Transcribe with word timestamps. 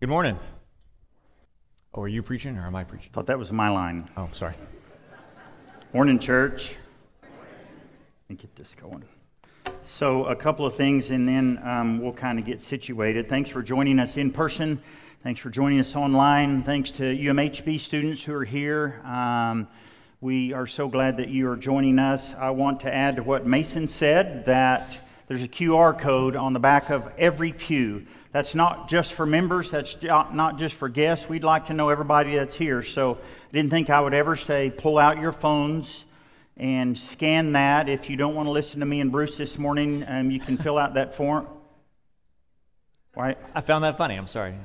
Good 0.00 0.08
morning. 0.08 0.38
Oh, 1.92 2.00
are 2.00 2.08
you 2.08 2.22
preaching 2.22 2.56
or 2.56 2.62
am 2.62 2.74
I 2.74 2.84
preaching? 2.84 3.12
Thought 3.12 3.26
that 3.26 3.38
was 3.38 3.52
my 3.52 3.68
line. 3.68 4.08
Oh, 4.16 4.30
sorry. 4.32 4.54
Morning, 5.92 6.18
church. 6.18 6.72
Let 7.20 8.30
me 8.30 8.36
get 8.36 8.56
this 8.56 8.74
going. 8.74 9.04
So, 9.84 10.24
a 10.24 10.34
couple 10.34 10.64
of 10.64 10.74
things, 10.74 11.10
and 11.10 11.28
then 11.28 11.60
um, 11.62 12.00
we'll 12.00 12.14
kind 12.14 12.38
of 12.38 12.46
get 12.46 12.62
situated. 12.62 13.28
Thanks 13.28 13.50
for 13.50 13.62
joining 13.62 13.98
us 13.98 14.16
in 14.16 14.30
person. 14.30 14.80
Thanks 15.22 15.38
for 15.38 15.50
joining 15.50 15.80
us 15.80 15.94
online. 15.94 16.62
Thanks 16.62 16.90
to 16.92 17.02
UMHB 17.02 17.78
students 17.78 18.22
who 18.22 18.32
are 18.32 18.46
here. 18.46 19.02
Um, 19.04 19.68
we 20.22 20.54
are 20.54 20.66
so 20.66 20.88
glad 20.88 21.18
that 21.18 21.28
you 21.28 21.46
are 21.50 21.58
joining 21.58 21.98
us. 21.98 22.32
I 22.32 22.48
want 22.52 22.80
to 22.80 22.94
add 22.94 23.16
to 23.16 23.22
what 23.22 23.44
Mason 23.44 23.86
said 23.86 24.46
that 24.46 25.09
there's 25.30 25.44
a 25.44 25.48
QR 25.48 25.96
code 25.96 26.34
on 26.34 26.54
the 26.54 26.58
back 26.58 26.90
of 26.90 27.08
every 27.16 27.52
pew. 27.52 28.04
That's 28.32 28.56
not 28.56 28.88
just 28.88 29.12
for 29.12 29.24
members, 29.24 29.70
that's 29.70 29.96
not 30.02 30.58
just 30.58 30.74
for 30.74 30.88
guests. 30.88 31.28
We'd 31.28 31.44
like 31.44 31.66
to 31.66 31.72
know 31.72 31.88
everybody 31.88 32.34
that's 32.34 32.56
here. 32.56 32.82
So 32.82 33.14
I 33.14 33.52
didn't 33.52 33.70
think 33.70 33.90
I 33.90 34.00
would 34.00 34.12
ever 34.12 34.34
say 34.34 34.72
pull 34.76 34.98
out 34.98 35.20
your 35.20 35.30
phones 35.30 36.04
and 36.56 36.98
scan 36.98 37.52
that. 37.52 37.88
If 37.88 38.10
you 38.10 38.16
don't 38.16 38.34
want 38.34 38.48
to 38.48 38.50
listen 38.50 38.80
to 38.80 38.86
me 38.86 39.00
and 39.00 39.12
Bruce 39.12 39.36
this 39.36 39.56
morning, 39.56 40.04
um, 40.08 40.32
you 40.32 40.40
can 40.40 40.58
fill 40.58 40.76
out 40.76 40.94
that 40.94 41.14
form. 41.14 41.46
Why? 43.14 43.36
I 43.54 43.60
found 43.60 43.84
that 43.84 43.96
funny. 43.96 44.16
I'm 44.16 44.26
sorry. 44.26 44.56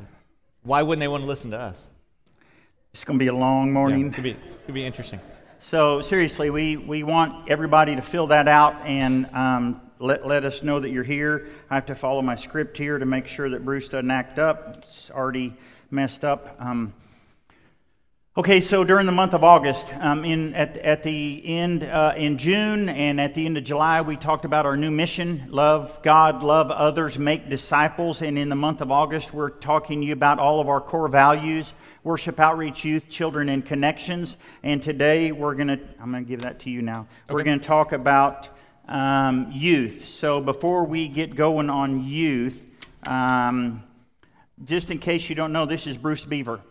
Why 0.63 0.81
wouldn't 0.81 0.99
they 0.99 1.07
want 1.07 1.21
to 1.21 1.27
listen 1.27 1.51
to 1.51 1.59
us? 1.59 1.87
It's 2.91 3.03
going 3.03 3.19
to 3.19 3.23
be 3.23 3.29
a 3.29 3.35
long 3.35 3.71
morning. 3.71 3.99
Yeah, 3.99 4.07
it 4.07 4.13
could 4.15 4.23
be, 4.23 4.31
it 4.31 4.65
could 4.65 4.73
be 4.73 4.83
interesting. 4.83 5.19
So, 5.59 6.01
seriously, 6.01 6.49
we, 6.49 6.75
we 6.75 7.03
want 7.03 7.51
everybody 7.51 7.95
to 7.95 8.01
fill 8.01 8.27
that 8.27 8.47
out 8.47 8.83
and 8.83 9.27
um, 9.31 9.81
let, 9.99 10.27
let 10.27 10.43
us 10.43 10.61
know 10.61 10.79
that 10.79 10.89
you're 10.89 11.03
here. 11.03 11.47
I 11.69 11.75
have 11.75 11.85
to 11.87 11.95
follow 11.95 12.21
my 12.21 12.35
script 12.35 12.77
here 12.77 12.97
to 12.97 13.05
make 13.05 13.27
sure 13.27 13.49
that 13.49 13.63
Bruce 13.63 13.89
doesn't 13.89 14.11
act 14.11 14.39
up. 14.39 14.77
It's 14.77 15.09
already 15.09 15.55
messed 15.89 16.25
up. 16.25 16.55
Um, 16.59 16.93
okay, 18.35 18.59
so 18.59 18.83
during 18.83 19.05
the 19.05 19.13
month 19.13 19.33
of 19.33 19.43
August, 19.43 19.93
um, 19.95 20.25
in, 20.25 20.53
at, 20.53 20.77
at 20.77 21.03
the 21.03 21.41
end 21.45 21.83
uh, 21.83 22.13
in 22.17 22.37
June 22.37 22.89
and 22.89 23.21
at 23.21 23.33
the 23.33 23.45
end 23.45 23.57
of 23.57 23.63
July, 23.63 24.01
we 24.01 24.17
talked 24.17 24.43
about 24.43 24.65
our 24.65 24.75
new 24.75 24.91
mission 24.91 25.47
love 25.49 26.01
God, 26.03 26.43
love 26.43 26.71
others, 26.71 27.17
make 27.17 27.49
disciples. 27.49 28.21
And 28.21 28.37
in 28.37 28.49
the 28.49 28.55
month 28.55 28.81
of 28.81 28.91
August, 28.91 29.33
we're 29.33 29.49
talking 29.49 30.01
to 30.01 30.07
you 30.07 30.13
about 30.13 30.39
all 30.39 30.59
of 30.59 30.67
our 30.67 30.81
core 30.81 31.07
values 31.07 31.73
worship, 32.03 32.39
outreach, 32.39 32.85
youth, 32.85 33.09
children, 33.09 33.49
and 33.49 33.65
connections. 33.65 34.37
And 34.61 34.81
today, 34.81 35.31
we're 35.31 35.55
going 35.55 35.69
to, 35.69 35.79
I'm 35.99 36.11
going 36.11 36.23
to 36.23 36.29
give 36.29 36.41
that 36.41 36.59
to 36.59 36.69
you 36.69 36.83
now. 36.83 37.07
Okay. 37.25 37.33
We're 37.33 37.43
going 37.43 37.59
to 37.59 37.65
talk 37.65 37.93
about 37.93 38.49
um, 38.87 39.51
youth. 39.51 40.09
So 40.09 40.41
before 40.41 40.85
we 40.85 41.07
get 41.07 41.35
going 41.35 41.69
on 41.69 42.03
youth, 42.03 42.63
um, 43.05 43.83
just 44.63 44.91
in 44.91 44.99
case 44.99 45.29
you 45.29 45.35
don't 45.35 45.51
know, 45.51 45.65
this 45.65 45.87
is 45.87 45.97
Bruce 45.97 46.25
Beaver. 46.25 46.61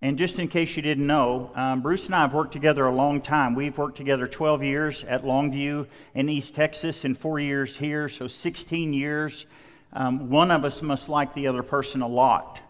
And 0.00 0.16
just 0.16 0.38
in 0.38 0.46
case 0.46 0.76
you 0.76 0.82
didn't 0.82 1.06
know, 1.06 1.50
um, 1.56 1.82
Bruce 1.82 2.06
and 2.06 2.14
I 2.14 2.20
have 2.20 2.32
worked 2.32 2.52
together 2.52 2.86
a 2.86 2.94
long 2.94 3.20
time. 3.20 3.56
We've 3.56 3.76
worked 3.76 3.96
together 3.96 4.28
12 4.28 4.62
years 4.62 5.04
at 5.04 5.24
Longview 5.24 5.88
in 6.14 6.28
East 6.28 6.54
Texas 6.54 7.04
and 7.04 7.18
four 7.18 7.40
years 7.40 7.76
here, 7.76 8.08
so 8.08 8.28
16 8.28 8.92
years. 8.92 9.46
Um, 9.92 10.30
one 10.30 10.52
of 10.52 10.64
us 10.64 10.82
must 10.82 11.08
like 11.08 11.34
the 11.34 11.48
other 11.48 11.64
person 11.64 12.02
a 12.02 12.06
lot. 12.06 12.60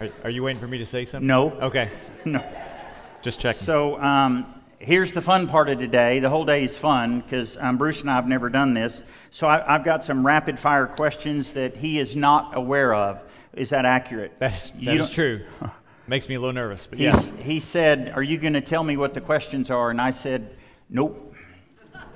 Are, 0.00 0.08
are 0.24 0.30
you 0.30 0.42
waiting 0.42 0.60
for 0.60 0.66
me 0.66 0.78
to 0.78 0.86
say 0.86 1.04
something? 1.04 1.26
No. 1.26 1.52
Okay. 1.52 1.90
No. 2.24 2.44
Just 3.22 3.40
checking. 3.40 3.62
So 3.62 4.00
um, 4.00 4.46
here's 4.78 5.12
the 5.12 5.20
fun 5.20 5.46
part 5.46 5.68
of 5.68 5.78
today. 5.78 6.20
The 6.20 6.30
whole 6.30 6.44
day 6.44 6.64
is 6.64 6.76
fun 6.76 7.20
because 7.20 7.56
um, 7.58 7.76
Bruce 7.76 8.00
and 8.00 8.10
I 8.10 8.14
have 8.14 8.26
never 8.26 8.48
done 8.48 8.74
this. 8.74 9.02
So 9.30 9.46
I, 9.46 9.60
have 9.72 9.84
got 9.84 10.04
some 10.04 10.24
rapid 10.26 10.58
fire 10.58 10.86
questions 10.86 11.52
that 11.52 11.76
he 11.76 12.00
is 12.00 12.16
not 12.16 12.56
aware 12.56 12.94
of. 12.94 13.22
Is 13.52 13.70
that 13.70 13.84
accurate? 13.84 14.32
That's, 14.38 14.70
that 14.70 14.96
is 14.96 15.10
true. 15.10 15.44
Makes 16.06 16.28
me 16.28 16.34
a 16.34 16.40
little 16.40 16.54
nervous, 16.54 16.86
but 16.86 16.98
yes. 16.98 17.32
Yeah. 17.36 17.42
He 17.44 17.60
said, 17.60 18.12
Are 18.16 18.22
you 18.22 18.38
going 18.38 18.54
to 18.54 18.60
tell 18.60 18.82
me 18.82 18.96
what 18.96 19.14
the 19.14 19.20
questions 19.20 19.70
are? 19.70 19.90
And 19.90 20.00
I 20.00 20.10
said, 20.10 20.56
Nope. 20.88 21.34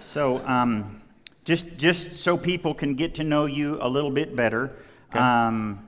So 0.01 0.45
um, 0.47 1.03
just, 1.45 1.77
just 1.77 2.17
so 2.17 2.37
people 2.37 2.75
can 2.75 2.95
get 2.95 3.15
to 3.17 3.25
know 3.25 3.47
you 3.47 3.79
a 3.81 3.89
little 3.89 4.11
bit 4.11 4.35
better, 4.35 4.73
okay. 5.11 5.19
Um, 5.19 5.87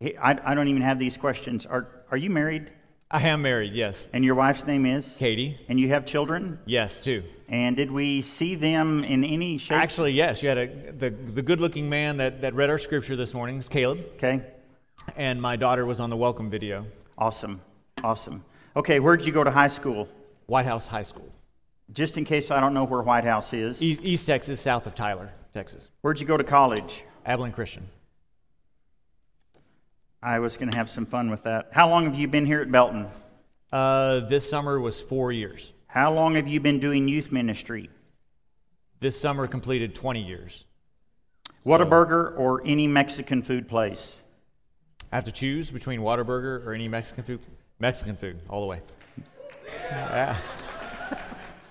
I, 0.00 0.38
I 0.44 0.54
don't 0.54 0.68
even 0.68 0.82
have 0.82 0.98
these 0.98 1.16
questions. 1.16 1.66
Are, 1.66 1.88
are 2.10 2.16
you 2.16 2.30
married? 2.30 2.70
I 3.14 3.28
am 3.28 3.42
married, 3.42 3.74
yes. 3.74 4.08
And 4.14 4.24
your 4.24 4.34
wife's 4.34 4.64
name 4.64 4.86
is? 4.86 5.14
Katie. 5.18 5.60
And 5.68 5.78
you 5.78 5.88
have 5.88 6.06
children? 6.06 6.58
Yes, 6.64 6.98
two. 6.98 7.22
And 7.46 7.76
did 7.76 7.90
we 7.90 8.22
see 8.22 8.54
them 8.54 9.04
in 9.04 9.22
any 9.22 9.58
shape? 9.58 9.76
Actually, 9.76 10.12
yes. 10.12 10.42
You 10.42 10.48
had 10.48 10.56
a, 10.56 10.92
the, 10.92 11.10
the 11.10 11.42
good 11.42 11.60
looking 11.60 11.90
man 11.90 12.16
that, 12.16 12.40
that 12.40 12.54
read 12.54 12.70
our 12.70 12.78
scripture 12.78 13.14
this 13.14 13.34
morning 13.34 13.58
is 13.58 13.68
Caleb. 13.68 14.02
Okay. 14.14 14.40
And 15.14 15.42
my 15.42 15.56
daughter 15.56 15.84
was 15.84 16.00
on 16.00 16.08
the 16.08 16.16
welcome 16.16 16.48
video. 16.48 16.86
Awesome. 17.18 17.60
Awesome. 18.02 18.46
Okay, 18.76 18.98
where 18.98 19.14
did 19.18 19.26
you 19.26 19.32
go 19.32 19.44
to 19.44 19.50
high 19.50 19.68
school? 19.68 20.08
Whitehouse 20.46 20.86
High 20.86 21.02
School. 21.02 21.30
Just 21.92 22.16
in 22.16 22.24
case 22.24 22.50
I 22.50 22.60
don't 22.60 22.72
know 22.72 22.84
where 22.84 23.02
Whitehouse 23.02 23.52
is. 23.52 23.82
East, 23.82 24.00
East 24.02 24.26
Texas, 24.26 24.58
south 24.58 24.86
of 24.86 24.94
Tyler, 24.94 25.30
Texas. 25.52 25.90
Where'd 26.00 26.18
you 26.18 26.26
go 26.26 26.38
to 26.38 26.44
college? 26.44 27.02
Abilene 27.26 27.52
Christian. 27.52 27.86
I 30.22 30.38
was 30.38 30.56
going 30.56 30.70
to 30.70 30.76
have 30.76 30.88
some 30.88 31.04
fun 31.04 31.30
with 31.30 31.42
that. 31.42 31.70
How 31.72 31.88
long 31.88 32.04
have 32.04 32.14
you 32.14 32.28
been 32.28 32.46
here 32.46 32.60
at 32.60 32.70
Belton? 32.70 33.08
Uh, 33.72 34.20
this 34.20 34.48
summer 34.48 34.78
was 34.78 35.00
four 35.00 35.32
years. 35.32 35.72
How 35.88 36.12
long 36.12 36.36
have 36.36 36.46
you 36.46 36.60
been 36.60 36.78
doing 36.78 37.08
youth 37.08 37.32
ministry? 37.32 37.90
This 39.00 39.20
summer 39.20 39.48
completed 39.48 39.94
20 39.94 40.22
years. 40.22 40.66
Whataburger 41.66 42.32
so, 42.32 42.36
or 42.36 42.62
any 42.64 42.86
Mexican 42.86 43.42
food 43.42 43.68
place? 43.68 44.14
I 45.10 45.16
have 45.16 45.24
to 45.24 45.32
choose 45.32 45.70
between 45.70 46.00
Whataburger 46.00 46.64
or 46.64 46.72
any 46.72 46.86
Mexican 46.86 47.24
food. 47.24 47.40
Mexican 47.80 48.16
food, 48.16 48.40
all 48.48 48.60
the 48.60 48.66
way. 48.66 48.80
Yeah. 49.90 50.36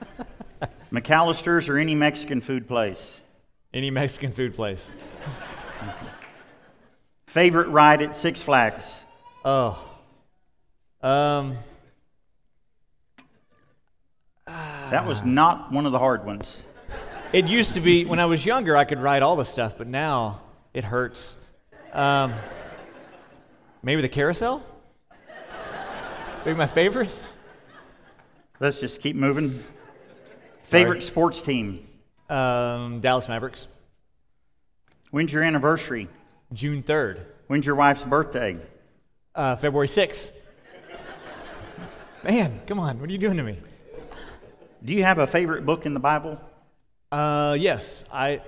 McAlister's 0.91 1.69
or 1.69 1.77
any 1.77 1.95
Mexican 1.95 2.41
food 2.41 2.67
place? 2.67 3.17
Any 3.73 3.89
Mexican 3.89 4.33
food 4.33 4.53
place. 4.53 4.91
Favorite 7.31 7.69
ride 7.69 8.01
at 8.01 8.13
Six 8.13 8.41
Flags? 8.41 8.93
Oh. 9.45 9.89
Um. 11.01 11.55
That 14.45 15.07
was 15.07 15.23
not 15.23 15.71
one 15.71 15.85
of 15.85 15.93
the 15.93 15.97
hard 15.97 16.25
ones. 16.25 16.61
It 17.31 17.47
used 17.47 17.75
to 17.75 17.79
be 17.79 18.03
when 18.03 18.19
I 18.19 18.25
was 18.25 18.45
younger, 18.45 18.75
I 18.75 18.83
could 18.83 18.99
ride 18.99 19.23
all 19.23 19.37
the 19.37 19.45
stuff, 19.45 19.77
but 19.77 19.87
now 19.87 20.41
it 20.73 20.83
hurts. 20.83 21.37
Um, 21.93 22.33
maybe 23.81 24.01
the 24.01 24.09
carousel? 24.09 24.61
Maybe 26.43 26.57
my 26.57 26.67
favorite? 26.67 27.17
Let's 28.59 28.81
just 28.81 28.99
keep 28.99 29.15
moving. 29.15 29.63
Favorite 30.63 31.01
Sorry. 31.01 31.07
sports 31.07 31.41
team? 31.41 31.87
Um, 32.29 32.99
Dallas 32.99 33.29
Mavericks. 33.29 33.67
When's 35.11 35.31
your 35.31 35.43
anniversary? 35.43 36.09
June 36.53 36.83
3rd. 36.83 37.19
When's 37.47 37.65
your 37.65 37.75
wife's 37.75 38.03
birthday? 38.03 38.57
Uh, 39.33 39.55
February 39.55 39.87
6th. 39.87 40.31
Man, 42.23 42.61
come 42.67 42.79
on, 42.79 42.99
what 42.99 43.09
are 43.09 43.13
you 43.13 43.17
doing 43.17 43.37
to 43.37 43.43
me? 43.43 43.57
Do 44.83 44.93
you 44.93 45.03
have 45.03 45.17
a 45.17 45.27
favorite 45.27 45.65
book 45.65 45.85
in 45.85 45.93
the 45.93 45.99
Bible? 45.99 46.39
Uh, 47.11 47.55
yes, 47.59 48.03
I. 48.11 48.41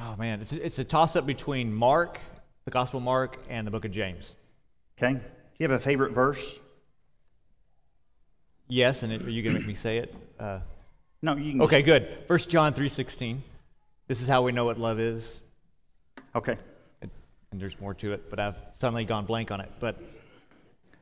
Oh 0.00 0.14
man, 0.16 0.40
it's 0.40 0.52
a, 0.52 0.64
it's 0.64 0.78
a 0.78 0.84
toss 0.84 1.16
up 1.16 1.26
between 1.26 1.72
Mark, 1.72 2.20
the 2.64 2.70
Gospel 2.70 3.00
Mark, 3.00 3.38
and 3.48 3.66
the 3.66 3.70
Book 3.70 3.84
of 3.84 3.90
James. 3.90 4.36
Okay. 4.96 5.14
Do 5.14 5.20
you 5.58 5.68
have 5.68 5.78
a 5.78 5.82
favorite 5.82 6.12
verse? 6.12 6.58
Yes, 8.68 9.02
and 9.02 9.12
it, 9.12 9.22
are 9.22 9.30
you 9.30 9.42
going 9.42 9.54
to 9.54 9.60
make 9.60 9.66
me 9.68 9.74
say 9.74 9.98
it? 9.98 10.14
Uh, 10.38 10.60
no, 11.22 11.36
you 11.36 11.52
can. 11.52 11.62
Okay, 11.62 11.82
good. 11.82 12.08
First 12.28 12.48
John 12.48 12.74
three 12.74 12.88
sixteen. 12.88 13.42
This 14.06 14.22
is 14.22 14.28
how 14.28 14.42
we 14.42 14.52
know 14.52 14.64
what 14.64 14.78
love 14.78 15.00
is. 15.00 15.42
Okay. 16.34 16.56
And, 17.02 17.10
and 17.50 17.60
there's 17.60 17.80
more 17.80 17.94
to 17.94 18.12
it, 18.12 18.30
but 18.30 18.38
I've 18.38 18.56
suddenly 18.72 19.04
gone 19.04 19.24
blank 19.24 19.50
on 19.50 19.60
it. 19.60 19.70
But 19.80 20.00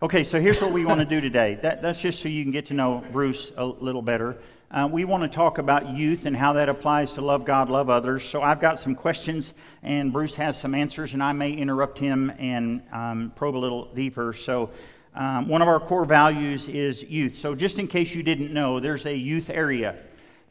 Okay, 0.02 0.24
so 0.24 0.38
here's 0.38 0.60
what 0.60 0.72
we 0.72 0.84
want 0.84 1.00
to 1.00 1.06
do 1.06 1.22
today. 1.22 1.58
That, 1.62 1.80
that's 1.80 1.98
just 1.98 2.20
so 2.20 2.28
you 2.28 2.42
can 2.42 2.52
get 2.52 2.66
to 2.66 2.74
know 2.74 3.02
Bruce 3.12 3.50
a 3.56 3.64
little 3.64 4.02
better. 4.02 4.36
Uh, 4.70 4.86
we 4.92 5.06
want 5.06 5.22
to 5.22 5.28
talk 5.28 5.56
about 5.56 5.88
youth 5.88 6.26
and 6.26 6.36
how 6.36 6.52
that 6.52 6.68
applies 6.68 7.14
to 7.14 7.22
love 7.22 7.46
God, 7.46 7.70
love 7.70 7.88
others. 7.88 8.22
So 8.22 8.42
I've 8.42 8.60
got 8.60 8.78
some 8.78 8.94
questions, 8.94 9.54
and 9.82 10.12
Bruce 10.12 10.34
has 10.36 10.60
some 10.60 10.74
answers, 10.74 11.14
and 11.14 11.22
I 11.22 11.32
may 11.32 11.50
interrupt 11.50 11.98
him 11.98 12.30
and 12.38 12.82
um, 12.92 13.32
probe 13.36 13.56
a 13.56 13.58
little 13.58 13.86
deeper. 13.94 14.34
So 14.34 14.68
um, 15.14 15.48
one 15.48 15.62
of 15.62 15.68
our 15.68 15.80
core 15.80 16.04
values 16.04 16.68
is 16.68 17.02
youth. 17.02 17.38
So 17.38 17.54
just 17.54 17.78
in 17.78 17.88
case 17.88 18.14
you 18.14 18.22
didn't 18.22 18.52
know, 18.52 18.80
there's 18.80 19.06
a 19.06 19.16
youth 19.16 19.48
area. 19.48 19.96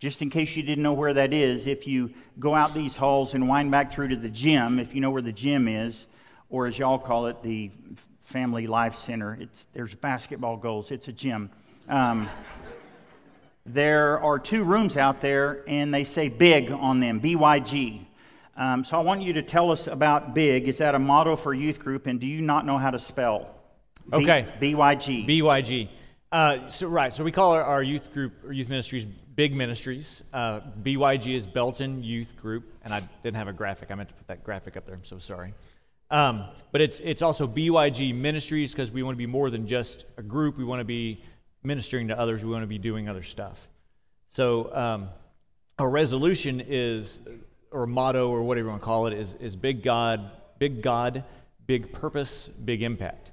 Just 0.05 0.21
in 0.21 0.29
case 0.29 0.55
you 0.55 0.61
didn't 0.61 0.83
know 0.83 0.93
where 0.93 1.15
that 1.15 1.33
is, 1.33 1.65
if 1.65 1.87
you 1.87 2.13
go 2.39 2.53
out 2.53 2.75
these 2.75 2.95
halls 2.95 3.33
and 3.33 3.49
wind 3.49 3.71
back 3.71 3.91
through 3.91 4.09
to 4.09 4.15
the 4.15 4.29
gym, 4.29 4.77
if 4.77 4.93
you 4.93 5.01
know 5.01 5.09
where 5.09 5.23
the 5.23 5.31
gym 5.31 5.67
is, 5.67 6.05
or 6.51 6.67
as 6.67 6.77
y'all 6.77 6.99
call 6.99 7.25
it, 7.25 7.41
the 7.41 7.71
Family 8.21 8.67
Life 8.67 8.95
Center. 8.97 9.35
It's, 9.41 9.65
there's 9.73 9.95
basketball 9.95 10.57
goals. 10.57 10.91
It's 10.91 11.07
a 11.07 11.11
gym. 11.11 11.49
Um, 11.89 12.29
there 13.65 14.19
are 14.19 14.37
two 14.37 14.63
rooms 14.63 14.95
out 14.95 15.21
there, 15.21 15.63
and 15.67 15.91
they 15.91 16.03
say 16.03 16.29
big 16.29 16.69
on 16.69 16.99
them, 16.99 17.19
BYG. 17.19 18.05
Um, 18.55 18.83
so 18.83 18.99
I 18.99 19.01
want 19.01 19.23
you 19.23 19.33
to 19.33 19.41
tell 19.41 19.71
us 19.71 19.87
about 19.87 20.35
big. 20.35 20.67
Is 20.67 20.77
that 20.77 20.93
a 20.93 20.99
motto 20.99 21.35
for 21.35 21.51
youth 21.51 21.79
group, 21.79 22.05
and 22.05 22.19
do 22.19 22.27
you 22.27 22.41
not 22.41 22.67
know 22.67 22.77
how 22.77 22.91
to 22.91 22.99
spell? 22.99 23.55
B- 24.11 24.17
Okay. 24.17 24.47
BYG. 24.61 25.27
BYG. 25.27 25.89
Uh, 26.31 26.67
so 26.67 26.89
right, 26.89 27.11
so 27.11 27.23
we 27.23 27.31
call 27.31 27.53
our, 27.53 27.63
our 27.63 27.81
youth 27.81 28.13
group 28.13 28.33
or 28.43 28.51
youth 28.51 28.69
ministries 28.69 29.07
big 29.35 29.55
ministries. 29.55 30.23
Uh, 30.33 30.61
BYG 30.81 31.35
is 31.35 31.47
Belton 31.47 32.03
Youth 32.03 32.35
Group, 32.37 32.71
and 32.83 32.93
I 32.93 33.01
didn't 33.23 33.37
have 33.37 33.47
a 33.47 33.53
graphic. 33.53 33.91
I 33.91 33.95
meant 33.95 34.09
to 34.09 34.15
put 34.15 34.27
that 34.27 34.43
graphic 34.43 34.77
up 34.77 34.85
there. 34.85 34.95
I'm 34.95 35.03
so 35.03 35.19
sorry. 35.19 35.53
Um, 36.11 36.45
but 36.71 36.81
it's 36.81 36.99
it's 36.99 37.21
also 37.21 37.47
BYG 37.47 38.13
Ministries 38.13 38.71
because 38.71 38.91
we 38.91 39.03
want 39.03 39.15
to 39.15 39.17
be 39.17 39.25
more 39.25 39.49
than 39.49 39.67
just 39.67 40.05
a 40.17 40.23
group. 40.23 40.57
We 40.57 40.63
want 40.63 40.79
to 40.79 40.85
be 40.85 41.21
ministering 41.63 42.09
to 42.09 42.19
others. 42.19 42.43
We 42.43 42.51
want 42.51 42.63
to 42.63 42.67
be 42.67 42.77
doing 42.77 43.09
other 43.09 43.23
stuff. 43.23 43.69
So 44.29 44.73
um, 44.73 45.09
our 45.79 45.89
resolution 45.89 46.61
is, 46.65 47.21
or 47.71 47.87
motto, 47.87 48.29
or 48.29 48.43
whatever 48.43 48.65
you 48.65 48.69
want 48.69 48.81
to 48.81 48.85
call 48.85 49.07
it, 49.07 49.13
is 49.13 49.33
is 49.35 49.55
big 49.55 49.83
God, 49.83 50.29
big 50.59 50.81
God, 50.81 51.23
big 51.65 51.91
purpose, 51.91 52.47
big 52.47 52.83
impact. 52.83 53.31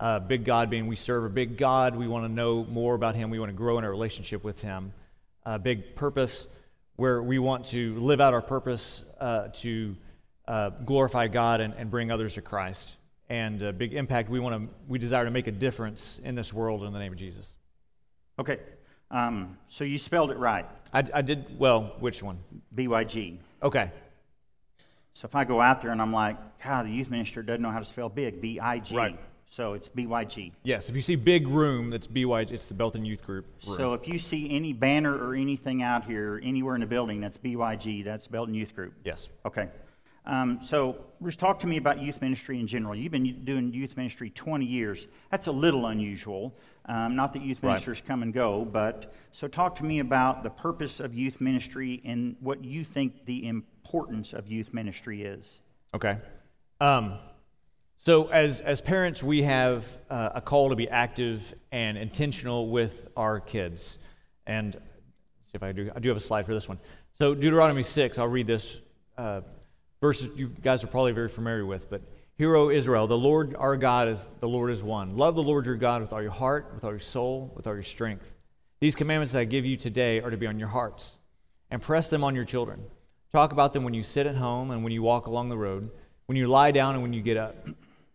Uh, 0.00 0.18
big 0.18 0.44
God 0.44 0.70
being 0.70 0.86
we 0.86 0.96
serve 0.96 1.24
a 1.24 1.28
big 1.28 1.56
God. 1.56 1.94
We 1.94 2.08
want 2.08 2.24
to 2.24 2.32
know 2.32 2.64
more 2.64 2.94
about 2.94 3.14
Him. 3.14 3.30
We 3.30 3.38
want 3.38 3.50
to 3.50 3.56
grow 3.56 3.78
in 3.78 3.84
our 3.84 3.90
relationship 3.90 4.42
with 4.42 4.62
Him. 4.62 4.92
Uh, 5.46 5.58
big 5.58 5.94
purpose, 5.94 6.46
where 6.96 7.22
we 7.22 7.38
want 7.38 7.66
to 7.66 7.94
live 7.98 8.20
out 8.20 8.32
our 8.32 8.42
purpose 8.42 9.04
uh, 9.20 9.48
to 9.52 9.94
uh, 10.48 10.70
glorify 10.70 11.28
God 11.28 11.60
and, 11.60 11.74
and 11.74 11.90
bring 11.90 12.10
others 12.10 12.34
to 12.34 12.42
Christ. 12.42 12.96
And 13.28 13.62
uh, 13.62 13.72
big 13.72 13.94
impact, 13.94 14.30
we 14.30 14.40
want 14.40 14.64
to 14.64 14.70
we 14.88 14.98
desire 14.98 15.24
to 15.24 15.30
make 15.30 15.46
a 15.46 15.52
difference 15.52 16.20
in 16.22 16.34
this 16.34 16.52
world 16.52 16.82
in 16.82 16.92
the 16.92 16.98
name 16.98 17.12
of 17.12 17.18
Jesus. 17.18 17.56
Okay. 18.38 18.58
Um, 19.10 19.58
so 19.68 19.84
you 19.84 19.98
spelled 19.98 20.30
it 20.30 20.38
right, 20.38 20.66
I, 20.92 21.04
I 21.12 21.22
did 21.22 21.58
well. 21.58 21.94
Which 22.00 22.22
one? 22.22 22.38
BYG. 22.74 23.38
Okay. 23.62 23.90
So 25.12 25.26
if 25.26 25.34
I 25.34 25.44
go 25.44 25.60
out 25.60 25.80
there 25.82 25.92
and 25.92 26.02
I'm 26.02 26.12
like, 26.12 26.36
God, 26.62 26.86
the 26.86 26.90
youth 26.90 27.10
minister 27.10 27.42
doesn't 27.42 27.62
know 27.62 27.70
how 27.70 27.78
to 27.78 27.84
spell 27.84 28.08
big, 28.08 28.40
B 28.40 28.58
I 28.58 28.78
G. 28.78 28.96
Right. 28.96 29.18
So 29.54 29.74
it's 29.74 29.88
BYG. 29.88 30.50
Yes. 30.64 30.88
If 30.88 30.96
you 30.96 31.00
see 31.00 31.14
big 31.14 31.46
room, 31.46 31.88
that's 31.88 32.08
BYG. 32.08 32.50
It's 32.50 32.66
the 32.66 32.74
Belton 32.74 33.04
Youth 33.04 33.24
Group. 33.24 33.46
Room. 33.64 33.76
So 33.76 33.94
if 33.94 34.08
you 34.08 34.18
see 34.18 34.50
any 34.50 34.72
banner 34.72 35.16
or 35.16 35.36
anything 35.36 35.80
out 35.80 36.04
here, 36.04 36.40
anywhere 36.42 36.74
in 36.74 36.80
the 36.80 36.88
building 36.88 37.20
that's 37.20 37.38
BYG, 37.38 38.04
that's 38.04 38.26
Belton 38.26 38.52
Youth 38.52 38.74
Group. 38.74 38.94
yes. 39.04 39.28
Okay. 39.46 39.68
Um, 40.26 40.58
so, 40.64 40.96
just 41.22 41.38
talk 41.38 41.60
to 41.60 41.66
me 41.66 41.76
about 41.76 42.00
youth 42.00 42.22
ministry 42.22 42.58
in 42.58 42.66
general. 42.66 42.96
You've 42.96 43.12
been 43.12 43.44
doing 43.44 43.74
youth 43.74 43.94
ministry 43.94 44.30
20 44.30 44.64
years. 44.64 45.06
That's 45.30 45.48
a 45.48 45.52
little 45.52 45.86
unusual. 45.86 46.54
Um, 46.86 47.14
not 47.14 47.34
that 47.34 47.42
youth 47.42 47.62
Right. 47.62 47.72
ministers 47.72 48.00
come 48.00 48.22
and 48.22 48.32
go, 48.32 48.64
but 48.64 49.12
so 49.32 49.46
talk 49.46 49.76
to 49.76 49.84
me 49.84 49.98
about 49.98 50.42
the 50.42 50.48
purpose 50.48 50.98
of 50.98 51.14
youth 51.14 51.42
ministry 51.42 52.00
and 52.06 52.36
what 52.40 52.64
you 52.64 52.84
think 52.84 53.26
the 53.26 53.46
importance 53.46 54.32
of 54.32 54.48
youth 54.48 54.72
ministry 54.72 55.22
is. 55.24 55.60
Okay. 55.94 56.16
Um, 56.80 57.18
so, 58.04 58.28
as, 58.28 58.60
as 58.60 58.82
parents, 58.82 59.22
we 59.22 59.42
have 59.42 59.86
uh, 60.10 60.30
a 60.34 60.40
call 60.40 60.68
to 60.68 60.76
be 60.76 60.88
active 60.88 61.54
and 61.72 61.96
intentional 61.96 62.68
with 62.68 63.08
our 63.16 63.40
kids. 63.40 63.98
And 64.46 64.76
if 65.54 65.62
I 65.62 65.72
do, 65.72 65.90
I 65.94 66.00
do 66.00 66.10
have 66.10 66.18
a 66.18 66.20
slide 66.20 66.44
for 66.44 66.52
this 66.52 66.68
one. 66.68 66.78
So, 67.18 67.34
Deuteronomy 67.34 67.82
6, 67.82 68.18
I'll 68.18 68.28
read 68.28 68.46
this 68.46 68.80
uh, 69.16 69.40
verse 70.02 70.26
you 70.36 70.48
guys 70.48 70.84
are 70.84 70.88
probably 70.88 71.12
very 71.12 71.28
familiar 71.28 71.64
with. 71.64 71.88
But, 71.88 72.02
Hear, 72.36 72.56
O 72.56 72.68
Israel, 72.68 73.06
the 73.06 73.16
Lord 73.16 73.54
our 73.54 73.76
God 73.76 74.08
is 74.08 74.28
the 74.40 74.48
Lord 74.48 74.70
is 74.72 74.82
one. 74.82 75.16
Love 75.16 75.36
the 75.36 75.42
Lord 75.42 75.66
your 75.66 75.76
God 75.76 76.02
with 76.02 76.12
all 76.12 76.20
your 76.20 76.32
heart, 76.32 76.72
with 76.74 76.82
all 76.82 76.90
your 76.90 76.98
soul, 76.98 77.52
with 77.54 77.66
all 77.68 77.74
your 77.74 77.84
strength. 77.84 78.34
These 78.80 78.96
commandments 78.96 79.32
that 79.32 79.38
I 79.38 79.44
give 79.44 79.64
you 79.64 79.76
today 79.76 80.20
are 80.20 80.30
to 80.30 80.36
be 80.36 80.48
on 80.48 80.58
your 80.58 80.68
hearts, 80.68 81.18
and 81.70 81.80
press 81.80 82.10
them 82.10 82.24
on 82.24 82.34
your 82.34 82.44
children. 82.44 82.82
Talk 83.30 83.52
about 83.52 83.72
them 83.72 83.84
when 83.84 83.94
you 83.94 84.02
sit 84.02 84.26
at 84.26 84.34
home 84.34 84.72
and 84.72 84.82
when 84.82 84.92
you 84.92 85.02
walk 85.02 85.26
along 85.26 85.48
the 85.48 85.56
road, 85.56 85.90
when 86.26 86.36
you 86.36 86.48
lie 86.48 86.72
down 86.72 86.94
and 86.94 87.02
when 87.02 87.12
you 87.12 87.22
get 87.22 87.36
up. 87.36 87.54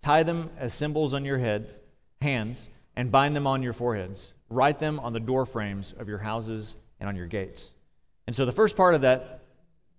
Tie 0.01 0.23
them 0.23 0.49
as 0.57 0.73
symbols 0.73 1.13
on 1.13 1.25
your 1.25 1.39
heads, 1.39 1.79
hands, 2.21 2.69
and 2.95 3.11
bind 3.11 3.35
them 3.35 3.47
on 3.47 3.63
your 3.63 3.73
foreheads. 3.73 4.33
Write 4.49 4.79
them 4.79 4.99
on 4.99 5.13
the 5.13 5.19
door 5.19 5.45
frames 5.45 5.93
of 5.97 6.07
your 6.07 6.19
houses 6.19 6.75
and 6.99 7.07
on 7.07 7.15
your 7.15 7.27
gates. 7.27 7.75
And 8.27 8.35
so 8.35 8.45
the 8.45 8.51
first 8.51 8.77
part 8.77 8.95
of 8.95 9.01
that 9.01 9.41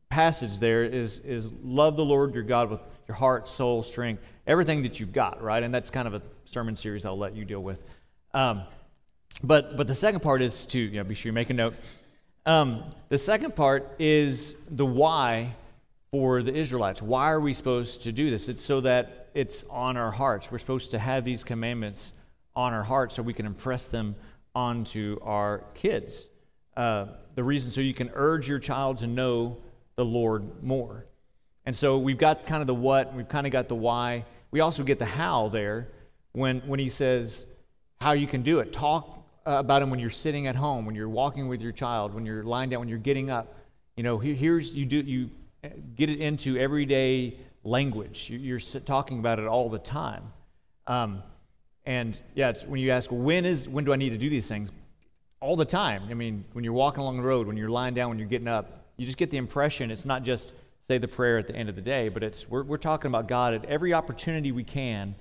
passage 0.09 0.59
there 0.59 0.85
is, 0.85 1.21
is 1.21 1.53
love 1.63 1.97
the 1.97 2.05
Lord 2.05 2.35
your 2.35 2.43
God 2.43 2.69
with 2.69 2.81
your 3.07 3.17
heart, 3.17 3.49
soul, 3.49 3.83
strength, 3.83 4.23
everything 4.47 4.83
that 4.83 5.01
you've 5.01 5.13
got, 5.13 5.43
right? 5.43 5.63
And 5.63 5.73
that's 5.75 5.91
kind 5.91 6.09
of 6.09 6.15
a 6.15 6.23
sermon 6.45 6.77
series 6.77 7.07
I'll 7.07 7.19
let 7.19 7.35
you 7.35 7.45
deal 7.45 7.63
with. 7.63 7.83
Um, 8.35 8.63
but, 9.43 9.77
but 9.77 9.87
the 9.87 9.95
second 9.95 10.21
part 10.21 10.43
is 10.43 10.67
to, 10.67 10.79
you 10.79 10.99
know, 10.99 11.05
be 11.05 11.15
sure 11.15 11.31
you 11.31 11.33
make 11.33 11.51
a 11.51 11.55
note. 11.55 11.75
Um, 12.47 12.85
the 13.09 13.19
second 13.19 13.55
part 13.55 13.95
is 13.99 14.57
the 14.69 14.87
why 14.87 15.55
for 16.11 16.43
the 16.43 16.55
Israelites. 16.55 17.01
Why 17.01 17.31
are 17.31 17.41
we 17.41 17.53
supposed 17.53 18.03
to 18.03 18.13
do 18.13 18.31
this? 18.31 18.49
It's 18.49 18.65
so 18.65 18.81
that 18.81 19.20
it's 19.35 19.65
on 19.71 19.97
our 19.97 20.11
hearts. 20.11 20.51
We're 20.51 20.59
supposed 20.59 20.91
to 20.93 20.99
have 20.99 21.25
these 21.25 21.45
commandments 21.45 22.15
on 22.55 22.73
our 22.73 22.83
hearts 22.83 23.15
so 23.15 23.23
we 23.23 23.33
can 23.33 23.47
impress 23.47 23.89
them 23.89 24.17
onto 24.55 25.19
our 25.23 25.65
kids. 25.75 26.31
Uh, 26.77 27.07
the 27.35 27.45
reason 27.45 27.71
so 27.71 27.81
you 27.81 27.95
can 27.95 28.11
urge 28.15 28.49
your 28.49 28.59
child 28.59 28.99
to 28.99 29.07
know 29.07 29.59
the 29.97 30.05
Lord 30.05 30.63
more. 30.63 31.07
And 31.67 31.77
so 31.77 31.99
we've 31.99 32.19
got 32.19 32.47
kind 32.47 32.61
of 32.61 32.67
the 32.67 32.75
what, 32.75 33.15
we've 33.15 33.29
kind 33.29 33.47
of 33.47 33.53
got 33.53 33.69
the 33.69 33.75
why. 33.75 34.25
We 34.51 34.61
also 34.61 34.83
get 34.83 34.99
the 34.99 35.05
how 35.05 35.49
there 35.49 35.89
when, 36.33 36.61
when 36.61 36.81
he 36.81 36.89
says 36.89 37.47
how 38.01 38.13
you 38.13 38.27
can 38.27 38.43
do 38.43 38.61
it. 38.61 38.73
Talk 38.73 39.21
uh, 39.47 39.53
about 39.53 39.83
him 39.83 39.91
when 39.91 40.01
you're 40.01 40.11
sitting 40.11 40.47
at 40.47 40.57
home, 40.57 40.87
when 40.87 40.95
you're 40.95 41.09
walking 41.09 41.49
with 41.49 41.61
your 41.61 41.73
child, 41.73 42.15
when 42.15 42.27
you're 42.27 42.45
lying 42.45 42.71
down, 42.71 42.81
when 42.81 42.89
you're 42.89 42.99
getting 42.99 43.31
up. 43.31 43.55
You 43.97 44.03
know, 44.03 44.19
here's 44.19 44.71
you 44.71 44.87
do 44.87 45.01
you 45.01 45.31
uh, 45.63 45.69
get 45.95 46.09
it 46.09 46.21
into 46.21 46.57
everyday 46.57 47.37
language. 47.65 48.31
You- 48.31 48.39
You're 48.39 48.59
talking 48.59 49.19
about 49.19 49.39
it 49.39 49.47
all 49.47 49.69
the 49.69 49.79
time. 49.79 50.33
Um, 50.87 51.23
and 51.87 52.21
yeah, 52.35 52.51
it's 52.51 52.65
when 52.67 52.81
you 52.81 52.91
ask 52.91 53.11
when 53.11 53.45
is 53.45 53.69
when 53.69 53.85
do 53.85 53.93
I 53.93 53.97
need 53.97 54.11
to 54.11 54.19
do 54.19 54.29
these 54.31 54.49
things? 54.49 54.71
All 55.41 55.57
the 55.57 55.65
time. 55.65 56.03
I 56.11 56.15
mean, 56.15 56.45
when 56.53 56.65
you're 56.65 56.73
walking 56.75 57.01
along 57.01 57.17
the 57.17 57.23
road, 57.23 57.47
when 57.47 57.57
you're 57.57 57.71
lying 57.71 57.95
down, 57.95 58.11
when 58.11 58.19
you're 58.19 58.29
getting 58.29 58.49
up, 58.49 58.85
you 58.97 59.07
just 59.07 59.17
get 59.19 59.31
the 59.31 59.39
impression 59.39 59.91
it's 59.91 60.05
not 60.05 60.23
just 60.23 60.53
say 60.81 60.99
the 60.99 61.09
prayer 61.09 61.39
at 61.39 61.47
the 61.47 61.55
end 61.57 61.69
of 61.69 61.77
the 61.77 61.81
day, 61.83 62.09
but 62.09 62.23
it's 62.23 62.49
we're, 62.49 62.63
we're 62.65 62.77
talking 62.77 63.09
about 63.09 63.29
God 63.29 63.55
at 63.55 63.65
every 63.65 63.95
opportunity 63.95 64.53
we 64.53 64.65
can. 64.65 65.15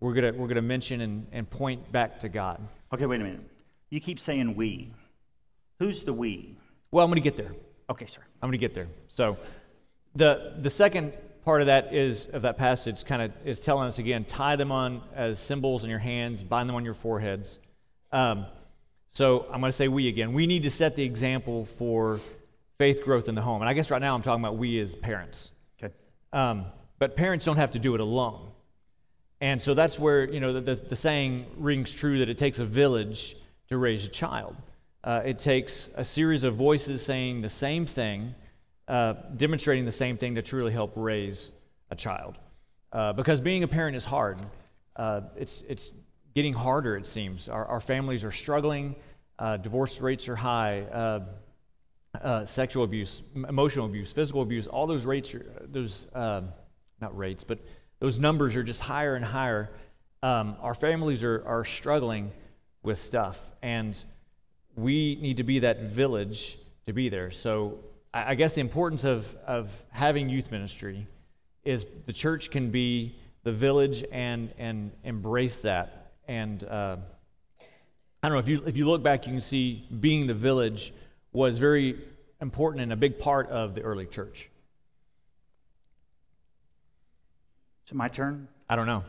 We're 0.00 0.14
gonna 0.14 0.32
we're 0.32 0.48
gonna 0.48 0.62
mention 0.62 1.00
and, 1.00 1.26
and 1.32 1.48
point 1.48 1.90
back 1.92 2.20
to 2.20 2.28
God. 2.28 2.60
Okay, 2.92 3.06
wait 3.06 3.20
a 3.20 3.24
minute. 3.24 3.40
You 3.88 4.00
keep 4.00 4.18
saying 4.18 4.54
we. 4.54 4.90
Who's 5.78 6.02
the 6.02 6.12
we? 6.12 6.56
Well, 6.90 7.04
I'm 7.04 7.10
gonna 7.10 7.20
get 7.20 7.36
there. 7.36 7.52
Okay, 7.90 8.06
sir. 8.06 8.20
I'm 8.40 8.48
going 8.48 8.52
to 8.52 8.58
get 8.58 8.74
there. 8.74 8.88
So, 9.08 9.36
the 10.14 10.54
the 10.58 10.70
second 10.70 11.16
part 11.44 11.60
of 11.60 11.66
that 11.66 11.92
is 11.92 12.26
of 12.26 12.42
that 12.42 12.56
passage 12.56 13.04
kind 13.04 13.22
of 13.22 13.32
is 13.44 13.60
telling 13.60 13.88
us 13.88 13.98
again: 13.98 14.24
tie 14.24 14.56
them 14.56 14.72
on 14.72 15.02
as 15.14 15.38
symbols 15.38 15.84
in 15.84 15.90
your 15.90 15.98
hands, 15.98 16.42
bind 16.42 16.68
them 16.68 16.76
on 16.76 16.84
your 16.84 16.94
foreheads. 16.94 17.60
Um, 18.12 18.46
so 19.10 19.46
I'm 19.52 19.60
going 19.60 19.70
to 19.70 19.72
say 19.72 19.88
we 19.88 20.08
again. 20.08 20.32
We 20.32 20.46
need 20.46 20.62
to 20.62 20.70
set 20.70 20.96
the 20.96 21.04
example 21.04 21.64
for 21.64 22.20
faith 22.78 23.04
growth 23.04 23.28
in 23.28 23.34
the 23.34 23.42
home, 23.42 23.62
and 23.62 23.68
I 23.68 23.74
guess 23.74 23.90
right 23.90 24.00
now 24.00 24.14
I'm 24.14 24.22
talking 24.22 24.42
about 24.42 24.56
we 24.56 24.80
as 24.80 24.94
parents. 24.94 25.50
Okay. 25.82 25.92
Um, 26.32 26.66
but 26.98 27.16
parents 27.16 27.44
don't 27.44 27.56
have 27.56 27.72
to 27.72 27.78
do 27.78 27.94
it 27.94 28.00
alone. 28.00 28.52
And 29.40 29.60
so 29.60 29.74
that's 29.74 29.98
where, 29.98 30.32
you 30.32 30.38
know, 30.38 30.52
the, 30.52 30.60
the, 30.60 30.74
the 30.76 30.94
saying 30.94 31.46
rings 31.56 31.92
true 31.92 32.20
that 32.20 32.28
it 32.28 32.38
takes 32.38 32.60
a 32.60 32.64
village 32.64 33.36
to 33.70 33.76
raise 33.76 34.04
a 34.04 34.08
child. 34.08 34.54
Uh, 35.02 35.20
it 35.24 35.40
takes 35.40 35.90
a 35.96 36.04
series 36.04 36.44
of 36.44 36.54
voices 36.54 37.04
saying 37.04 37.40
the 37.40 37.48
same 37.48 37.84
thing, 37.84 38.36
uh, 38.88 39.14
demonstrating 39.36 39.84
the 39.84 39.92
same 39.92 40.16
thing 40.16 40.34
to 40.34 40.42
truly 40.42 40.72
help 40.72 40.92
raise 40.96 41.50
a 41.90 41.96
child. 41.96 42.38
Uh, 42.92 43.12
because 43.12 43.40
being 43.40 43.62
a 43.62 43.68
parent 43.68 43.96
is 43.96 44.04
hard. 44.04 44.38
Uh, 44.96 45.22
it's, 45.36 45.64
it's 45.68 45.92
getting 46.34 46.52
harder, 46.52 46.96
it 46.96 47.06
seems. 47.06 47.48
Our, 47.48 47.64
our 47.66 47.80
families 47.80 48.24
are 48.24 48.32
struggling, 48.32 48.96
uh, 49.38 49.56
divorce 49.56 50.00
rates 50.00 50.28
are 50.28 50.36
high. 50.36 50.82
Uh, 50.82 51.20
uh, 52.20 52.44
sexual 52.44 52.84
abuse, 52.84 53.22
emotional 53.34 53.86
abuse, 53.86 54.12
physical 54.12 54.42
abuse, 54.42 54.66
all 54.66 54.86
those 54.86 55.06
rates, 55.06 55.34
are, 55.34 55.46
those, 55.64 56.06
not 56.12 57.16
rates, 57.16 57.42
but 57.42 57.58
those 58.00 58.18
numbers 58.18 58.54
are 58.54 58.62
just 58.62 58.80
higher 58.80 59.14
and 59.14 59.24
higher. 59.24 59.70
Um, 60.22 60.56
our 60.60 60.74
families 60.74 61.24
are, 61.24 61.42
are 61.46 61.64
struggling 61.64 62.30
with 62.82 62.98
stuff, 62.98 63.52
and 63.62 63.96
we 64.76 65.16
need 65.22 65.38
to 65.38 65.42
be 65.42 65.60
that 65.60 65.82
village 65.82 66.58
to 66.86 66.92
be 66.92 67.08
there. 67.08 67.30
So 67.30 67.78
I, 68.14 68.34
guess 68.34 68.54
the 68.54 68.60
importance 68.60 69.04
of, 69.04 69.34
of 69.46 69.84
having 69.90 70.28
youth 70.28 70.50
ministry 70.50 71.06
is 71.64 71.86
the 72.06 72.12
church 72.12 72.50
can 72.50 72.70
be 72.70 73.16
the 73.42 73.52
village 73.52 74.04
and, 74.12 74.52
and 74.58 74.92
embrace 75.02 75.58
that. 75.58 76.12
And 76.28 76.62
uh, 76.64 76.96
I 78.22 78.28
don't 78.28 78.32
know 78.32 78.38
if 78.38 78.48
you 78.48 78.62
if 78.66 78.76
you 78.76 78.86
look 78.86 79.02
back, 79.02 79.26
you 79.26 79.32
can 79.32 79.40
see 79.40 79.86
being 79.98 80.26
the 80.26 80.34
village 80.34 80.92
was 81.32 81.58
very 81.58 81.98
important 82.40 82.82
and 82.82 82.92
a 82.92 82.96
big 82.96 83.18
part 83.18 83.48
of 83.48 83.74
the 83.74 83.82
early 83.82 84.06
church. 84.06 84.50
Is 87.86 87.92
it 87.92 87.94
my 87.94 88.08
turn? 88.08 88.46
I 88.68 88.76
don't 88.76 88.86
know. 88.86 89.04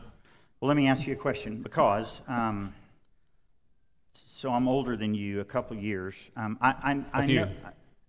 Well, 0.60 0.68
let 0.68 0.76
me 0.76 0.88
ask 0.88 1.06
you 1.06 1.12
a 1.12 1.16
question 1.16 1.62
because 1.62 2.22
um, 2.26 2.74
so 4.14 4.50
I'm 4.50 4.66
older 4.66 4.96
than 4.96 5.14
you, 5.14 5.40
a 5.40 5.44
couple 5.44 5.76
years. 5.76 6.14
Um, 6.36 6.58
I, 6.60 6.70
I, 6.70 7.20
I 7.20 7.26
few. 7.26 7.40
know, 7.40 7.50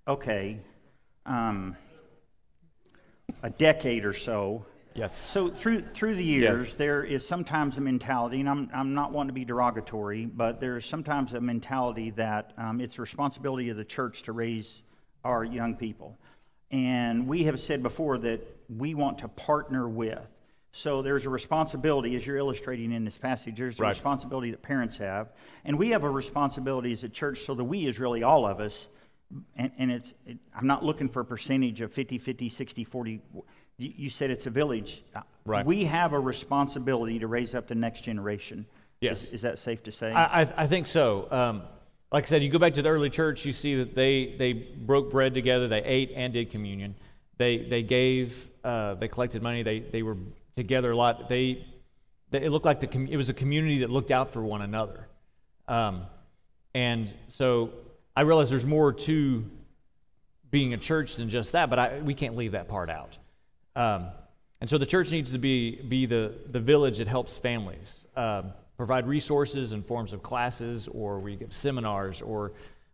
okay, 0.08 0.60
um, 1.25 1.75
a 3.44 3.50
decade 3.50 4.05
or 4.05 4.13
so. 4.13 4.65
Yes. 4.94 5.17
So 5.17 5.50
through 5.50 5.82
through 5.94 6.15
the 6.15 6.24
years, 6.24 6.75
there 6.75 7.03
is 7.03 7.27
sometimes 7.27 7.77
a 7.77 7.82
mentality, 7.82 8.39
and 8.39 8.50
I'm 8.50 8.70
I'm 8.74 8.94
not 8.94 9.12
wanting 9.12 9.27
to 9.27 9.34
be 9.34 9.44
derogatory, 9.44 10.25
but 10.25 10.62
there's 10.62 10.86
sometimes 10.86 11.34
a 11.34 11.41
mentality 11.41 12.12
that 12.12 12.53
um, 12.58 12.79
it's 12.79 12.96
the 12.96 13.01
responsibility 13.01 13.70
of 13.70 13.75
the 13.77 13.84
church 13.84 14.24
to 14.24 14.32
raise 14.32 14.82
our 15.25 15.44
young 15.44 15.75
people, 15.75 16.17
and 16.72 17.27
we 17.27 17.44
have 17.44 17.60
said 17.60 17.84
before 17.84 18.17
that 18.20 18.39
we 18.70 18.96
want 18.96 19.17
to 19.20 19.27
partner 19.27 19.89
with. 19.89 20.20
So 20.72 21.01
there's 21.01 21.25
a 21.25 21.29
responsibility, 21.29 22.15
as 22.15 22.25
you're 22.25 22.38
illustrating 22.38 22.91
in 22.94 23.03
this 23.05 23.17
passage. 23.17 23.58
There's 23.58 23.79
a 23.79 23.84
Right. 23.84 23.89
responsibility 23.89 24.51
that 24.51 24.62
parents 24.62 24.98
have, 24.98 25.29
and 25.65 25.77
we 25.77 25.89
have 25.89 26.03
a 26.03 26.10
responsibility 26.10 26.94
as 26.94 27.03
a 27.03 27.10
church. 27.10 27.41
So 27.46 27.53
the 27.53 27.63
we 27.63 27.86
is 27.86 28.00
really 28.00 28.24
all 28.24 28.46
of 28.46 28.60
us 28.62 28.88
and, 29.56 29.72
and 29.77 29.92
it's, 29.92 30.13
it, 30.25 30.38
I'm 30.56 30.68
not 30.68 30.84
looking 30.84 31.10
for 31.10 31.22
a 31.22 31.25
percentage 31.25 31.82
of 31.82 31.92
50, 31.92 32.18
50, 32.18 32.50
60, 32.50 32.84
40. 32.84 33.22
You, 33.77 33.94
you 33.96 34.10
said 34.10 34.30
it's 34.32 34.46
a 34.46 34.51
village. 34.51 35.04
Uh, 35.15 35.22
Right. 35.46 35.63
We 35.63 35.84
have 35.86 36.13
a 36.13 36.20
responsibility 36.20 37.20
to 37.20 37.27
raise 37.27 37.54
up 37.54 37.68
the 37.68 37.75
next 37.75 38.01
generation. 38.01 38.65
Yes. 39.00 39.25
Is, 39.25 39.30
is 39.30 39.42
that 39.44 39.60
safe 39.60 39.84
to 39.84 39.92
say? 39.92 40.12
I, 40.12 40.42
I, 40.42 40.54
I 40.58 40.68
think 40.68 40.88
so. 40.88 41.27
Um, 41.30 41.62
like 42.12 42.24
I 42.24 42.27
said, 42.27 42.42
you 42.42 42.50
go 42.50 42.58
back 42.58 42.74
to 42.75 42.82
the 42.82 42.89
early 42.89 43.12
church, 43.12 43.46
you 43.46 43.54
see 43.54 43.75
that 43.75 43.94
they, 43.94 44.36
they 44.39 44.54
broke 44.54 45.12
bread 45.12 45.36
together, 45.36 45.68
they 45.68 45.84
ate 45.84 46.12
and 46.15 46.34
did 46.34 46.50
communion. 46.50 46.96
They, 47.38 47.58
they 47.58 47.84
gave, 47.84 48.50
uh, 48.63 48.96
they 48.96 49.08
collected 49.08 49.44
money, 49.44 49.62
they, 49.62 49.82
they 49.82 50.01
were 50.01 50.18
together 50.56 50.92
a 50.92 50.98
lot. 50.98 51.30
They, 51.30 51.68
they, 52.32 52.42
it 52.42 52.50
looked 52.50 52.65
like 52.65 52.80
the, 52.80 52.88
com- 52.88 53.08
it 53.08 53.18
was 53.18 53.30
a 53.30 53.34
community 53.34 53.80
that 53.80 53.92
looked 53.92 54.12
out 54.12 54.34
for 54.34 54.42
one 54.42 54.63
another. 54.63 55.08
Um, 55.68 56.08
and 56.74 57.13
so 57.27 57.72
I 58.15 58.22
realize 58.22 58.50
there's 58.50 58.65
more 58.65 58.93
to 58.93 59.45
being 60.50 60.74
a 60.74 60.77
church 60.77 61.15
than 61.15 61.29
just 61.29 61.51
that, 61.51 61.69
but 61.69 61.79
I, 61.79 62.00
we 62.00 62.13
can't 62.13 62.36
leave 62.36 62.53
that 62.53 62.67
part 62.67 62.89
out. 62.89 63.17
Um, 63.75 64.07
and 64.62 64.69
so 64.69 64.77
the 64.77 64.86
church 64.86 65.12
needs 65.12 65.31
to 65.34 65.38
be, 65.38 65.81
be 65.81 66.05
the, 66.05 66.34
the 66.50 66.62
village 66.62 67.00
that 67.00 67.07
helps 67.07 67.38
families, 67.38 68.05
um, 68.15 68.53
provide 68.77 69.05
resources 69.05 69.74
in 69.74 69.84
forms 69.84 70.13
of 70.13 70.24
classes, 70.24 70.88
or 70.88 71.19
we 71.19 71.36
give 71.36 71.53
seminars, 71.53 72.22
or 72.22 72.53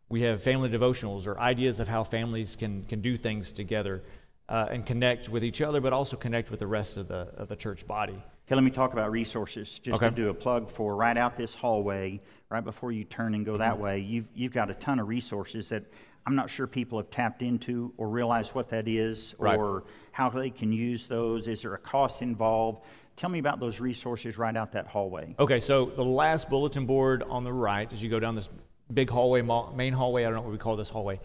we 0.09 0.21
have 0.21 0.41
family 0.41 0.69
devotionals, 0.69 1.27
or 1.27 1.39
ideas 1.39 1.79
of 1.79 1.87
how 1.87 2.03
families 2.03 2.55
can, 2.55 2.83
can 2.85 3.01
do 3.01 3.15
things 3.15 3.51
together 3.51 4.01
uh, 4.49 4.67
and 4.71 4.85
connect 4.85 5.29
with 5.29 5.43
each 5.43 5.61
other, 5.61 5.79
but 5.79 5.93
also 5.93 6.17
connect 6.17 6.49
with 6.49 6.59
the 6.59 6.67
rest 6.67 6.97
of 6.97 7.07
the, 7.07 7.27
of 7.37 7.47
the 7.47 7.55
church 7.55 7.87
body. 7.87 8.21
Okay, 8.47 8.55
let 8.55 8.63
me 8.63 8.71
talk 8.71 8.93
about 8.93 9.11
resources. 9.11 9.79
Just 9.79 9.95
Okay. 10.01 10.09
to 10.09 10.15
do 10.15 10.29
a 10.29 10.33
plug 10.33 10.69
for 10.69 10.95
right 10.95 11.15
out 11.17 11.37
this 11.37 11.55
hallway, 11.55 12.19
right 12.49 12.63
before 12.63 12.91
you 12.91 13.03
turn 13.05 13.33
and 13.33 13.45
go 13.45 13.57
that 13.57 13.73
Mm-hmm. 13.73 13.83
way, 13.83 13.99
you've, 13.99 14.25
you've 14.35 14.51
got 14.53 14.69
a 14.69 14.73
ton 14.73 14.99
of 14.99 15.07
resources 15.07 15.69
that 15.69 15.83
I'm 16.25 16.35
not 16.35 16.49
sure 16.49 16.67
people 16.67 16.97
have 16.99 17.09
tapped 17.09 17.41
into 17.41 17.93
or 17.97 18.09
realize 18.09 18.53
what 18.53 18.69
that 18.69 18.87
is 18.87 19.33
Right. 19.39 19.57
or 19.57 19.85
how 20.11 20.29
they 20.29 20.49
can 20.49 20.71
use 20.71 21.07
those. 21.07 21.47
Is 21.47 21.61
there 21.61 21.73
a 21.73 21.79
cost 21.79 22.21
involved? 22.21 22.83
Tell 23.15 23.29
me 23.29 23.39
about 23.39 23.59
those 23.59 23.79
resources 23.79 24.37
right 24.37 24.55
out 24.55 24.71
that 24.73 24.87
hallway. 24.87 25.35
Okay, 25.39 25.59
so 25.59 25.85
the 25.85 26.03
last 26.03 26.49
bulletin 26.49 26.85
board 26.85 27.23
on 27.23 27.43
the 27.43 27.53
right, 27.53 27.91
as 27.93 28.01
you 28.03 28.09
go 28.09 28.19
down 28.19 28.35
this 28.35 28.49
big 28.93 29.09
hallway, 29.09 29.41
main 29.75 29.93
hallway, 29.93 30.23
I 30.23 30.25
don't 30.25 30.35
know 30.35 30.41
what 30.41 30.51
we 30.51 30.57
call 30.57 30.75
this 30.75 30.89
hallway. 30.89 31.19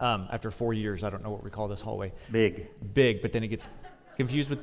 Um, 0.00 0.26
after 0.32 0.50
four 0.50 0.72
years, 0.74 1.04
I 1.04 1.10
don't 1.10 1.22
know 1.22 1.30
what 1.30 1.44
we 1.44 1.50
call 1.50 1.68
this 1.68 1.80
hallway. 1.80 2.12
Big. 2.30 2.66
Big, 2.92 3.22
but 3.22 3.32
then 3.32 3.44
it 3.44 3.48
gets 3.48 3.68
confused 4.16 4.50
with 4.50 4.58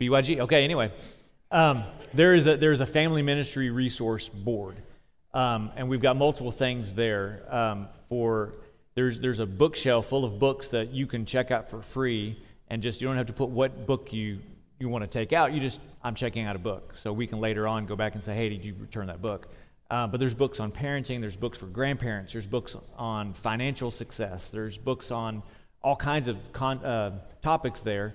BYG. 0.00 0.40
Okay, 0.40 0.64
anyway, 0.64 0.90
um, 1.50 1.84
there 2.14 2.34
is 2.34 2.46
a 2.46 2.56
there's 2.56 2.80
a 2.80 2.86
family 2.86 3.22
ministry 3.22 3.70
resource 3.70 4.28
board, 4.28 4.76
um, 5.34 5.70
and 5.76 5.88
we've 5.88 6.02
got 6.02 6.16
multiple 6.16 6.52
things 6.52 6.94
there. 6.94 7.42
Um, 7.48 7.88
for 8.08 8.54
there's 8.94 9.20
there's 9.20 9.38
a 9.38 9.46
bookshelf 9.46 10.06
full 10.06 10.24
of 10.24 10.38
books 10.38 10.68
that 10.68 10.90
you 10.92 11.06
can 11.06 11.24
check 11.24 11.50
out 11.50 11.68
for 11.68 11.82
free, 11.82 12.40
and 12.68 12.82
just 12.82 13.00
you 13.00 13.08
don't 13.08 13.16
have 13.16 13.26
to 13.26 13.32
put 13.32 13.50
what 13.50 13.86
book 13.86 14.12
you 14.12 14.40
you 14.78 14.88
want 14.88 15.02
to 15.02 15.08
take 15.08 15.32
out. 15.32 15.52
You 15.52 15.60
just 15.60 15.80
I'm 16.02 16.14
checking 16.14 16.46
out 16.46 16.56
a 16.56 16.60
book, 16.60 16.94
so 16.96 17.12
we 17.12 17.26
can 17.26 17.40
later 17.40 17.66
on 17.66 17.86
go 17.86 17.96
back 17.96 18.14
and 18.14 18.22
say, 18.22 18.34
hey, 18.34 18.48
did 18.48 18.64
you 18.64 18.74
return 18.78 19.06
that 19.08 19.20
book? 19.20 19.48
Uh, 19.90 20.06
but 20.06 20.20
there's 20.20 20.34
books 20.36 20.60
on 20.60 20.70
parenting, 20.70 21.20
there's 21.20 21.36
books 21.36 21.58
for 21.58 21.66
grandparents, 21.66 22.32
there's 22.32 22.46
books 22.46 22.76
on 22.96 23.34
financial 23.34 23.90
success, 23.90 24.48
there's 24.50 24.78
books 24.78 25.10
on 25.10 25.42
all 25.82 25.96
kinds 25.96 26.28
of 26.28 26.52
con- 26.52 26.84
uh, 26.84 27.18
topics 27.42 27.80
there. 27.80 28.14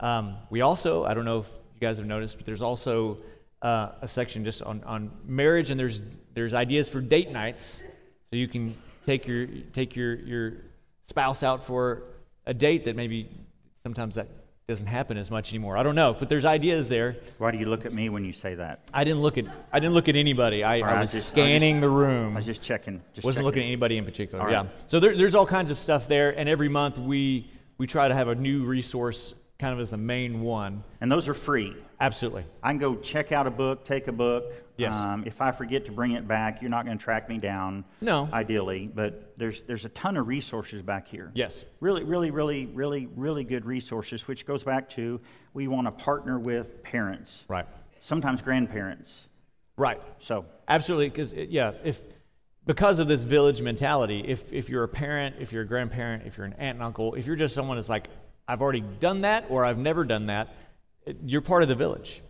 Um, 0.00 0.36
we 0.50 0.62
also, 0.62 1.04
I 1.04 1.14
don't 1.14 1.24
know 1.24 1.38
if 1.38 1.50
you 1.82 1.88
guys 1.88 1.98
have 1.98 2.06
noticed, 2.06 2.36
but 2.36 2.46
there's 2.46 2.62
also 2.62 3.18
uh, 3.60 3.90
a 4.00 4.06
section 4.08 4.44
just 4.44 4.62
on, 4.62 4.82
on 4.84 5.10
marriage, 5.26 5.70
and 5.70 5.78
there's 5.78 6.00
there's 6.34 6.54
ideas 6.54 6.88
for 6.88 7.00
date 7.00 7.30
nights, 7.32 7.82
so 8.30 8.36
you 8.36 8.46
can 8.46 8.76
take 9.04 9.26
your 9.26 9.46
take 9.72 9.96
your 9.96 10.14
your 10.14 10.52
spouse 11.04 11.42
out 11.42 11.64
for 11.64 12.04
a 12.46 12.54
date 12.54 12.84
that 12.84 12.94
maybe 12.94 13.28
sometimes 13.82 14.14
that 14.14 14.28
doesn't 14.68 14.86
happen 14.86 15.16
as 15.18 15.28
much 15.30 15.52
anymore. 15.52 15.76
I 15.76 15.82
don't 15.82 15.96
know, 15.96 16.14
but 16.16 16.28
there's 16.28 16.44
ideas 16.44 16.88
there. 16.88 17.16
Why 17.38 17.50
do 17.50 17.58
you 17.58 17.66
look 17.66 17.84
at 17.84 17.92
me 17.92 18.08
when 18.08 18.24
you 18.24 18.32
say 18.32 18.54
that? 18.54 18.88
I 18.94 19.02
didn't 19.02 19.20
look 19.22 19.36
at 19.38 19.44
I 19.72 19.80
didn't 19.80 19.94
look 19.94 20.08
at 20.08 20.14
anybody. 20.14 20.62
I, 20.62 20.80
right, 20.80 20.84
I 20.84 20.96
I 20.98 21.00
was 21.00 21.10
just- 21.10 21.14
I 21.36 21.40
was 21.40 21.46
scanning 21.48 21.80
the 21.80 21.88
room. 21.90 22.34
I 22.34 22.36
was 22.36 22.46
just 22.46 22.62
checking. 22.62 23.02
Just 23.12 23.24
Wasn't 23.24 23.40
checking. 23.40 23.44
looking 23.46 23.62
at 23.64 23.66
anybody 23.66 23.98
in 23.98 24.04
particular. 24.04 24.48
Yeah. 24.50 24.66
So 24.86 25.00
there, 25.00 25.16
there's 25.16 25.34
all 25.34 25.46
kinds 25.46 25.72
of 25.72 25.78
stuff 25.78 26.06
there, 26.06 26.30
and 26.38 26.48
every 26.48 26.68
month 26.68 26.96
we 26.98 27.50
we 27.76 27.88
try 27.88 28.06
to 28.06 28.14
have 28.14 28.28
a 28.28 28.36
new 28.36 28.64
resource 28.64 29.34
kind 29.62 29.72
of 29.72 29.78
as 29.78 29.90
the 29.90 29.96
main 29.96 30.40
one. 30.40 30.82
And 31.00 31.10
those 31.10 31.28
are 31.28 31.34
free. 31.34 31.76
Absolutely. 32.00 32.44
I 32.64 32.70
can 32.72 32.78
go 32.78 32.96
check 32.96 33.30
out 33.30 33.46
a 33.46 33.50
book, 33.50 33.84
take 33.84 34.08
a 34.08 34.12
book. 34.12 34.52
Yes. 34.76 34.96
Um, 34.96 35.22
if 35.24 35.40
I 35.40 35.52
forget 35.52 35.84
to 35.84 35.92
bring 35.92 36.12
it 36.12 36.26
back, 36.26 36.60
you're 36.60 36.68
not 36.70 36.84
going 36.84 36.98
to 36.98 37.02
track 37.04 37.28
me 37.28 37.38
down. 37.38 37.84
No. 38.00 38.28
Ideally, 38.32 38.90
but 38.92 39.34
there's 39.36 39.62
there's 39.68 39.84
a 39.84 39.88
ton 39.90 40.16
of 40.16 40.26
resources 40.26 40.82
back 40.82 41.06
here. 41.06 41.30
Yes. 41.34 41.64
Really, 41.78 42.02
really, 42.02 42.32
really, 42.32 42.66
really, 42.66 43.06
really 43.14 43.44
good 43.44 43.64
resources, 43.64 44.26
which 44.26 44.46
goes 44.46 44.64
back 44.64 44.88
to 44.90 45.20
we 45.54 45.68
want 45.68 45.86
to 45.86 45.92
partner 45.92 46.40
with 46.40 46.82
parents, 46.82 47.44
Right. 47.46 47.66
sometimes 48.00 48.42
grandparents. 48.42 49.28
Right. 49.76 50.00
So 50.18 50.44
Absolutely, 50.66 51.08
because 51.10 51.34
yeah, 51.34 51.70
if 51.84 52.00
because 52.66 52.98
of 52.98 53.06
this 53.06 53.22
village 53.22 53.62
mentality, 53.62 54.24
if 54.26 54.52
if 54.52 54.68
you're 54.68 54.82
a 54.82 54.88
parent, 54.88 55.36
if 55.38 55.52
you're 55.52 55.62
a 55.62 55.66
grandparent, 55.68 56.26
if 56.26 56.36
you're 56.36 56.46
an 56.46 56.54
aunt 56.54 56.76
and 56.78 56.82
uncle, 56.82 57.14
if 57.14 57.26
you're 57.28 57.36
just 57.36 57.54
someone 57.54 57.76
that's 57.76 57.88
like, 57.88 58.08
I've 58.46 58.62
already 58.62 58.80
done 58.80 59.22
that 59.22 59.46
or 59.48 59.64
I've 59.64 59.78
never 59.78 60.04
done 60.04 60.26
that, 60.26 60.54
you're 61.24 61.40
part 61.40 61.62
of 61.62 61.68
the 61.68 61.74
village, 61.74 62.22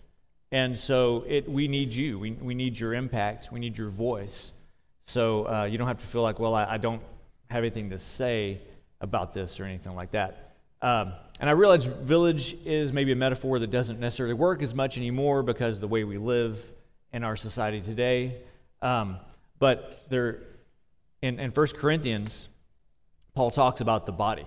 and 0.50 0.78
so 0.78 1.24
it 1.26 1.48
we 1.48 1.68
need 1.68 1.94
you. 1.94 2.18
We 2.18 2.32
we 2.32 2.54
need 2.54 2.78
your 2.78 2.94
impact. 2.94 3.50
We 3.52 3.60
need 3.60 3.76
your 3.76 3.90
voice. 3.90 4.52
So 5.02 5.48
uh, 5.48 5.64
you 5.64 5.78
don't 5.78 5.88
have 5.88 5.98
to 5.98 6.06
feel 6.06 6.22
like, 6.22 6.38
well, 6.38 6.54
I, 6.54 6.64
I 6.64 6.78
don't 6.78 7.02
have 7.50 7.64
anything 7.64 7.90
to 7.90 7.98
say 7.98 8.60
about 9.00 9.34
this 9.34 9.60
or 9.60 9.64
anything 9.64 9.94
like 9.94 10.12
that. 10.12 10.54
Um, 10.80 11.12
and 11.40 11.50
I 11.50 11.52
realize 11.52 11.84
village 11.84 12.56
is 12.64 12.92
maybe 12.92 13.12
a 13.12 13.16
metaphor 13.16 13.58
that 13.58 13.70
doesn't 13.70 14.00
necessarily 14.00 14.34
work 14.34 14.62
as 14.62 14.74
much 14.74 14.96
anymore 14.96 15.42
because 15.42 15.80
the 15.80 15.88
way 15.88 16.04
we 16.04 16.18
live 16.18 16.58
in 17.12 17.24
our 17.24 17.36
society 17.36 17.80
today. 17.80 18.36
Um, 18.80 19.18
but 19.58 20.04
there, 20.08 20.40
in, 21.20 21.38
in 21.38 21.50
1 21.50 21.66
Corinthians, 21.76 22.48
Paul 23.34 23.50
talks 23.50 23.80
about 23.80 24.06
the 24.06 24.12
body. 24.12 24.46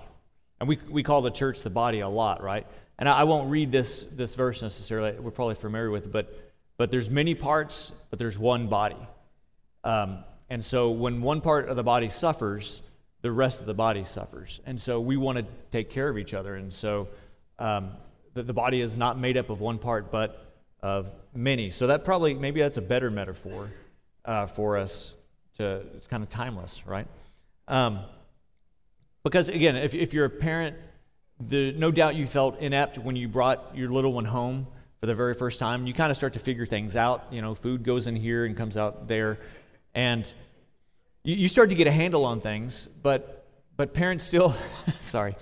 And 0.59 0.69
we, 0.69 0.79
we 0.89 1.03
call 1.03 1.21
the 1.21 1.31
church 1.31 1.61
the 1.61 1.69
body 1.69 1.99
a 1.99 2.09
lot, 2.09 2.41
right? 2.41 2.65
And 2.97 3.09
I, 3.09 3.19
I 3.19 3.23
won't 3.23 3.49
read 3.49 3.71
this, 3.71 4.05
this 4.05 4.35
verse 4.35 4.61
necessarily. 4.61 5.19
We're 5.19 5.31
probably 5.31 5.55
familiar 5.55 5.91
with 5.91 6.05
it, 6.05 6.11
but, 6.11 6.33
but 6.77 6.91
there's 6.91 7.09
many 7.09 7.35
parts, 7.35 7.91
but 8.09 8.19
there's 8.19 8.39
one 8.39 8.67
body. 8.67 8.97
Um, 9.83 10.23
and 10.49 10.63
so 10.63 10.91
when 10.91 11.21
one 11.21 11.41
part 11.41 11.69
of 11.69 11.75
the 11.75 11.83
body 11.83 12.09
suffers, 12.09 12.81
the 13.21 13.31
rest 13.31 13.59
of 13.59 13.65
the 13.65 13.73
body 13.73 14.03
suffers. 14.03 14.61
And 14.65 14.79
so 14.79 14.99
we 15.01 15.17
want 15.17 15.39
to 15.39 15.45
take 15.71 15.89
care 15.89 16.07
of 16.07 16.17
each 16.17 16.33
other. 16.33 16.55
And 16.55 16.73
so 16.73 17.07
um, 17.59 17.91
the, 18.33 18.43
the 18.43 18.53
body 18.53 18.81
is 18.81 18.97
not 18.97 19.19
made 19.19 19.37
up 19.37 19.49
of 19.49 19.59
one 19.59 19.79
part, 19.79 20.11
but 20.11 20.53
of 20.81 21.09
many. 21.33 21.71
So 21.71 21.87
that 21.87 22.05
probably, 22.05 22.35
maybe 22.35 22.61
that's 22.61 22.77
a 22.77 22.81
better 22.81 23.09
metaphor 23.09 23.71
uh, 24.23 24.45
for 24.45 24.77
us 24.77 25.15
to, 25.57 25.81
it's 25.95 26.07
kind 26.07 26.21
of 26.21 26.29
timeless, 26.29 26.85
right? 26.85 27.07
Um, 27.67 28.01
because 29.25 29.49
again, 29.49 29.75
if, 29.75 29.93
if 29.95 30.13
you're 30.13 30.25
a 30.25 30.29
parent, 30.29 30.77
the, 31.39 31.73
no 31.73 31.91
doubt 31.91 32.15
you 32.15 32.27
felt 32.27 32.59
inept 32.59 32.97
when 32.97 33.15
you 33.15 33.27
brought 33.27 33.75
your 33.75 33.89
little 33.89 34.13
one 34.13 34.25
home 34.25 34.67
for 34.99 35.07
the 35.07 35.15
very 35.15 35.33
first 35.33 35.59
time. 35.59 35.85
You 35.87 35.93
kind 35.93 36.11
of 36.11 36.15
start 36.15 36.33
to 36.33 36.39
figure 36.39 36.65
things 36.65 36.95
out. 36.95 37.25
You 37.31 37.41
know, 37.41 37.55
food 37.55 37.83
goes 37.83 38.07
in 38.07 38.15
here 38.15 38.45
and 38.45 38.55
comes 38.55 38.77
out 38.77 39.07
there. 39.07 39.39
And 39.93 40.31
you, 41.23 41.35
you 41.35 41.47
start 41.47 41.69
to 41.69 41.75
get 41.75 41.87
a 41.87 41.91
handle 41.91 42.23
on 42.23 42.39
things, 42.39 42.87
but, 43.01 43.47
but 43.75 43.93
parents 43.93 44.23
still, 44.23 44.55
sorry, 45.01 45.35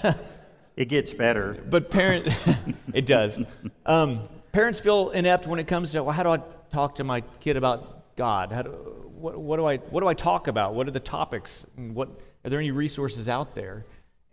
it 0.76 0.86
gets 0.86 1.12
better. 1.12 1.62
but 1.68 1.90
parent, 1.90 2.28
it 2.94 3.06
does. 3.06 3.42
Um, 3.86 4.28
parents 4.52 4.80
feel 4.80 5.10
inept 5.10 5.46
when 5.46 5.60
it 5.60 5.68
comes 5.68 5.92
to 5.92 6.02
well, 6.02 6.14
how 6.14 6.22
do 6.22 6.30
I 6.30 6.40
talk 6.70 6.96
to 6.96 7.04
my 7.04 7.20
kid 7.40 7.56
about 7.56 8.16
God? 8.16 8.52
How 8.52 8.62
do, 8.62 8.70
what, 8.70 9.38
what 9.38 9.56
do 9.58 9.66
I 9.66 9.76
what 9.76 10.00
do 10.00 10.08
I 10.08 10.14
talk 10.14 10.48
about? 10.48 10.74
What 10.74 10.88
are 10.88 10.92
the 10.92 11.00
topics? 11.00 11.66
And 11.76 11.94
what 11.94 12.08
are 12.44 12.50
there 12.50 12.58
any 12.58 12.70
resources 12.70 13.28
out 13.28 13.54
there? 13.54 13.84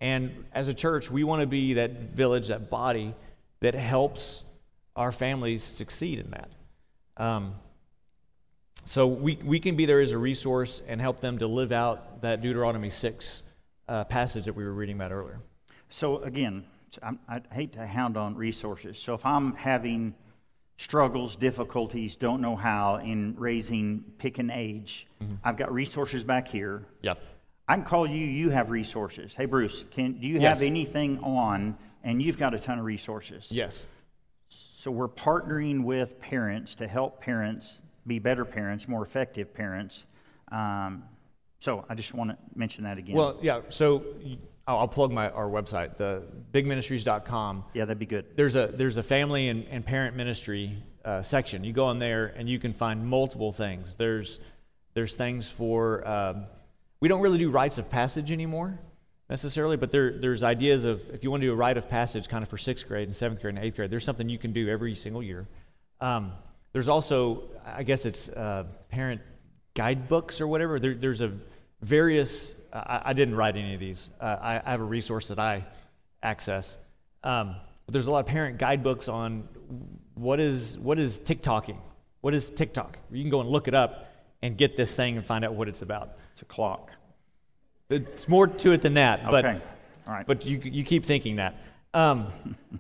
And 0.01 0.45
as 0.53 0.67
a 0.67 0.73
church, 0.73 1.11
we 1.11 1.23
want 1.23 1.41
to 1.41 1.47
be 1.47 1.73
that 1.73 1.91
village, 1.91 2.47
that 2.47 2.69
body 2.69 3.13
that 3.59 3.73
helps 3.73 4.43
our 4.95 5.11
families 5.11 5.63
succeed 5.63 6.19
in 6.19 6.31
that. 6.31 6.49
Um, 7.17 7.55
so 8.85 9.07
we, 9.07 9.35
we 9.43 9.59
can 9.59 9.75
be 9.75 9.85
there 9.85 9.99
as 9.99 10.11
a 10.11 10.17
resource 10.17 10.81
and 10.87 10.99
help 11.01 11.21
them 11.21 11.37
to 11.39 11.47
live 11.47 11.71
out 11.71 12.21
that 12.21 12.41
Deuteronomy 12.41 12.89
6 12.89 13.43
uh, 13.87 14.03
passage 14.05 14.45
that 14.45 14.53
we 14.53 14.63
were 14.63 14.73
reading 14.73 14.95
about 14.95 15.11
earlier. 15.11 15.39
So 15.89 16.19
again, 16.23 16.63
I'm, 17.03 17.19
I 17.27 17.41
hate 17.51 17.73
to 17.73 17.85
hound 17.85 18.17
on 18.17 18.35
resources. 18.35 18.97
So 18.97 19.13
if 19.13 19.25
I'm 19.25 19.55
having 19.55 20.15
struggles, 20.77 21.35
difficulties, 21.35 22.15
don't 22.15 22.41
know 22.41 22.55
how 22.55 22.97
in 22.97 23.35
raising 23.37 24.03
pick 24.17 24.37
an 24.37 24.49
age, 24.49 25.07
mm-hmm. 25.21 25.35
I've 25.43 25.57
got 25.57 25.71
resources 25.73 26.23
back 26.23 26.47
here. 26.47 26.85
Yep. 27.01 27.19
I 27.69 27.75
can 27.75 27.83
call 27.83 28.07
you. 28.07 28.25
You 28.25 28.49
have 28.49 28.71
resources. 28.71 29.35
Hey, 29.35 29.45
Bruce, 29.45 29.85
can 29.91 30.13
do 30.13 30.27
you 30.27 30.39
yes. 30.39 30.57
have 30.57 30.65
anything 30.65 31.19
on? 31.19 31.77
And 32.03 32.21
you've 32.21 32.37
got 32.37 32.53
a 32.53 32.59
ton 32.59 32.79
of 32.79 32.85
resources. 32.85 33.47
Yes. 33.51 33.85
So 34.47 34.89
we're 34.89 35.07
partnering 35.07 35.83
with 35.83 36.19
parents 36.19 36.75
to 36.75 36.87
help 36.87 37.21
parents 37.21 37.77
be 38.07 38.17
better 38.17 38.43
parents, 38.43 38.87
more 38.87 39.03
effective 39.03 39.53
parents. 39.53 40.05
Um, 40.51 41.03
so 41.59 41.85
I 41.89 41.93
just 41.93 42.13
want 42.13 42.31
to 42.31 42.37
mention 42.55 42.85
that 42.85 42.97
again. 42.97 43.15
Well, 43.15 43.37
yeah. 43.41 43.61
So 43.69 44.03
I'll 44.65 44.87
plug 44.87 45.11
my 45.11 45.29
our 45.29 45.47
website, 45.47 45.95
the 45.97 46.23
bigministries.com. 46.51 47.65
Yeah, 47.75 47.85
that'd 47.85 47.99
be 47.99 48.07
good. 48.07 48.25
There's 48.35 48.55
a 48.55 48.67
there's 48.73 48.97
a 48.97 49.03
family 49.03 49.49
and, 49.49 49.67
and 49.69 49.85
parent 49.85 50.15
ministry 50.15 50.81
uh, 51.05 51.21
section. 51.21 51.63
You 51.63 51.73
go 51.73 51.91
in 51.91 51.99
there 51.99 52.33
and 52.35 52.49
you 52.49 52.57
can 52.57 52.73
find 52.73 53.05
multiple 53.05 53.51
things. 53.51 53.93
There's 53.93 54.39
there's 54.95 55.15
things 55.15 55.51
for 55.51 56.07
um, 56.07 56.45
we 57.01 57.07
don't 57.07 57.21
really 57.21 57.37
do 57.37 57.49
rites 57.49 57.77
of 57.77 57.89
passage 57.89 58.31
anymore 58.31 58.79
necessarily, 59.29 59.77
but 59.77 59.91
there, 59.91 60.17
there's 60.17 60.41
ideas 60.41 60.85
of 60.85 61.07
if 61.11 61.23
you 61.23 61.29
want 61.29 61.41
to 61.41 61.47
do 61.47 61.53
a 61.53 61.55
rite 61.55 61.77
of 61.77 61.87
passage 61.87 62.27
kind 62.27 62.43
of 62.43 62.49
for 62.49 62.57
sixth 62.57 62.87
grade 62.87 63.07
and 63.07 63.15
seventh 63.15 63.41
grade 63.41 63.55
and 63.55 63.63
eighth 63.63 63.75
grade, 63.75 63.91
there's 63.91 64.03
something 64.03 64.27
you 64.27 64.39
can 64.39 64.51
do 64.51 64.67
every 64.67 64.95
single 64.95 65.21
year. 65.21 65.47
Um, 66.01 66.31
there's 66.73 66.89
also, 66.89 67.43
I 67.65 67.83
guess 67.83 68.05
it's 68.05 68.29
uh, 68.29 68.65
parent 68.89 69.21
guidebooks 69.75 70.41
or 70.41 70.47
whatever. 70.47 70.79
There, 70.79 70.95
there's 70.95 71.21
a 71.21 71.31
various, 71.81 72.53
I, 72.73 73.01
I, 73.05 73.13
didn't 73.13 73.35
write 73.35 73.55
any 73.55 73.73
of 73.73 73.79
these. 73.79 74.09
Uh, 74.19 74.37
I, 74.41 74.61
I, 74.65 74.71
have 74.71 74.81
a 74.81 74.85
resource 74.85 75.27
that 75.29 75.39
I 75.39 75.65
access. 76.23 76.77
Um, 77.23 77.55
but 77.85 77.93
there's 77.93 78.07
a 78.07 78.11
lot 78.11 78.19
of 78.19 78.25
parent 78.27 78.57
guidebooks 78.57 79.07
on 79.07 79.47
what 80.15 80.39
is, 80.39 80.77
what 80.77 80.99
is 80.99 81.19
TikToking? 81.19 81.77
What 82.21 82.33
is 82.33 82.49
TikTok? 82.49 82.97
You 83.11 83.23
can 83.23 83.29
go 83.29 83.41
and 83.41 83.49
look 83.49 83.67
it 83.67 83.73
up 83.73 84.11
and 84.41 84.57
get 84.57 84.75
this 84.75 84.93
thing 84.93 85.17
and 85.17 85.25
find 85.25 85.43
out 85.43 85.53
what 85.53 85.67
it's 85.67 85.81
about. 85.81 86.17
It's 86.39 86.43
a 86.43 86.45
clock. 86.45 86.91
It's 87.89 88.29
more 88.29 88.47
to 88.47 88.71
it 88.71 88.81
than 88.81 88.93
that, 88.93 89.29
but 89.29 89.43
okay. 89.43 89.61
All 90.07 90.13
right. 90.13 90.25
but 90.25 90.45
you 90.45 90.57
you 90.63 90.85
keep 90.85 91.03
thinking 91.03 91.35
that. 91.35 91.57
Um, 91.93 92.31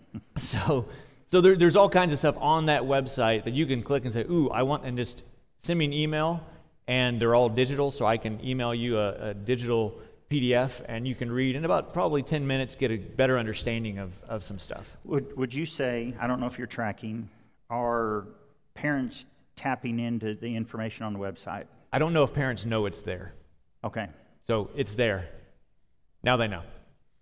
so 0.37 0.85
so 1.27 1.41
there, 1.41 1.57
there's 1.57 1.75
all 1.75 1.89
kinds 1.89 2.13
of 2.13 2.19
stuff 2.19 2.37
on 2.39 2.67
that 2.67 2.83
website 2.83 3.43
that 3.43 3.53
you 3.53 3.65
can 3.65 3.83
click 3.83 4.05
and 4.05 4.13
say, 4.13 4.21
"Ooh, 4.21 4.49
I 4.49 4.63
want," 4.63 4.85
and 4.85 4.95
just 4.95 5.25
send 5.57 5.77
me 5.77 5.83
an 5.83 5.91
email, 5.91 6.41
and 6.87 7.19
they're 7.19 7.35
all 7.35 7.49
digital, 7.49 7.91
so 7.91 8.05
I 8.05 8.15
can 8.15 8.39
email 8.45 8.73
you 8.73 8.97
a, 8.97 9.31
a 9.31 9.33
digital 9.33 9.99
PDF, 10.29 10.81
and 10.87 11.05
you 11.05 11.13
can 11.13 11.29
read 11.29 11.57
in 11.57 11.65
about 11.65 11.91
probably 11.91 12.23
10 12.23 12.47
minutes, 12.47 12.75
get 12.75 12.91
a 12.91 12.97
better 12.97 13.37
understanding 13.37 13.97
of, 13.97 14.23
of 14.23 14.41
some 14.41 14.57
stuff. 14.57 14.95
Would 15.03 15.35
Would 15.35 15.53
you 15.53 15.65
say? 15.65 16.13
I 16.17 16.27
don't 16.27 16.39
know 16.39 16.47
if 16.47 16.57
you're 16.57 16.65
tracking. 16.65 17.27
Are 17.69 18.25
parents 18.73 19.25
tapping 19.57 19.99
into 19.99 20.33
the 20.33 20.55
information 20.55 21.03
on 21.03 21.11
the 21.11 21.19
website? 21.19 21.65
I 21.91 21.97
don't 21.97 22.13
know 22.13 22.23
if 22.23 22.33
parents 22.33 22.63
know 22.63 22.85
it's 22.85 23.01
there. 23.01 23.33
Okay. 23.83 24.07
So 24.45 24.69
it's 24.75 24.95
there. 24.95 25.29
Now 26.23 26.37
they 26.37 26.47
know. 26.47 26.63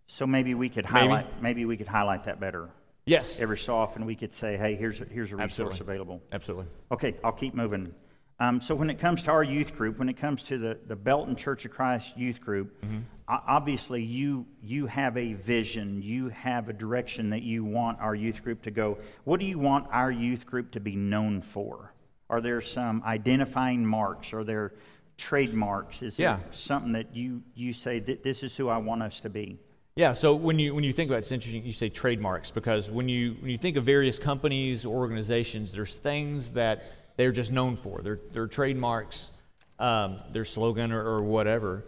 So 0.08 0.26
maybe 0.26 0.56
we 0.56 0.70
could 0.70 0.86
highlight 0.86 1.26
maybe, 1.26 1.42
maybe 1.42 1.66
we 1.66 1.78
could 1.78 1.88
highlight 1.88 2.26
that 2.26 2.40
better. 2.40 2.70
Yes. 3.06 3.40
Every 3.40 3.58
so 3.58 3.76
often 3.76 4.06
we 4.06 4.16
could 4.16 4.34
say, 4.34 4.58
hey, 4.58 4.76
here's 4.76 5.00
a, 5.02 5.06
here's 5.06 5.32
a 5.32 5.36
resource 5.36 5.72
Absolutely. 5.72 5.80
available. 5.80 6.22
Absolutely. 6.32 6.66
Okay, 6.92 7.16
I'll 7.24 7.32
keep 7.32 7.54
moving. 7.54 7.94
Um, 8.40 8.62
so 8.62 8.76
when 8.76 8.90
it 8.90 9.00
comes 9.00 9.24
to 9.24 9.32
our 9.32 9.44
youth 9.44 9.74
group, 9.76 9.98
when 9.98 10.10
it 10.10 10.18
comes 10.18 10.44
to 10.44 10.58
the, 10.58 10.78
the 10.88 10.96
Belton 10.96 11.36
Church 11.36 11.66
of 11.66 11.72
Christ 11.72 12.16
youth 12.18 12.40
group, 12.40 12.80
mm-hmm. 12.82 13.00
obviously 13.28 14.04
you 14.04 14.46
you 14.62 14.86
have 14.86 15.18
a 15.18 15.34
vision, 15.34 16.02
you 16.04 16.30
have 16.30 16.70
a 16.70 16.74
direction 16.74 17.32
that 17.32 17.42
you 17.42 17.64
want 17.64 18.00
our 18.00 18.14
youth 18.14 18.44
group 18.44 18.62
to 18.64 18.72
go. 18.72 19.00
What 19.24 19.40
do 19.40 19.48
you 19.48 19.58
want 19.58 19.88
our 19.92 20.12
youth 20.12 20.46
group 20.46 20.72
to 20.72 20.80
be 20.80 20.96
known 20.96 21.42
for? 21.42 21.94
Are 22.30 22.42
there 22.42 22.62
some 22.62 23.02
identifying 23.06 23.86
marks? 23.86 24.34
Are 24.34 24.44
there 24.44 24.74
trademarks? 25.18 26.02
Is 26.02 26.18
yeah. 26.18 26.40
something 26.52 26.94
that 26.94 27.16
you, 27.16 27.42
you 27.56 27.74
say 27.74 28.00
that 28.00 28.24
this 28.24 28.44
is 28.44 28.56
who 28.56 28.70
I 28.70 28.78
want 28.78 29.04
us 29.04 29.20
to 29.22 29.30
be? 29.30 29.60
Yeah, 29.98 30.14
so 30.14 30.36
when 30.36 30.60
you 30.60 30.76
when 30.76 30.84
you 30.84 30.94
think 30.94 31.10
about 31.10 31.18
it, 31.18 31.20
it's 31.22 31.32
interesting 31.32 31.66
you 31.66 31.74
say 31.74 31.90
trademarks 31.90 32.52
because 32.52 32.92
when 32.92 33.10
you 33.10 33.36
when 33.40 33.50
you 33.50 33.58
think 33.58 33.78
of 33.78 33.84
various 33.84 34.20
companies 34.20 34.86
or 34.86 34.96
organizations, 34.96 35.72
there's 35.72 35.98
things 35.98 36.54
that 36.54 36.84
they're 37.16 37.32
just 37.32 37.52
known 37.52 37.78
for. 37.78 38.04
They're 38.04 38.20
they're 38.32 38.46
trademarks, 38.46 39.32
um, 39.80 40.20
their 40.32 40.46
slogan 40.46 40.92
or, 40.92 41.04
or 41.04 41.24
whatever. 41.24 41.84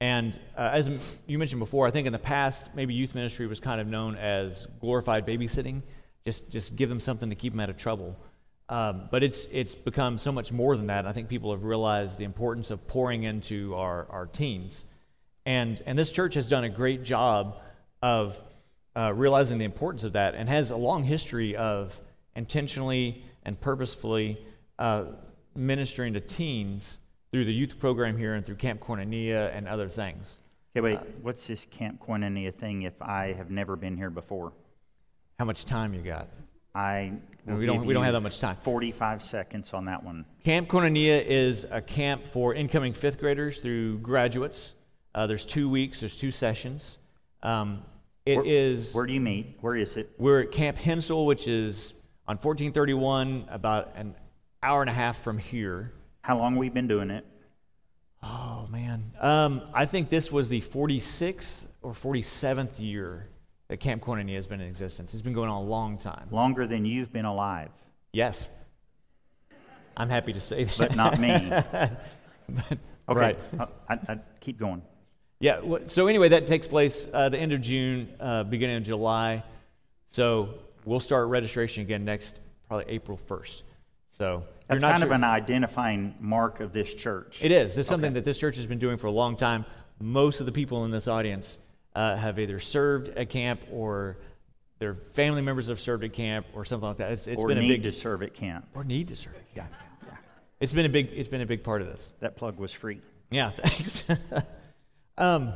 And 0.00 0.36
uh, 0.56 0.70
as 0.72 0.90
you 1.28 1.38
mentioned 1.38 1.60
before, 1.60 1.86
I 1.86 1.92
think 1.92 2.08
in 2.08 2.12
the 2.12 2.18
past 2.18 2.74
maybe 2.74 2.94
youth 2.94 3.14
ministry 3.14 3.46
was 3.46 3.60
kind 3.60 3.80
of 3.80 3.86
known 3.86 4.16
as 4.16 4.66
glorified 4.80 5.24
babysitting. 5.24 5.82
Just 6.24 6.50
just 6.50 6.74
give 6.74 6.88
them 6.88 6.98
something 6.98 7.30
to 7.30 7.36
keep 7.36 7.52
them 7.52 7.60
out 7.60 7.70
of 7.70 7.76
trouble. 7.76 8.18
Um, 8.68 9.08
but 9.10 9.22
it's, 9.22 9.46
it's 9.50 9.74
become 9.74 10.16
so 10.18 10.32
much 10.32 10.52
more 10.52 10.76
than 10.76 10.86
that. 10.86 11.06
I 11.06 11.12
think 11.12 11.28
people 11.28 11.50
have 11.50 11.64
realized 11.64 12.18
the 12.18 12.24
importance 12.24 12.70
of 12.70 12.86
pouring 12.86 13.24
into 13.24 13.74
our, 13.74 14.06
our 14.10 14.26
teens. 14.26 14.84
And, 15.44 15.82
and 15.84 15.98
this 15.98 16.10
church 16.10 16.34
has 16.34 16.46
done 16.46 16.64
a 16.64 16.70
great 16.70 17.02
job 17.02 17.56
of 18.00 18.40
uh, 18.96 19.12
realizing 19.14 19.58
the 19.58 19.64
importance 19.64 20.04
of 20.04 20.12
that 20.14 20.34
and 20.34 20.48
has 20.48 20.70
a 20.70 20.76
long 20.76 21.04
history 21.04 21.56
of 21.56 22.00
intentionally 22.34 23.24
and 23.44 23.60
purposefully 23.60 24.38
uh, 24.78 25.04
ministering 25.54 26.14
to 26.14 26.20
teens 26.20 27.00
through 27.30 27.44
the 27.44 27.52
youth 27.52 27.78
program 27.78 28.16
here 28.16 28.34
and 28.34 28.44
through 28.44 28.56
Camp 28.56 28.80
Koinonia 28.80 29.54
and 29.56 29.66
other 29.66 29.88
things. 29.88 30.40
Okay, 30.74 30.80
wait, 30.80 30.98
uh, 30.98 31.02
what's 31.22 31.46
this 31.46 31.66
Camp 31.70 32.00
Koinonia 32.00 32.54
thing 32.54 32.82
if 32.82 33.00
I 33.02 33.32
have 33.32 33.50
never 33.50 33.76
been 33.76 33.96
here 33.96 34.10
before? 34.10 34.52
How 35.38 35.44
much 35.44 35.64
time 35.64 35.92
you 35.94 36.02
got? 36.02 36.28
I 36.74 37.12
we 37.46 37.66
don't 37.66 37.84
we 37.84 37.92
don't 37.92 38.04
have 38.04 38.14
that 38.14 38.20
much 38.20 38.38
time. 38.38 38.56
45 38.62 39.22
seconds 39.22 39.72
on 39.72 39.86
that 39.86 40.02
one. 40.04 40.24
Camp 40.44 40.68
Koinonia 40.68 41.24
is 41.24 41.66
a 41.70 41.82
camp 41.82 42.26
for 42.26 42.54
incoming 42.54 42.92
fifth 42.92 43.18
graders 43.18 43.58
through 43.58 43.98
graduates. 43.98 44.74
Uh, 45.14 45.26
there's 45.26 45.44
two 45.44 45.68
weeks. 45.68 46.00
There's 46.00 46.16
two 46.16 46.30
sessions. 46.30 46.98
Um, 47.42 47.82
it 48.24 48.36
where, 48.36 48.46
is. 48.46 48.94
Where 48.94 49.06
do 49.06 49.12
you 49.12 49.20
meet? 49.20 49.58
Where 49.60 49.74
is 49.74 49.96
it? 49.96 50.10
We're 50.18 50.42
at 50.42 50.52
Camp 50.52 50.78
Hensel, 50.78 51.26
which 51.26 51.48
is 51.48 51.92
on 52.28 52.36
1431, 52.36 53.46
about 53.50 53.92
an 53.96 54.14
hour 54.62 54.80
and 54.80 54.88
a 54.88 54.94
half 54.94 55.18
from 55.18 55.38
here. 55.38 55.92
How 56.22 56.38
long 56.38 56.56
we 56.56 56.68
been 56.68 56.86
doing 56.86 57.10
it? 57.10 57.26
Oh 58.22 58.68
man, 58.70 59.10
um, 59.20 59.62
I 59.74 59.84
think 59.84 60.08
this 60.08 60.30
was 60.30 60.48
the 60.48 60.60
46th 60.60 61.66
or 61.82 61.92
47th 61.92 62.78
year 62.78 63.26
that 63.68 63.78
Camp 63.78 64.02
Koinonia 64.02 64.34
has 64.34 64.46
been 64.46 64.60
in 64.60 64.68
existence. 64.68 65.14
It's 65.14 65.22
been 65.22 65.32
going 65.32 65.48
on 65.48 65.62
a 65.62 65.66
long 65.66 65.98
time. 65.98 66.28
Longer 66.30 66.66
than 66.66 66.84
you've 66.84 67.12
been 67.12 67.24
alive. 67.24 67.70
Yes. 68.12 68.50
I'm 69.96 70.08
happy 70.08 70.32
to 70.32 70.40
say 70.40 70.64
that. 70.64 70.78
But 70.78 70.96
not 70.96 71.18
me. 71.18 71.48
but, 71.50 72.78
okay. 73.08 73.20
Right. 73.20 73.38
I, 73.88 73.94
I, 74.08 74.18
keep 74.40 74.58
going. 74.58 74.82
Yeah. 75.40 75.60
So 75.86 76.06
anyway, 76.06 76.28
that 76.30 76.46
takes 76.46 76.66
place 76.66 77.06
uh, 77.12 77.28
the 77.28 77.38
end 77.38 77.52
of 77.52 77.60
June, 77.60 78.08
uh, 78.20 78.44
beginning 78.44 78.76
of 78.76 78.82
July. 78.84 79.42
So 80.06 80.54
we'll 80.84 81.00
start 81.00 81.28
registration 81.28 81.82
again 81.82 82.04
next, 82.04 82.40
probably 82.68 82.86
April 82.88 83.18
1st. 83.18 83.62
So 84.10 84.44
that's 84.68 84.82
kind 84.82 84.98
sure. 84.98 85.06
of 85.06 85.12
an 85.12 85.24
identifying 85.24 86.14
mark 86.20 86.60
of 86.60 86.72
this 86.72 86.92
church. 86.92 87.38
It 87.42 87.50
is. 87.50 87.78
It's 87.78 87.88
something 87.88 88.10
okay. 88.10 88.14
that 88.14 88.24
this 88.24 88.38
church 88.38 88.56
has 88.56 88.66
been 88.66 88.78
doing 88.78 88.98
for 88.98 89.06
a 89.06 89.12
long 89.12 89.36
time. 89.36 89.64
Most 89.98 90.40
of 90.40 90.46
the 90.46 90.52
people 90.52 90.84
in 90.84 90.90
this 90.90 91.08
audience 91.08 91.58
uh, 91.94 92.16
have 92.16 92.38
either 92.38 92.58
served 92.58 93.08
at 93.10 93.28
camp 93.30 93.62
or 93.70 94.16
their 94.78 94.94
family 94.94 95.42
members 95.42 95.68
have 95.68 95.80
served 95.80 96.02
at 96.02 96.12
camp 96.12 96.46
or 96.54 96.64
something 96.64 96.88
like 96.88 96.96
that. 96.96 97.12
It's, 97.12 97.26
it's 97.28 97.40
or 97.40 97.48
been 97.48 97.58
a 97.58 97.68
big 97.68 97.84
to 97.84 97.92
serve 97.92 98.22
at 98.22 98.34
camp. 98.34 98.66
Or 98.74 98.82
need 98.82 99.08
to 99.08 99.16
serve 99.16 99.36
at 99.36 99.54
camp. 99.54 99.70
Yeah. 99.70 100.08
yeah. 100.08 100.16
It's 100.58 100.72
been 100.72 100.86
a 100.86 100.88
big. 100.88 101.10
It's 101.12 101.28
been 101.28 101.40
a 101.40 101.46
big 101.46 101.62
part 101.62 101.82
of 101.82 101.88
this. 101.88 102.12
That 102.20 102.36
plug 102.36 102.58
was 102.58 102.72
free. 102.72 103.00
Yeah. 103.30 103.50
Thanks. 103.56 104.04
um, 105.18 105.52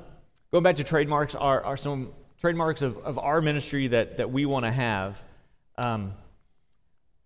going 0.52 0.62
back 0.62 0.76
to 0.76 0.84
trademarks, 0.84 1.34
are 1.34 1.62
are 1.64 1.76
some 1.76 2.12
trademarks 2.38 2.82
of, 2.82 2.98
of 2.98 3.18
our 3.18 3.40
ministry 3.40 3.88
that 3.88 4.18
that 4.18 4.30
we 4.30 4.46
want 4.46 4.64
to 4.64 4.70
have. 4.70 5.24
Um, 5.76 6.12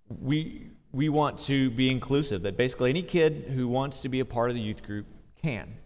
we 0.08 0.70
we 0.92 1.08
want 1.08 1.38
to 1.40 1.70
be 1.70 1.90
inclusive. 1.90 2.42
That 2.42 2.56
basically 2.56 2.90
any 2.90 3.02
kid 3.02 3.52
who 3.54 3.68
wants 3.68 4.02
to 4.02 4.08
be 4.08 4.20
a 4.20 4.24
part 4.24 4.50
of 4.50 4.56
the 4.56 4.62
youth 4.62 4.82
group 4.82 5.06
can. 5.42 5.76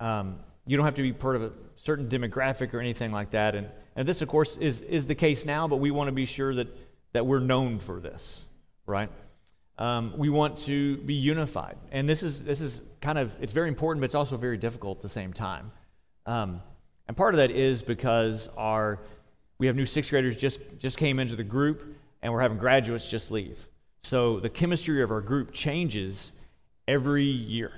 Um, 0.00 0.40
you 0.66 0.76
don't 0.76 0.86
have 0.86 0.94
to 0.94 1.02
be 1.02 1.12
part 1.12 1.36
of 1.36 1.42
a 1.42 1.52
certain 1.76 2.08
demographic 2.08 2.72
or 2.74 2.80
anything 2.80 3.12
like 3.12 3.30
that. 3.30 3.54
And, 3.54 3.68
and 3.96 4.08
this, 4.08 4.22
of 4.22 4.28
course, 4.28 4.56
is, 4.56 4.82
is 4.82 5.06
the 5.06 5.14
case 5.14 5.44
now, 5.44 5.68
but 5.68 5.76
we 5.76 5.90
want 5.90 6.08
to 6.08 6.12
be 6.12 6.26
sure 6.26 6.54
that, 6.54 6.68
that 7.12 7.26
we're 7.26 7.40
known 7.40 7.78
for 7.78 8.00
this, 8.00 8.44
right? 8.86 9.10
Um, 9.76 10.14
we 10.16 10.28
want 10.28 10.58
to 10.58 10.96
be 10.98 11.14
unified. 11.14 11.76
And 11.90 12.08
this 12.08 12.22
is, 12.22 12.44
this 12.44 12.60
is 12.60 12.82
kind 13.00 13.18
of, 13.18 13.36
it's 13.40 13.52
very 13.52 13.68
important, 13.68 14.00
but 14.00 14.06
it's 14.06 14.14
also 14.14 14.36
very 14.36 14.56
difficult 14.56 14.98
at 14.98 15.02
the 15.02 15.08
same 15.08 15.32
time. 15.32 15.72
Um, 16.26 16.62
and 17.06 17.16
part 17.16 17.34
of 17.34 17.38
that 17.38 17.50
is 17.50 17.82
because 17.82 18.48
our, 18.56 19.00
we 19.58 19.66
have 19.66 19.76
new 19.76 19.84
sixth 19.84 20.10
graders 20.10 20.36
just, 20.36 20.60
just 20.78 20.96
came 20.96 21.18
into 21.18 21.36
the 21.36 21.44
group, 21.44 21.96
and 22.22 22.32
we're 22.32 22.40
having 22.40 22.58
graduates 22.58 23.10
just 23.10 23.30
leave. 23.30 23.68
So 24.02 24.40
the 24.40 24.48
chemistry 24.48 25.02
of 25.02 25.10
our 25.10 25.20
group 25.20 25.52
changes, 25.52 26.32
every 26.86 27.24
year. 27.24 27.72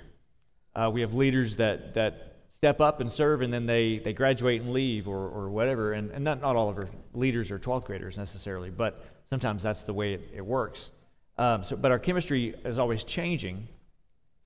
Uh, 0.75 0.91
we 0.93 1.01
have 1.01 1.15
leaders 1.15 1.57
that, 1.57 1.95
that 1.95 2.36
step 2.57 2.81
up 2.81 3.01
and 3.01 3.13
serve, 3.13 3.43
and 3.43 3.53
then 3.53 3.67
they, 3.67 3.99
they 3.99 4.15
graduate 4.15 4.63
and 4.63 4.73
leave 4.73 5.07
or, 5.07 5.29
or 5.29 5.51
whatever. 5.51 5.93
And, 5.93 6.11
and 6.11 6.25
not, 6.25 6.41
not 6.41 6.57
all 6.57 6.71
of 6.71 6.79
our 6.79 6.89
leaders 7.13 7.51
are 7.51 7.59
12th 7.59 7.85
graders 7.85 8.17
necessarily, 8.17 8.71
but 8.71 9.05
sometimes 9.29 9.63
that's 9.63 9.83
the 9.83 9.93
way 9.93 10.15
it, 10.15 10.31
it 10.37 10.47
works. 10.47 10.91
Um, 11.37 11.63
so, 11.63 11.77
but 11.77 11.91
our 11.91 11.99
chemistry 11.99 12.55
is 12.65 12.79
always 12.79 13.05
changing. 13.05 13.69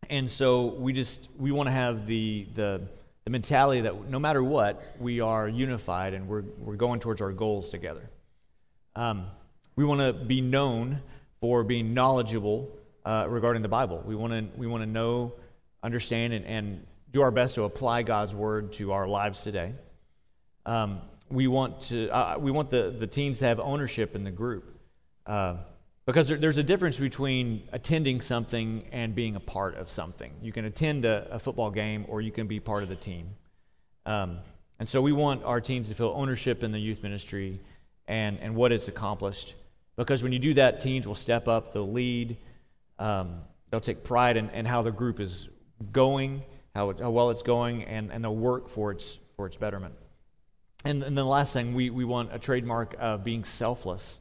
And 0.09 0.29
so 0.29 0.67
we 0.67 0.93
just 0.93 1.29
we 1.39 1.53
want 1.53 1.69
to 1.69 1.71
have 1.71 2.05
the, 2.09 2.49
the, 2.55 2.83
the 3.23 3.31
mentality 3.31 3.83
that 3.83 4.11
no 4.11 4.19
matter 4.19 4.43
what, 4.43 4.97
we 4.99 5.21
are 5.21 5.47
unified 5.49 6.13
and 6.13 6.27
we're, 6.27 6.43
we're 6.59 6.75
going 6.75 6.99
towards 6.99 7.21
our 7.21 7.31
goals 7.31 7.69
together. 7.69 8.11
Um, 8.97 9.27
we 9.77 9.85
want 9.85 10.01
to 10.01 10.13
be 10.13 10.41
known 10.41 11.01
for 11.41 11.63
being 11.63 11.95
knowledgeable 11.95 12.77
uh, 13.05 13.27
regarding 13.29 13.63
the 13.63 13.69
Bible. 13.69 14.03
We 14.05 14.17
want 14.17 14.33
to 14.33 14.59
we 14.59 14.67
want 14.67 14.83
to 14.83 14.91
know, 14.91 15.35
understand, 15.85 16.33
and, 16.33 16.45
and 16.45 16.87
do 17.13 17.23
our 17.23 17.31
best 17.31 17.55
to 17.57 17.65
apply 17.65 18.03
God's 18.03 18.35
word 18.35 18.73
to 18.75 18.93
our 18.93 19.07
lives 19.07 19.43
today. 19.43 19.75
Um, 20.67 21.01
we 21.29 21.47
want 21.47 21.81
to 21.83 22.09
uh, 22.09 22.37
we 22.39 22.51
want 22.51 22.71
the, 22.71 22.95
the 22.97 23.07
teens 23.07 23.39
to 23.41 23.47
have 23.47 23.61
ownership 23.61 24.15
in 24.15 24.25
the 24.25 24.31
group 24.31 24.79
uh, 25.27 25.57
because 26.07 26.29
there, 26.29 26.39
there's 26.39 26.57
a 26.57 26.63
difference 26.63 26.99
between 26.99 27.69
attending 27.73 28.21
something 28.21 28.85
and 28.93 29.15
being 29.15 29.37
a 29.37 29.41
part 29.41 29.77
of 29.77 29.89
something. 29.89 30.33
You 30.43 30.53
can 30.53 30.65
attend 30.65 31.05
a, 31.05 31.29
a 31.31 31.39
football 31.39 31.71
game 31.71 32.05
or 32.09 32.21
you 32.21 32.33
can 32.33 32.47
be 32.47 32.61
part 32.61 32.83
of 32.83 32.89
the 32.89 32.97
team. 32.97 33.31
Um, 34.07 34.39
and 34.79 34.89
so 34.89 35.01
we 35.03 35.13
want 35.13 35.45
our 35.45 35.61
teens 35.61 35.89
to 35.89 35.95
feel 35.95 36.13
ownership 36.17 36.65
in 36.65 36.73
the 36.73 36.79
youth 36.79 37.03
ministry 37.03 37.61
and, 38.09 38.39
and 38.41 38.57
what 38.57 38.73
it's 38.73 38.89
accomplished. 38.89 39.55
Because 39.97 40.23
when 40.23 40.33
you 40.33 40.39
do 40.39 40.55
that, 40.55 40.81
teens 40.81 41.07
will 41.07 41.15
step 41.15 41.47
up, 41.47 41.73
they'll 41.73 41.91
lead, 41.91 42.39
um, 42.99 43.43
they'll 43.71 43.81
take 43.81 44.03
pride 44.03 44.37
in, 44.37 44.49
in 44.51 44.65
how 44.65 44.83
the 44.83 44.91
group 44.91 45.21
is 45.21 45.49
going 45.93 46.43
how, 46.75 46.91
it, 46.91 47.01
how 47.01 47.11
well 47.11 47.31
it's 47.31 47.43
going, 47.43 47.85
and, 47.85 48.11
and 48.11 48.25
they'll 48.25 48.35
work 48.35 48.69
for 48.69 48.91
its, 48.91 49.19
for 49.37 49.47
its 49.47 49.57
betterment. 49.57 49.95
And, 50.85 51.03
and 51.03 51.17
then 51.17 51.25
the 51.25 51.25
last 51.25 51.53
thing, 51.53 51.75
we, 51.75 51.91
we 51.91 52.05
want 52.05 52.31
a 52.33 52.39
trademark 52.39 52.95
of 52.99 53.25
being 53.25 53.45
selfless, 53.45 54.21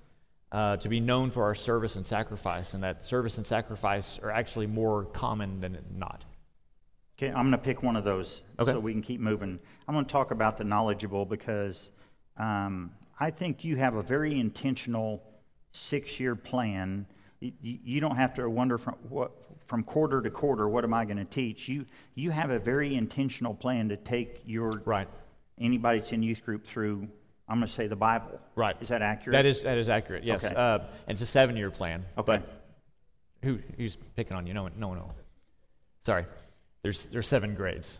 uh, 0.52 0.78
to 0.78 0.90
be 0.90 1.00
known 1.00 1.30
for 1.30 1.44
our 1.44 1.56
service 1.56 1.96
and 1.96 2.06
sacrifice, 2.06 2.74
and 2.74 2.84
that 2.84 3.04
service 3.04 3.38
and 3.38 3.46
sacrifice 3.46 4.20
are 4.20 4.32
actually 4.32 4.68
more 4.68 5.06
common 5.06 5.62
than 5.62 5.78
not. 5.96 6.26
Okay, 7.18 7.28
I'm 7.28 7.50
going 7.50 7.52
to 7.52 7.58
pick 7.58 7.84
one 7.84 7.96
of 7.96 8.04
those 8.04 8.44
okay. 8.60 8.72
so 8.72 8.80
we 8.80 8.94
can 8.94 9.02
keep 9.02 9.20
moving. 9.20 9.60
I'm 9.88 9.94
going 9.94 10.06
to 10.06 10.12
talk 10.12 10.32
about 10.32 10.58
the 10.58 10.64
knowledgeable 10.64 11.26
because 11.26 11.90
um, 12.38 12.92
I 13.20 13.30
think 13.30 13.64
you 13.64 13.76
have 13.76 13.96
a 13.96 14.02
very 14.02 14.40
intentional 14.40 15.22
six 15.72 16.20
year 16.20 16.36
plan. 16.36 17.06
You, 17.42 17.54
you, 17.62 18.02
don't 18.02 18.18
have 18.18 18.34
to 18.34 18.50
wonder 18.50 18.78
from 18.78 18.96
what, 19.08 19.32
from 19.66 19.84
quarter 19.84 20.22
to 20.22 20.30
quarter, 20.30 20.68
what 20.68 20.84
am 20.84 20.94
I 20.94 21.06
going 21.06 21.18
to 21.18 21.26
teach? 21.26 21.70
You, 21.70 21.86
you 22.16 22.32
have 22.32 22.50
a 22.50 22.60
very 22.60 22.96
intentional 22.96 23.54
plan 23.54 23.88
to 23.90 23.98
take 23.98 24.42
your 24.46 24.82
right. 24.84 25.08
anybody 25.60 26.00
that's 26.00 26.12
in 26.12 26.22
youth 26.22 26.44
group 26.44 26.66
through. 26.66 27.08
I'm 27.48 27.60
going 27.60 27.68
to 27.68 27.74
say 27.74 27.88
the 27.88 27.96
Bible. 27.96 28.40
Right. 28.56 28.76
Is 28.82 28.90
that 28.90 29.02
accurate? 29.02 29.34
That 29.34 29.46
is 29.46 29.64
that 29.64 29.78
is 29.78 29.90
accurate. 29.90 30.24
Yes. 30.24 30.44
Okay. 30.44 30.54
Uh, 30.54 30.80
and 31.08 31.16
it's 31.16 31.22
a 31.22 31.26
seven 31.26 31.56
year 31.56 31.72
plan. 31.72 32.06
Okay. 32.18 32.38
But 32.38 32.64
who 33.42 33.60
who's 33.78 33.96
picking 34.16 34.36
on 34.36 34.46
you? 34.46 34.54
No 34.54 34.64
one. 34.64 34.74
No 34.78 34.90
one. 34.90 34.98
No. 34.98 35.12
Sorry. 36.02 36.26
There's 36.84 37.08
there's 37.08 37.28
seven 37.28 37.56
grades. 37.56 38.00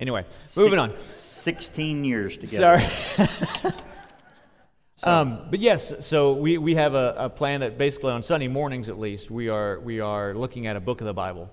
Anyway, 0.00 0.24
moving 0.56 0.78
on. 0.78 0.94
Sixteen 1.02 2.04
years 2.04 2.36
together. 2.36 2.80
Sorry. 2.80 3.72
Um, 5.04 5.46
but 5.50 5.60
yes, 5.60 6.06
so 6.06 6.32
we, 6.34 6.58
we 6.58 6.74
have 6.76 6.94
a, 6.94 7.14
a, 7.18 7.30
plan 7.30 7.60
that 7.60 7.76
basically 7.76 8.12
on 8.12 8.22
Sunday 8.22 8.48
mornings 8.48 8.88
at 8.88 8.98
least, 8.98 9.30
we 9.30 9.48
are, 9.48 9.80
we 9.80 10.00
are 10.00 10.32
looking 10.32 10.66
at 10.66 10.76
a 10.76 10.80
book 10.80 11.00
of 11.00 11.06
the 11.06 11.14
Bible. 11.14 11.50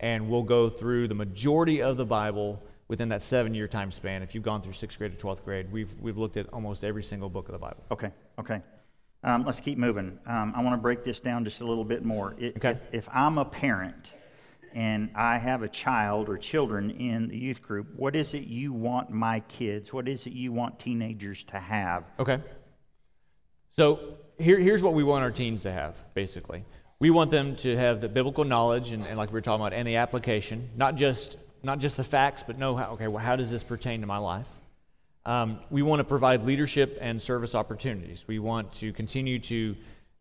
And 0.00 0.28
we'll 0.28 0.42
go 0.42 0.68
through 0.68 1.08
the 1.08 1.14
majority 1.14 1.82
of 1.82 1.96
the 1.96 2.04
Bible 2.04 2.62
within 2.88 3.08
that 3.08 3.22
seven 3.22 3.54
year 3.54 3.66
time 3.66 3.90
span. 3.90 4.22
If 4.22 4.34
you've 4.34 4.44
gone 4.44 4.60
through 4.60 4.74
sixth 4.74 4.98
grade 4.98 5.12
or 5.12 5.16
12th 5.16 5.44
grade, 5.44 5.72
we've, 5.72 5.94
we've 6.00 6.18
looked 6.18 6.36
at 6.36 6.52
almost 6.52 6.84
every 6.84 7.02
single 7.02 7.30
book 7.30 7.48
of 7.48 7.52
the 7.52 7.58
Bible. 7.58 7.82
Okay, 7.90 8.10
okay. 8.38 8.60
Um, 9.22 9.44
let's 9.44 9.60
keep 9.60 9.78
moving. 9.78 10.18
Um, 10.26 10.52
I 10.54 10.62
want 10.62 10.74
to 10.74 10.82
break 10.82 11.04
this 11.04 11.18
down 11.18 11.44
just 11.44 11.62
a 11.62 11.66
little 11.66 11.84
bit 11.84 12.04
more. 12.04 12.34
It, 12.38 12.56
okay. 12.58 12.70
If, 12.92 13.06
if 13.06 13.08
I'm 13.12 13.38
a 13.38 13.44
parent 13.44 14.12
and 14.74 15.08
I 15.14 15.38
have 15.38 15.62
a 15.62 15.68
child 15.68 16.28
or 16.28 16.36
children 16.36 16.90
in 16.90 17.28
the 17.28 17.38
youth 17.38 17.62
group, 17.62 17.86
what 17.96 18.14
is 18.14 18.34
it 18.34 18.44
you 18.44 18.72
want 18.72 19.10
my 19.10 19.40
kids, 19.40 19.92
what 19.92 20.08
is 20.08 20.26
it 20.26 20.34
you 20.34 20.52
want 20.52 20.78
teenagers 20.78 21.44
to 21.44 21.58
have? 21.58 22.04
Okay. 22.18 22.40
So 23.76 24.18
here, 24.38 24.58
here's 24.58 24.84
what 24.84 24.94
we 24.94 25.02
want 25.02 25.24
our 25.24 25.32
teens 25.32 25.62
to 25.62 25.72
have, 25.72 25.96
basically. 26.14 26.64
We 27.00 27.10
want 27.10 27.32
them 27.32 27.56
to 27.56 27.76
have 27.76 28.00
the 28.00 28.08
biblical 28.08 28.44
knowledge, 28.44 28.92
and, 28.92 29.04
and 29.04 29.18
like 29.18 29.30
we 29.30 29.34
were 29.34 29.40
talking 29.40 29.66
about, 29.66 29.72
and 29.72 29.86
the 29.86 29.96
application, 29.96 30.70
not 30.76 30.94
just, 30.94 31.36
not 31.64 31.80
just 31.80 31.96
the 31.96 32.04
facts, 32.04 32.44
but 32.46 32.56
know 32.56 32.76
how, 32.76 32.92
okay, 32.92 33.08
well, 33.08 33.22
how 33.22 33.34
does 33.34 33.50
this 33.50 33.64
pertain 33.64 34.00
to 34.00 34.06
my 34.06 34.18
life? 34.18 34.48
Um, 35.26 35.58
we 35.70 35.82
want 35.82 35.98
to 35.98 36.04
provide 36.04 36.44
leadership 36.44 36.98
and 37.00 37.20
service 37.20 37.54
opportunities. 37.56 38.24
We 38.28 38.38
want 38.38 38.72
to 38.74 38.92
continue 38.92 39.40
to 39.40 39.74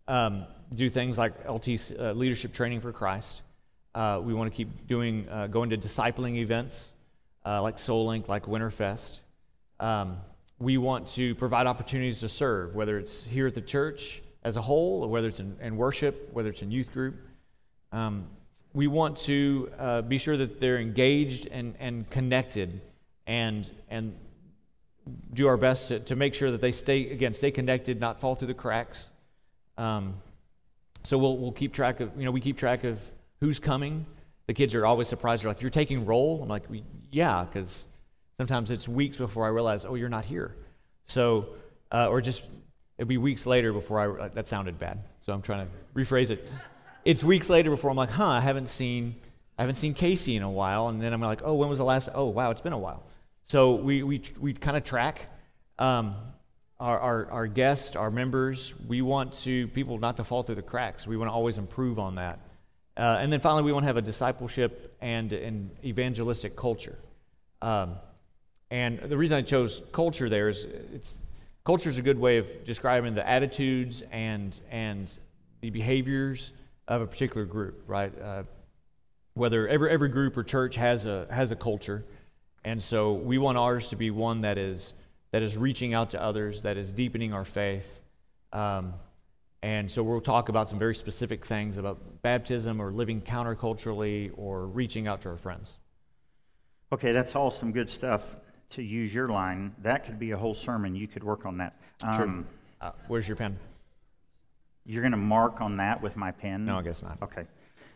um, 0.08 0.46
do 0.74 0.90
things 0.90 1.20
like 1.20 1.48
LT 1.48 1.92
uh, 2.00 2.14
leadership 2.14 2.54
training 2.54 2.82
for 2.82 2.92
Christ. 2.92 3.44
Uh, 3.94 4.20
we 4.24 4.34
want 4.34 4.52
to 4.52 4.56
keep 4.56 4.88
doing, 4.88 5.28
uh, 5.30 5.46
going 5.46 5.70
to 5.70 5.78
discipling 5.78 6.38
events 6.38 6.94
uh, 7.46 7.62
like 7.62 7.78
Soul 7.78 8.08
Link, 8.08 8.28
like 8.28 8.46
Winterfest. 8.46 9.20
Um, 9.80 10.18
we 10.64 10.78
want 10.78 11.08
to 11.08 11.36
provide 11.36 11.68
opportunities 11.68 12.20
to 12.22 12.30
serve, 12.30 12.76
whether 12.76 12.98
it's 12.98 13.24
here 13.24 13.48
at 13.48 13.56
the 13.56 13.62
church 13.62 14.22
as 14.44 14.58
a 14.58 14.62
whole, 14.62 15.04
or 15.04 15.10
whether 15.10 15.28
it's 15.28 15.40
in, 15.40 15.58
in 15.62 15.78
worship, 15.78 16.30
whether 16.34 16.50
it's 16.50 16.62
in 16.62 16.72
youth 16.72 16.92
group. 16.92 17.16
Um, 17.92 18.28
we 18.74 18.88
want 18.88 19.18
to 19.18 19.72
uh, 19.78 20.02
be 20.02 20.18
sure 20.18 20.36
that 20.36 20.60
they're 20.60 20.80
engaged 20.80 21.48
and, 21.52 21.76
and 21.80 22.10
connected 22.10 22.82
and, 23.28 23.70
and 23.90 24.16
do 25.34 25.48
our 25.48 25.58
best 25.58 25.90
to, 25.90 26.00
to 26.00 26.16
make 26.16 26.34
sure 26.34 26.52
that 26.52 26.62
they 26.62 26.72
stay, 26.72 27.12
again, 27.12 27.34
stay 27.34 27.52
connected, 27.52 28.00
not 28.00 28.20
fall 28.20 28.36
through 28.36 28.48
the 28.48 28.54
cracks. 28.54 29.12
Um, 29.78 30.16
so 31.04 31.18
we'll, 31.18 31.38
we'll 31.38 31.52
keep 31.52 31.74
track 31.74 32.00
of, 32.00 32.12
you 32.18 32.26
know, 32.26 32.32
we 32.32 32.42
keep 32.42 32.58
track 32.58 32.84
of 32.84 33.00
who's 33.40 33.60
coming. 33.60 34.06
The 34.48 34.54
kids 34.54 34.74
are 34.76 34.86
always 34.86 35.08
surprised. 35.08 35.44
They're 35.44 35.52
like, 35.52 35.62
You're 35.62 35.70
taking 35.70 36.06
roll? 36.06 36.42
I'm 36.42 36.50
like, 36.50 36.64
Yeah, 37.12 37.44
because 37.44 37.88
Sometimes 38.38 38.72
it's 38.72 38.88
weeks 38.88 39.18
before 39.18 39.46
I 39.46 39.50
realize, 39.50 39.86
oh, 39.86 39.96
you're 39.96 40.10
not 40.10 40.26
here. 40.26 40.56
So, 41.06 41.50
uh, 41.92 42.08
or 42.08 42.22
just 42.22 42.46
it'll 42.98 43.08
be 43.08 43.18
weeks 43.18 43.46
later 43.46 43.74
before 43.74 44.22
I, 44.22 44.28
that 44.30 44.48
sounded 44.48 44.80
bad. 44.80 45.04
So 45.26 45.34
I'm 45.34 45.42
trying 45.42 45.68
to 45.68 45.72
rephrase 45.94 46.30
it. 46.30 46.48
It's 47.06 47.24
weeks 47.24 47.50
later 47.50 47.70
before 47.70 47.92
I'm 47.92 47.98
like, 47.98 48.10
huh, 48.10 48.28
I 48.28 48.42
haven't 48.42 48.68
seen, 48.68 49.16
I 49.58 49.64
haven't 49.64 49.76
seen 49.76 49.94
Casey 49.94 50.36
in 50.36 50.44
a 50.44 50.50
while. 50.50 50.88
And 50.88 51.02
then 51.02 51.14
I'm 51.14 51.22
like, 51.22 51.42
oh, 51.44 51.54
when 51.54 51.70
was 51.70 51.78
the 51.78 51.86
last, 51.86 52.10
oh, 52.14 52.26
wow, 52.26 52.50
it's 52.52 52.62
been 52.62 52.74
a 52.74 52.78
while. 52.78 53.04
So 53.44 53.76
we, 53.76 54.04
we, 54.04 54.22
we 54.40 54.54
kind 54.54 54.78
of 54.78 54.84
track 54.84 55.28
um, 55.80 56.16
our, 56.80 57.00
our, 57.00 57.32
our 57.32 57.48
guests, 57.48 57.96
our 57.96 58.10
members. 58.10 58.74
We 58.88 59.02
want 59.02 59.34
to, 59.44 59.68
people 59.70 59.98
not 60.00 60.18
to 60.18 60.24
fall 60.24 60.44
through 60.44 60.56
the 60.56 60.62
cracks. 60.62 61.06
We 61.06 61.18
want 61.18 61.30
to 61.30 61.34
always 61.34 61.58
improve 61.58 62.00
on 62.00 62.16
that. 62.16 62.40
Uh, 62.96 63.18
and 63.20 63.34
then 63.34 63.40
finally, 63.40 63.64
we 63.64 63.74
want 63.74 63.84
to 63.84 63.88
have 63.88 63.98
a 63.98 64.02
discipleship 64.02 64.96
and 65.02 65.34
an 65.34 65.72
evangelistic 65.84 66.56
culture. 66.56 66.98
Um, 67.62 67.96
and 68.74 68.98
the 69.02 69.16
reason 69.16 69.38
I 69.38 69.44
chose 69.44 69.84
culture 69.92 70.30
there 70.30 70.50
is 70.50 70.64
it's 70.92 71.26
culture 71.64 71.90
is 71.90 72.00
a 72.00 72.02
good 72.02 72.18
way 72.18 72.40
of 72.40 72.64
describing 72.64 73.14
the 73.14 73.26
attitudes 73.26 74.02
and 74.12 74.60
and 74.72 75.16
the 75.62 75.70
behaviors 75.70 76.54
of 76.88 77.02
a 77.02 77.06
particular 77.06 77.46
group, 77.46 77.84
right? 77.86 78.12
Uh, 78.20 78.44
whether 79.36 79.68
every 79.68 79.92
every 79.92 80.10
group 80.10 80.36
or 80.36 80.44
church 80.44 80.76
has 80.76 81.06
a 81.06 81.28
has 81.30 81.52
a 81.52 81.56
culture, 81.56 82.04
and 82.66 82.82
so 82.82 83.14
we 83.14 83.38
want 83.38 83.60
ours 83.60 83.90
to 83.90 83.96
be 83.96 84.10
one 84.10 84.42
that 84.42 84.58
is 84.58 84.96
that 85.30 85.44
is 85.44 85.56
reaching 85.56 85.94
out 85.94 86.10
to 86.10 86.22
others, 86.22 86.64
that 86.64 86.76
is 86.76 86.92
deepening 86.94 87.32
our 87.32 87.46
faith. 87.46 88.02
Um, 88.54 88.96
and 89.62 89.90
so 89.90 90.02
we'll 90.02 90.20
talk 90.20 90.50
about 90.50 90.68
some 90.68 90.80
very 90.80 90.96
specific 90.96 91.46
things 91.46 91.78
about 91.78 92.24
baptism 92.24 92.82
or 92.82 92.92
living 92.92 93.22
counterculturally 93.22 94.32
or 94.36 94.66
reaching 94.66 95.08
out 95.08 95.22
to 95.22 95.30
our 95.30 95.38
friends. 95.38 95.78
Okay, 96.92 97.12
that's 97.12 97.36
all 97.36 97.52
some 97.52 97.72
good 97.72 97.90
stuff 97.90 98.36
to 98.74 98.84
use 98.84 99.14
your 99.14 99.28
line, 99.28 99.74
that 99.82 100.06
could 100.06 100.20
be 100.20 100.32
a 100.32 100.38
whole 100.38 100.54
sermon. 100.54 100.96
You 100.96 101.08
could 101.08 101.24
work 101.24 101.46
on 101.46 101.58
that. 101.58 101.76
Um, 102.02 102.46
uh, 102.82 102.92
where's 103.08 103.28
your 103.28 103.38
pen? 103.38 103.58
You're 104.86 105.02
going 105.02 105.12
to 105.12 105.18
mark 105.18 105.62
on 105.62 105.78
that 105.78 106.02
with 106.02 106.18
my 106.18 106.32
pen? 106.32 106.66
No, 106.66 106.78
I 106.78 106.82
guess 106.82 107.02
not. 107.02 107.18
Okay. 107.22 107.46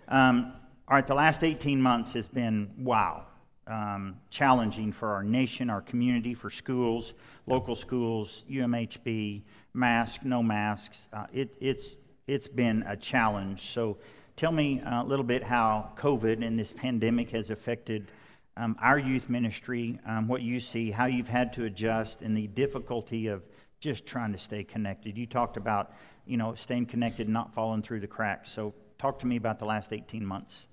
Um, 0.08 0.54
all 0.88 0.96
right, 0.96 1.06
the 1.06 1.16
last 1.16 1.44
18 1.44 1.82
months 1.82 2.14
has 2.14 2.28
been 2.28 2.72
wow. 2.78 3.26
Um, 3.66 4.16
challenging 4.30 4.94
for 4.94 5.10
our 5.10 5.24
nation, 5.24 5.70
our 5.70 5.82
community, 5.82 6.34
for 6.34 6.50
schools, 6.50 7.14
local 7.48 7.76
schools, 7.76 8.46
UMHB, 8.50 9.42
mask, 9.74 10.24
no 10.24 10.42
masks. 10.42 11.10
Uh, 11.12 11.26
it, 11.34 11.54
it's, 11.60 11.98
it's 12.28 12.48
been 12.48 12.86
a 12.88 12.96
challenge. 12.96 13.74
So 13.74 13.98
tell 14.38 14.54
me 14.54 14.82
a 14.86 15.04
little 15.04 15.26
bit 15.26 15.44
how 15.44 15.92
COVID 15.98 16.46
and 16.46 16.58
this 16.58 16.72
pandemic 16.72 17.32
has 17.32 17.50
affected 17.50 18.10
um, 18.58 18.76
our 18.82 18.98
youth 18.98 19.30
ministry, 19.30 20.00
um, 20.06 20.28
what 20.28 20.42
you 20.42 20.60
see, 20.60 20.90
how 20.90 21.06
you've 21.06 21.28
had 21.28 21.54
to 21.54 21.66
adjust, 21.66 22.22
and 22.22 22.36
the 22.36 22.48
difficulty 22.48 23.28
of 23.28 23.44
just 23.80 24.06
trying 24.06 24.34
to 24.34 24.40
stay 24.40 24.64
connected. 24.64 25.16
You 25.16 25.28
talked 25.28 25.58
about, 25.58 25.94
you 26.26 26.38
know, 26.38 26.56
staying 26.56 26.88
connected, 26.88 27.30
not 27.30 27.54
falling 27.54 27.84
through 27.84 28.00
the 28.00 28.08
cracks. 28.08 28.52
So, 28.52 28.74
talk 28.98 29.20
to 29.20 29.28
me 29.28 29.36
about 29.36 29.60
the 29.60 29.66
last 29.66 29.94
18 29.94 30.26
months. 30.26 30.66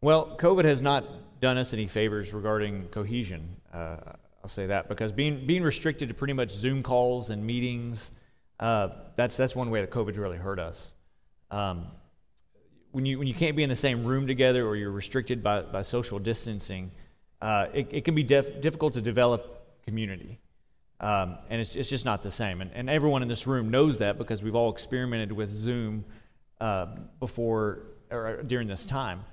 Well, 0.00 0.36
COVID 0.38 0.64
has 0.64 0.80
not 0.80 1.40
done 1.40 1.58
us 1.58 1.74
any 1.74 1.86
favors 1.86 2.32
regarding 2.32 2.88
cohesion. 2.88 3.56
Uh, 3.72 3.96
I'll 4.42 4.48
say 4.48 4.66
that 4.66 4.88
because 4.88 5.12
being 5.12 5.46
being 5.46 5.62
restricted 5.62 6.08
to 6.08 6.14
pretty 6.14 6.32
much 6.32 6.50
Zoom 6.50 6.82
calls 6.82 7.28
and 7.30 7.44
meetings, 7.44 8.12
uh, 8.60 8.88
that's 9.16 9.36
that's 9.36 9.54
one 9.54 9.70
way 9.70 9.82
that 9.82 9.90
COVID's 9.90 10.18
really 10.18 10.38
hurt 10.38 10.58
us. 10.58 10.94
Um, 11.50 11.88
when 12.92 13.04
you 13.04 13.18
when 13.18 13.26
you 13.26 13.34
can't 13.34 13.56
be 13.56 13.62
in 13.62 13.68
the 13.68 13.76
same 13.76 14.04
room 14.04 14.26
together 14.26 14.66
or 14.66 14.76
you're 14.76 14.90
restricted 14.90 15.42
by, 15.42 15.62
by 15.62 15.82
social 15.82 16.18
distancing, 16.18 16.92
uh, 17.40 17.66
it, 17.72 17.88
it 17.90 18.04
can 18.04 18.14
be 18.14 18.22
def- 18.22 18.60
difficult 18.60 18.94
to 18.94 19.00
develop 19.00 19.82
community. 19.84 20.38
Um, 20.98 21.36
and 21.50 21.60
it's, 21.60 21.76
it's 21.76 21.90
just 21.90 22.04
not 22.04 22.22
the 22.22 22.30
same. 22.30 22.60
And, 22.60 22.70
and 22.74 22.88
everyone 22.88 23.22
in 23.22 23.28
this 23.28 23.46
room 23.46 23.70
knows 23.70 23.98
that 23.98 24.16
because 24.16 24.42
we've 24.42 24.54
all 24.54 24.70
experimented 24.72 25.30
with 25.32 25.50
Zoom 25.50 26.04
uh, 26.60 26.86
before 27.20 27.82
or 28.10 28.42
during 28.42 28.68
this 28.68 28.84
time. 28.84 29.24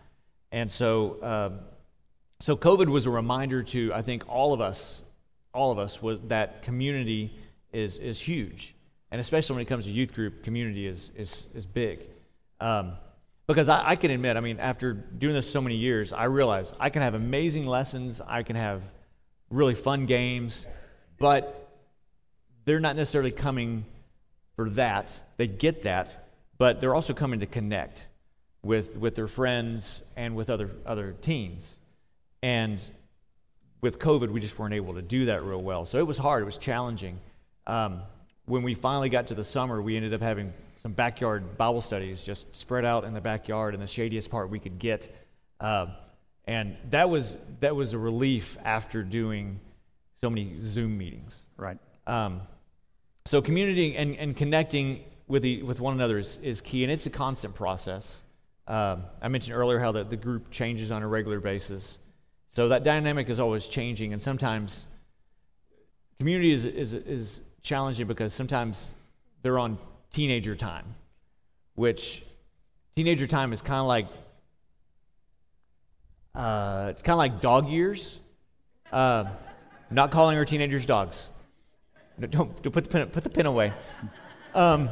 And 0.52 0.70
so, 0.70 1.20
uh, 1.22 1.50
so 2.40 2.58
COVID 2.58 2.88
was 2.88 3.06
a 3.06 3.10
reminder 3.10 3.64
to 3.64 3.94
I 3.94 4.02
think 4.02 4.28
all 4.28 4.54
of 4.54 4.62
us, 4.62 5.04
all 5.54 5.72
of 5.72 5.80
us, 5.80 6.02
was 6.02 6.20
that 6.28 6.64
community 6.64 7.36
is 7.72 7.98
is 7.98 8.20
huge, 8.20 8.76
and 9.12 9.22
especially 9.22 9.56
when 9.56 9.62
it 9.62 9.68
comes 9.68 9.86
to 9.86 9.92
youth 9.92 10.14
group, 10.14 10.44
community 10.44 10.86
is 10.86 11.12
is 11.16 11.48
is 11.54 11.66
big. 11.66 12.02
Um, 12.60 12.94
because 13.48 13.70
I, 13.70 13.90
I, 13.90 13.96
can 13.96 14.12
admit, 14.12 14.38
I 14.38 14.40
mean, 14.40 14.60
after 14.60 14.94
doing 14.94 15.34
this 15.34 15.50
so 15.50 15.62
many 15.62 15.76
years, 15.76 16.14
I 16.14 16.26
realize 16.26 16.74
I 16.80 16.90
can 16.90 17.02
have 17.02 17.14
amazing 17.14 17.66
lessons, 17.66 18.22
I 18.22 18.44
can 18.44 18.56
have 18.56 18.82
really 19.50 19.76
fun 19.76 20.06
games, 20.06 20.66
but 21.20 21.70
they're 22.66 22.80
not 22.80 22.96
necessarily 22.96 23.32
coming 23.32 23.86
for 24.56 24.70
that. 24.72 25.20
They 25.38 25.48
get 25.48 25.84
that, 25.84 26.30
but 26.58 26.80
they're 26.80 26.96
also 26.96 27.14
coming 27.14 27.42
to 27.42 27.46
connect 27.46 28.08
with, 28.64 28.98
with 28.98 29.16
their 29.16 29.28
friends 29.28 30.04
and 30.16 30.36
with 30.36 30.50
other, 30.50 30.72
other 30.86 31.16
teens. 31.22 31.80
And 32.42 32.82
with 33.82 34.00
COVID, 34.00 34.30
we 34.30 34.40
just 34.40 34.58
weren't 34.58 34.74
able 34.74 34.94
to 34.94 35.02
do 35.02 35.26
that 35.26 35.44
real 35.44 35.62
well. 35.62 35.86
So 35.86 36.00
it 36.00 36.08
was 36.08 36.18
hard, 36.18 36.42
it 36.42 36.46
was 36.46 36.58
challenging. 36.58 37.20
Um, 37.68 38.02
when 38.46 38.64
we 38.64 38.74
finally 38.74 39.10
got 39.10 39.28
to 39.28 39.36
the 39.36 39.44
summer, 39.44 39.82
we 39.82 39.96
ended 39.96 40.14
up 40.14 40.22
having 40.22 40.54
some 40.84 40.92
backyard 40.92 41.58
Bible 41.58 41.80
studies 41.80 42.22
just 42.22 42.54
spread 42.54 42.84
out 42.84 43.06
in 43.06 43.14
the 43.14 43.22
backyard 43.22 43.74
in 43.74 43.80
the 43.80 43.88
shadiest 43.88 44.30
part 44.30 44.50
we 44.50 44.60
could 44.60 44.80
get. 44.80 45.08
Uh, 45.62 45.88
and 46.44 46.76
that 46.90 47.10
was, 47.10 47.38
that 47.62 47.74
was 47.74 47.94
a 47.94 47.98
relief 47.98 48.58
after 48.66 49.02
doing 49.02 49.62
so 50.20 50.30
many 50.30 50.58
Zoom 50.60 50.98
meetings. 50.98 51.48
Right. 51.56 51.78
Um, 52.06 52.42
so 53.26 53.42
community 53.42 53.96
and, 53.96 54.18
and 54.18 54.36
connecting 54.36 55.06
with, 55.26 55.44
the, 55.44 55.64
with 55.64 55.80
one 55.80 55.94
another 55.94 56.18
is, 56.18 56.38
is 56.44 56.60
key, 56.60 56.84
and 56.84 56.92
it's 56.92 57.06
a 57.06 57.10
constant 57.10 57.56
process. 57.56 58.22
Um, 58.68 59.06
I 59.22 59.30
mentioned 59.30 59.56
earlier 59.56 59.80
how 59.80 59.94
the, 59.94 60.04
the 60.04 60.18
group 60.18 60.52
changes 60.52 60.92
on 60.92 61.02
a 61.02 61.08
regular 61.08 61.40
basis. 61.40 61.98
So 62.50 62.68
that 62.68 62.84
dynamic 62.84 63.30
is 63.30 63.40
always 63.40 63.70
changing, 63.70 64.12
and 64.12 64.22
sometimes 64.22 64.86
community 66.20 66.52
is, 66.52 66.66
is, 66.66 66.94
is 66.94 67.42
challenging 67.62 68.06
because 68.06 68.34
sometimes 68.34 68.96
they're 69.44 69.58
on 69.58 69.78
teenager 70.14 70.56
time, 70.56 70.96
which 71.76 72.24
teenager 72.96 73.28
time 73.28 73.52
is 73.52 73.62
kind 73.62 73.82
of 73.82 73.88
like 73.88 74.08
uh, 76.36 76.88
it's 76.90 77.02
kind 77.02 77.14
of 77.14 77.20
like 77.20 77.42
dog 77.42 77.70
years. 77.70 78.20
Uh, 78.92 79.26
not 79.92 80.12
calling 80.12 80.38
our 80.38 80.46
teenagers 80.46 80.86
dogs. 80.86 81.30
No, 82.18 82.28
don't, 82.28 82.62
don't 82.62 82.72
put 82.72 82.86
the 82.86 82.90
pin, 82.90 83.08
put 83.10 83.24
the 83.24 83.30
pin 83.30 83.46
away. 83.46 83.74
Um, 84.56 84.90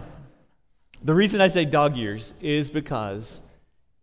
the 1.03 1.13
reason 1.13 1.41
I 1.41 1.47
say 1.47 1.65
dog 1.65 1.97
years 1.97 2.33
is 2.41 2.69
because 2.69 3.41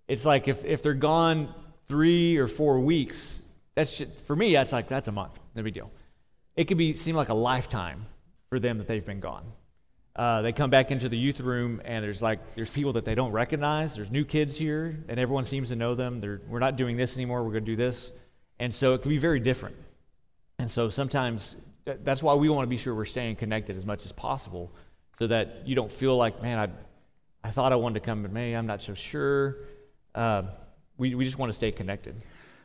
it's 0.08 0.24
like 0.24 0.48
if, 0.48 0.64
if 0.64 0.82
they're 0.82 0.94
gone 0.94 1.52
three 1.86 2.36
or 2.36 2.48
four 2.48 2.80
weeks, 2.80 3.40
that's 3.74 3.98
just, 3.98 4.24
for 4.24 4.34
me, 4.34 4.52
that's 4.52 4.72
like 4.72 4.88
that's 4.88 5.08
a 5.08 5.12
month. 5.12 5.38
No 5.54 5.62
big 5.62 5.74
deal. 5.74 5.90
It 6.56 6.64
could 6.64 6.78
be 6.78 6.92
seem 6.92 7.14
like 7.14 7.28
a 7.28 7.34
lifetime 7.34 8.06
for 8.48 8.58
them 8.58 8.78
that 8.78 8.88
they've 8.88 9.04
been 9.04 9.20
gone. 9.20 9.44
Uh, 10.18 10.42
they 10.42 10.52
come 10.52 10.68
back 10.68 10.90
into 10.90 11.08
the 11.08 11.16
youth 11.16 11.38
room 11.38 11.80
and 11.84 12.04
there's 12.04 12.20
like 12.20 12.40
there's 12.56 12.70
people 12.70 12.94
that 12.94 13.04
they 13.04 13.14
don't 13.14 13.30
recognize. 13.30 13.94
There's 13.94 14.10
new 14.10 14.24
kids 14.24 14.58
here 14.58 15.04
and 15.08 15.20
everyone 15.20 15.44
seems 15.44 15.68
to 15.68 15.76
know 15.76 15.94
them. 15.94 16.20
They're, 16.20 16.40
we're 16.48 16.58
not 16.58 16.74
doing 16.74 16.96
this 16.96 17.16
anymore. 17.16 17.44
We're 17.44 17.52
going 17.52 17.64
to 17.64 17.70
do 17.70 17.76
this. 17.76 18.10
And 18.58 18.74
so 18.74 18.94
it 18.94 19.02
can 19.02 19.10
be 19.10 19.18
very 19.18 19.38
different. 19.38 19.76
And 20.58 20.68
so 20.68 20.88
sometimes 20.88 21.54
that's 21.84 22.20
why 22.20 22.34
we 22.34 22.48
want 22.48 22.64
to 22.64 22.68
be 22.68 22.76
sure 22.76 22.96
we're 22.96 23.04
staying 23.04 23.36
connected 23.36 23.76
as 23.76 23.86
much 23.86 24.04
as 24.04 24.10
possible 24.10 24.72
so 25.20 25.28
that 25.28 25.62
you 25.66 25.76
don't 25.76 25.90
feel 25.90 26.16
like 26.16 26.42
man 26.42 26.58
i, 26.58 27.46
I 27.48 27.50
thought 27.50 27.72
i 27.72 27.76
wanted 27.76 28.00
to 28.00 28.04
come 28.04 28.22
but 28.22 28.30
maybe 28.32 28.54
i'm 28.54 28.66
not 28.66 28.82
so 28.82 28.94
sure. 28.94 29.56
Uh, 30.14 30.42
we, 30.96 31.14
we 31.14 31.24
just 31.24 31.38
want 31.38 31.48
to 31.48 31.54
stay 31.54 31.70
connected. 31.70 32.16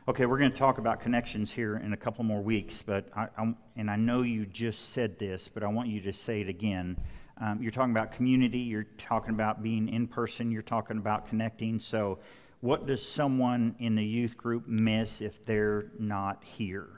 Okay, 0.08 0.26
we're 0.26 0.38
going 0.38 0.50
to 0.50 0.56
talk 0.56 0.78
about 0.78 1.00
connections 1.00 1.50
here 1.50 1.76
in 1.76 1.92
a 1.92 1.96
couple 1.96 2.24
more 2.24 2.42
weeks, 2.42 2.82
but 2.84 3.08
I, 3.16 3.28
I, 3.38 3.54
and 3.76 3.90
I 3.90 3.96
know 3.96 4.22
you 4.22 4.44
just 4.44 4.90
said 4.90 5.18
this, 5.18 5.48
but 5.48 5.62
I 5.62 5.68
want 5.68 5.88
you 5.88 6.00
to 6.02 6.12
say 6.12 6.40
it 6.40 6.48
again. 6.48 6.96
Um, 7.40 7.60
you're 7.60 7.72
talking 7.72 7.90
about 7.90 8.12
community, 8.12 8.58
you're 8.58 8.86
talking 8.96 9.30
about 9.30 9.62
being 9.62 9.88
in 9.88 10.06
person, 10.06 10.50
you're 10.50 10.62
talking 10.62 10.98
about 10.98 11.28
connecting. 11.28 11.78
So, 11.78 12.18
what 12.60 12.86
does 12.86 13.06
someone 13.06 13.74
in 13.78 13.94
the 13.94 14.04
youth 14.04 14.36
group 14.36 14.66
miss 14.66 15.20
if 15.20 15.44
they're 15.44 15.90
not 15.98 16.42
here? 16.44 16.88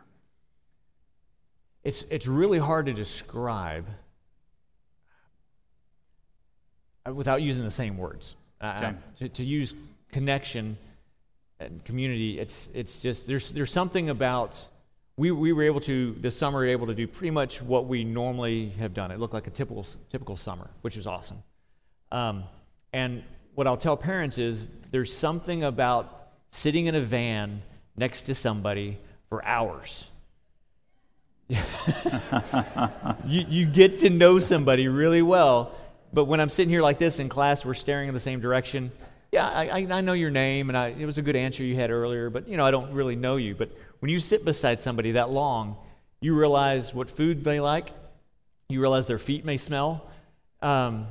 It's, 1.82 2.04
it's 2.10 2.26
really 2.26 2.58
hard 2.58 2.86
to 2.86 2.92
describe 2.92 3.86
uh, 7.06 7.12
without 7.12 7.42
using 7.42 7.64
the 7.64 7.70
same 7.70 7.96
words. 7.96 8.36
Uh, 8.60 8.74
okay. 8.76 8.96
To, 9.16 9.28
to 9.28 9.44
use 9.44 9.74
connection 10.12 10.76
and 11.58 11.84
community, 11.84 12.38
it's, 12.38 12.68
it's 12.74 12.98
just, 12.98 13.26
there's, 13.26 13.52
there's 13.52 13.72
something 13.72 14.10
about 14.10 14.68
we, 15.16 15.30
we 15.30 15.52
were 15.52 15.62
able 15.62 15.80
to 15.80 16.14
this 16.20 16.36
summer 16.36 16.64
able 16.64 16.86
to 16.88 16.94
do 16.94 17.06
pretty 17.06 17.30
much 17.30 17.62
what 17.62 17.86
we 17.86 18.04
normally 18.04 18.68
have 18.78 18.92
done. 18.92 19.10
It 19.10 19.18
looked 19.18 19.34
like 19.34 19.46
a 19.46 19.50
typical 19.50 19.86
typical 20.08 20.36
summer, 20.36 20.68
which 20.82 20.96
was 20.96 21.06
awesome. 21.06 21.42
Um, 22.12 22.44
and 22.92 23.22
what 23.54 23.66
I'll 23.66 23.78
tell 23.78 23.96
parents 23.96 24.38
is 24.38 24.68
there's 24.90 25.12
something 25.12 25.64
about 25.64 26.28
sitting 26.50 26.86
in 26.86 26.94
a 26.94 27.00
van 27.00 27.62
next 27.96 28.22
to 28.22 28.34
somebody 28.34 28.98
for 29.28 29.44
hours. 29.44 30.10
you, 31.48 31.58
you 33.48 33.66
get 33.66 33.98
to 33.98 34.10
know 34.10 34.38
somebody 34.38 34.88
really 34.88 35.22
well, 35.22 35.72
but 36.12 36.24
when 36.24 36.40
I'm 36.40 36.48
sitting 36.48 36.70
here 36.70 36.82
like 36.82 36.98
this 36.98 37.18
in 37.18 37.28
class, 37.28 37.64
we're 37.64 37.74
staring 37.74 38.08
in 38.08 38.14
the 38.14 38.20
same 38.20 38.40
direction. 38.40 38.92
Yeah, 39.32 39.46
I, 39.46 39.86
I 39.90 40.00
know 40.00 40.12
your 40.12 40.30
name, 40.30 40.70
and 40.70 40.76
I, 40.76 40.88
it 40.88 41.04
was 41.04 41.18
a 41.18 41.22
good 41.22 41.36
answer 41.36 41.64
you 41.64 41.74
had 41.76 41.90
earlier, 41.90 42.30
but 42.30 42.48
you 42.48 42.56
know 42.56 42.64
I 42.64 42.70
don't 42.70 42.92
really 42.92 43.16
know 43.16 43.36
you. 43.36 43.54
But 43.54 43.70
when 44.00 44.10
you 44.10 44.18
sit 44.18 44.44
beside 44.44 44.78
somebody 44.80 45.12
that 45.12 45.30
long, 45.30 45.76
you 46.20 46.34
realize 46.34 46.94
what 46.94 47.10
food 47.10 47.44
they 47.44 47.60
like. 47.60 47.90
You 48.68 48.80
realize 48.80 49.06
their 49.06 49.18
feet 49.18 49.44
may 49.44 49.56
smell. 49.56 50.08
Um, 50.60 51.06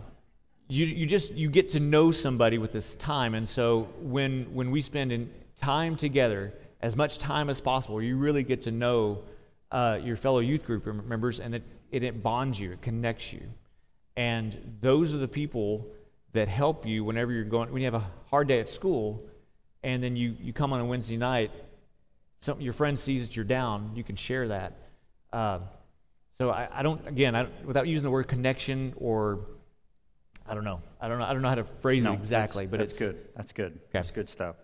you, 0.67 0.85
you 0.85 1.05
just 1.05 1.31
you 1.33 1.49
get 1.49 1.69
to 1.69 1.79
know 1.79 2.11
somebody 2.11 2.57
with 2.57 2.71
this 2.71 2.95
time, 2.95 3.35
and 3.35 3.47
so 3.47 3.89
when 4.01 4.53
when 4.53 4.71
we 4.71 4.81
spend 4.81 5.11
in 5.11 5.29
time 5.55 5.95
together, 5.95 6.53
as 6.81 6.95
much 6.95 7.17
time 7.19 7.49
as 7.49 7.61
possible, 7.61 8.01
you 8.01 8.17
really 8.17 8.43
get 8.43 8.61
to 8.61 8.71
know 8.71 9.23
uh, 9.71 9.99
your 10.03 10.15
fellow 10.15 10.39
youth 10.39 10.65
group 10.65 10.85
members, 11.05 11.39
and 11.39 11.55
it, 11.55 11.63
it, 11.91 12.03
it 12.03 12.23
bonds 12.23 12.59
you, 12.59 12.71
it 12.71 12.81
connects 12.81 13.31
you, 13.31 13.43
and 14.17 14.77
those 14.81 15.13
are 15.13 15.17
the 15.17 15.27
people 15.27 15.87
that 16.33 16.47
help 16.47 16.85
you 16.85 17.03
whenever 17.03 17.31
you're 17.31 17.43
going 17.43 17.71
when 17.71 17.81
you 17.81 17.85
have 17.85 18.01
a 18.01 18.11
hard 18.31 18.47
day 18.47 18.59
at 18.59 18.69
school, 18.69 19.23
and 19.83 20.03
then 20.03 20.15
you 20.15 20.35
you 20.41 20.51
come 20.51 20.73
on 20.73 20.79
a 20.79 20.85
Wednesday 20.85 21.17
night 21.17 21.51
some, 22.39 22.61
your 22.61 22.73
friend 22.73 22.99
sees 22.99 23.27
that 23.27 23.35
you're 23.35 23.45
down, 23.45 23.91
you 23.95 24.03
can 24.03 24.15
share 24.15 24.47
that. 24.49 24.73
Uh, 25.31 25.59
so 26.37 26.49
I, 26.49 26.67
I, 26.71 26.83
don't, 26.83 27.07
again, 27.07 27.35
I, 27.35 27.47
without 27.63 27.87
using 27.87 28.03
the 28.03 28.11
word 28.11 28.27
connection 28.27 28.93
or, 28.97 29.47
I 30.47 30.53
don't 30.53 30.63
know, 30.63 30.81
I 30.99 31.07
don't 31.07 31.19
know, 31.19 31.25
I 31.25 31.33
don't 31.33 31.41
know 31.41 31.49
how 31.49 31.55
to 31.55 31.63
phrase 31.63 32.03
no, 32.03 32.11
it 32.11 32.15
exactly, 32.15 32.65
that's, 32.65 32.71
but 32.71 32.79
that's 32.79 32.91
it's 32.91 32.99
good. 32.99 33.27
That's 33.35 33.53
good. 33.53 33.71
Okay. 33.73 33.81
That's 33.93 34.11
good 34.11 34.29
stuff. 34.29 34.55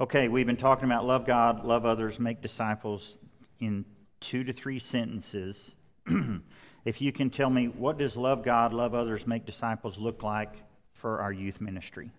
Okay, 0.00 0.28
we've 0.28 0.46
been 0.46 0.56
talking 0.56 0.86
about 0.86 1.04
love 1.04 1.26
God, 1.26 1.64
love 1.64 1.84
others, 1.84 2.18
make 2.18 2.40
disciples 2.40 3.18
in 3.58 3.84
two 4.20 4.44
to 4.44 4.52
three 4.52 4.78
sentences. 4.78 5.72
if 6.84 7.02
you 7.02 7.12
can 7.12 7.28
tell 7.28 7.50
me 7.50 7.66
what 7.66 7.98
does 7.98 8.16
love 8.16 8.42
God, 8.42 8.72
love 8.72 8.94
others, 8.94 9.26
make 9.26 9.44
disciples 9.44 9.98
look 9.98 10.22
like 10.22 10.54
for 10.92 11.20
our 11.20 11.32
youth 11.32 11.60
ministry? 11.60 12.10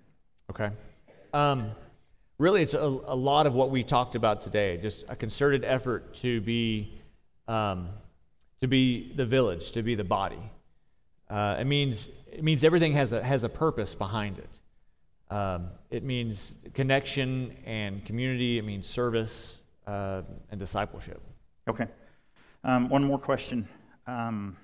Okay. 0.49 0.69
Um, 1.33 1.71
really, 2.41 2.63
it's 2.63 2.73
a, 2.73 2.79
a, 2.79 3.15
lot 3.15 3.45
of 3.45 3.53
what 3.53 3.69
we 3.69 3.83
talked 3.83 4.15
about 4.15 4.41
today. 4.41 4.77
Just 4.77 5.05
a 5.07 5.15
concerted 5.15 5.63
effort 5.63 6.15
to 6.15 6.41
be, 6.41 6.99
um, 7.47 7.89
to 8.59 8.67
be 8.67 9.13
the 9.15 9.25
village, 9.25 9.71
to 9.73 9.83
be 9.83 9.95
the 9.95 10.03
body. 10.03 10.41
Uh, 11.29 11.57
it 11.59 11.65
means 11.65 12.09
it 12.29 12.43
means 12.43 12.63
everything 12.63 12.93
has 12.93 13.13
a 13.13 13.23
has 13.23 13.43
a 13.43 13.49
purpose 13.49 13.95
behind 13.95 14.37
it. 14.37 14.59
Um, 15.33 15.69
it 15.89 16.03
means 16.03 16.55
connection 16.73 17.55
and 17.65 18.03
community. 18.05 18.57
It 18.57 18.65
means 18.65 18.85
service 18.87 19.63
uh, 19.87 20.23
and 20.49 20.59
discipleship. 20.59 21.21
Okay. 21.69 21.87
Um, 22.63 22.89
one 22.89 23.03
more 23.03 23.19
question. 23.19 23.67
Um, 24.07 24.57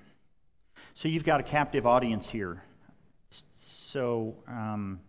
so 0.94 1.08
you've 1.08 1.24
got 1.24 1.40
a 1.40 1.42
captive 1.44 1.86
audience 1.86 2.28
here. 2.28 2.62
So 3.54 4.34
um, 4.46 5.00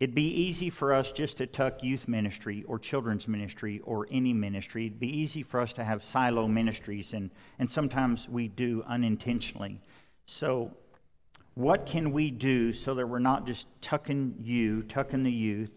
it'd 0.00 0.14
be 0.14 0.28
easy 0.28 0.70
for 0.70 0.92
us 0.92 1.12
just 1.12 1.38
to 1.38 1.46
tuck 1.46 1.82
youth 1.82 2.08
ministry 2.08 2.64
or 2.66 2.78
children's 2.78 3.28
ministry 3.28 3.80
or 3.84 4.06
any 4.10 4.32
ministry. 4.32 4.86
It'd 4.86 5.00
be 5.00 5.16
easy 5.16 5.42
for 5.42 5.60
us 5.60 5.72
to 5.74 5.84
have 5.84 6.04
silo 6.04 6.48
ministries, 6.48 7.12
and, 7.12 7.30
and 7.58 7.70
sometimes 7.70 8.28
we 8.28 8.48
do 8.48 8.84
unintentionally. 8.86 9.80
So, 10.26 10.72
what 11.54 11.86
can 11.86 12.12
we 12.12 12.30
do 12.32 12.72
so 12.72 12.94
that 12.94 13.06
we're 13.06 13.20
not 13.20 13.46
just 13.46 13.66
tucking 13.80 14.36
you, 14.40 14.82
tucking 14.82 15.22
the 15.22 15.30
youth? 15.30 15.70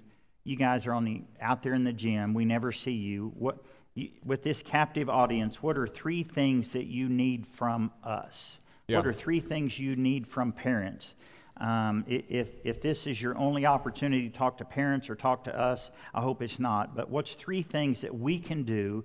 You 0.43 0.55
guys 0.55 0.87
are 0.87 0.93
on 0.93 1.05
the, 1.05 1.21
out 1.39 1.61
there 1.61 1.73
in 1.73 1.83
the 1.83 1.93
gym. 1.93 2.33
We 2.33 2.45
never 2.45 2.71
see 2.71 2.93
you. 2.93 3.31
What, 3.37 3.63
you, 3.93 4.09
with 4.25 4.41
this 4.41 4.63
captive 4.63 5.09
audience, 5.09 5.61
what 5.61 5.77
are 5.77 5.87
three 5.87 6.23
things 6.23 6.71
that 6.73 6.85
you 6.85 7.09
need 7.09 7.45
from 7.45 7.91
us? 8.03 8.59
Yeah. 8.87 8.97
What 8.97 9.07
are 9.07 9.13
three 9.13 9.39
things 9.39 9.77
you 9.77 9.95
need 9.95 10.27
from 10.27 10.51
parents? 10.51 11.13
Um, 11.59 12.05
if, 12.07 12.49
if 12.63 12.81
this 12.81 13.07
is 13.07 13.21
your 13.21 13.37
only 13.37 13.65
opportunity 13.65 14.29
to 14.29 14.37
talk 14.37 14.57
to 14.59 14.65
parents 14.65 15.09
or 15.09 15.15
talk 15.15 15.43
to 15.45 15.59
us, 15.59 15.89
I 16.13 16.21
hope 16.21 16.41
it's 16.41 16.59
not. 16.59 16.95
But 16.95 17.09
what's 17.09 17.33
three 17.33 17.63
things 17.63 18.01
that 18.01 18.15
we 18.15 18.39
can 18.39 18.63
do 18.63 19.03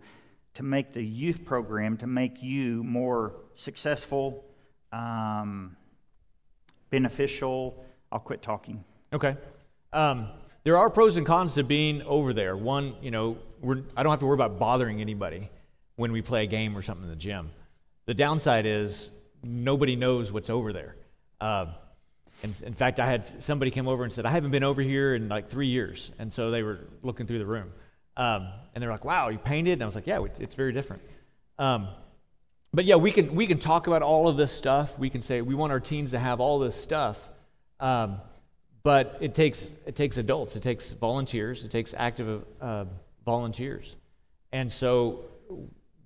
to 0.55 0.63
make 0.63 0.93
the 0.93 1.03
youth 1.03 1.45
program, 1.45 1.97
to 1.99 2.07
make 2.07 2.43
you 2.43 2.85
more 2.85 3.35
successful, 3.55 4.45
um, 4.93 5.77
beneficial? 6.91 7.85
I'll 8.11 8.21
quit 8.21 8.43
talking. 8.43 8.85
Okay. 9.13 9.37
Um, 9.93 10.29
there 10.65 10.77
are 10.77 10.91
pros 10.91 11.17
and 11.17 11.27
cons 11.27 11.55
to 11.55 11.65
being 11.65 12.03
over 12.03 12.33
there. 12.33 12.57
One, 12.57 12.95
you 13.01 13.11
know, 13.11 13.39
I 13.97 14.03
don't 14.03 14.11
have 14.11 14.21
to 14.21 14.27
worry 14.27 14.35
about 14.35 14.59
bothering 14.59 15.01
anybody 15.01 15.49
when 15.97 16.13
we 16.13 16.21
play 16.23 16.45
a 16.45 16.47
game 16.47 16.77
or 16.77 16.83
something 16.83 17.05
in 17.05 17.11
the 17.11 17.17
gym. 17.17 17.51
The 18.07 18.15
downside 18.15 18.67
is 18.67 19.11
nobody 19.43 19.97
knows 19.97 20.33
what's 20.33 20.51
over 20.51 20.73
there. 20.73 20.97
Uh, 21.41 21.67
and 22.43 22.63
in 22.67 22.75
fact, 22.75 22.99
I 23.01 23.07
had 23.07 23.25
somebody 23.25 23.71
come 23.71 23.89
over 23.89 24.05
and 24.05 24.13
said, 24.13 24.27
I 24.27 24.31
haven't 24.31 24.51
been 24.51 24.65
over 24.65 24.83
here 24.83 25.15
in 25.15 25.29
like 25.29 25.49
three 25.49 25.69
years. 25.69 26.11
And 26.19 26.33
so 26.33 26.51
they 26.51 26.63
were 26.63 26.81
looking 27.03 27.27
through 27.27 27.39
the 27.39 27.47
room. 27.47 27.73
Um, 28.17 28.49
and 28.75 28.83
they're 28.83 28.91
like, 28.91 29.05
wow, 29.05 29.29
you 29.29 29.39
painted? 29.39 29.75
And 29.75 29.83
I 29.83 29.87
was 29.87 29.95
like, 29.95 30.07
yeah, 30.07 30.23
it's, 30.25 30.41
it's 30.41 30.55
very 30.55 30.73
different. 30.73 31.03
Um, 31.59 31.89
but 32.75 32.85
yeah, 32.87 32.97
we 32.97 33.13
can 33.13 33.35
we 33.35 33.47
can 33.47 33.59
talk 33.59 33.87
about 33.87 34.03
all 34.03 34.29
of 34.29 34.37
this 34.37 34.51
stuff. 34.51 34.99
We 34.99 35.11
can 35.11 35.21
say 35.21 35.43
we 35.43 35.55
want 35.55 35.73
our 35.73 35.81
teens 35.81 36.13
to 36.13 36.19
have 36.19 36.41
all 36.41 36.59
this 36.59 36.75
stuff, 36.75 37.29
um, 37.81 38.21
but 38.83 39.19
it 39.21 39.35
takes 39.35 39.75
it 39.85 39.95
takes 39.95 40.17
adults, 40.17 40.57
it 40.57 40.63
takes 40.63 40.93
volunteers, 40.95 41.65
it 41.65 41.71
takes 41.71 41.95
active 41.95 42.45
uh, 42.63 42.87
volunteers, 43.27 43.97
and 44.53 44.73
so 44.73 45.27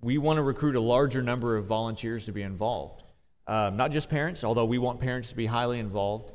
we 0.02 0.18
want 0.18 0.38
to 0.38 0.42
recruit 0.42 0.74
a 0.74 0.80
larger 0.80 1.22
number 1.22 1.56
of 1.56 1.66
volunteers 1.66 2.26
to 2.26 2.32
be 2.32 2.42
involved, 2.42 3.04
um, 3.46 3.76
not 3.76 3.90
just 3.90 4.08
parents, 4.10 4.44
although 4.44 4.64
we 4.64 4.78
want 4.78 5.00
parents 5.00 5.30
to 5.30 5.36
be 5.36 5.46
highly 5.46 5.78
involved. 5.78 6.32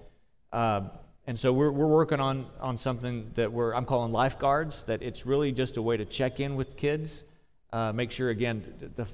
Um, 0.53 0.91
and 1.27 1.37
so 1.37 1.53
we're, 1.53 1.71
we're 1.71 1.87
working 1.87 2.19
on, 2.19 2.47
on 2.59 2.77
something 2.77 3.31
that 3.35 3.51
we're, 3.51 3.73
I'm 3.73 3.85
calling 3.85 4.11
lifeguards, 4.11 4.85
that 4.85 5.01
it's 5.01 5.25
really 5.25 5.51
just 5.51 5.77
a 5.77 5.81
way 5.81 5.97
to 5.97 6.05
check 6.05 6.39
in 6.39 6.55
with 6.55 6.77
kids, 6.77 7.23
uh, 7.71 7.91
make 7.93 8.11
sure, 8.11 8.29
again, 8.29 8.63
th- 8.79 8.91
the, 8.95 9.07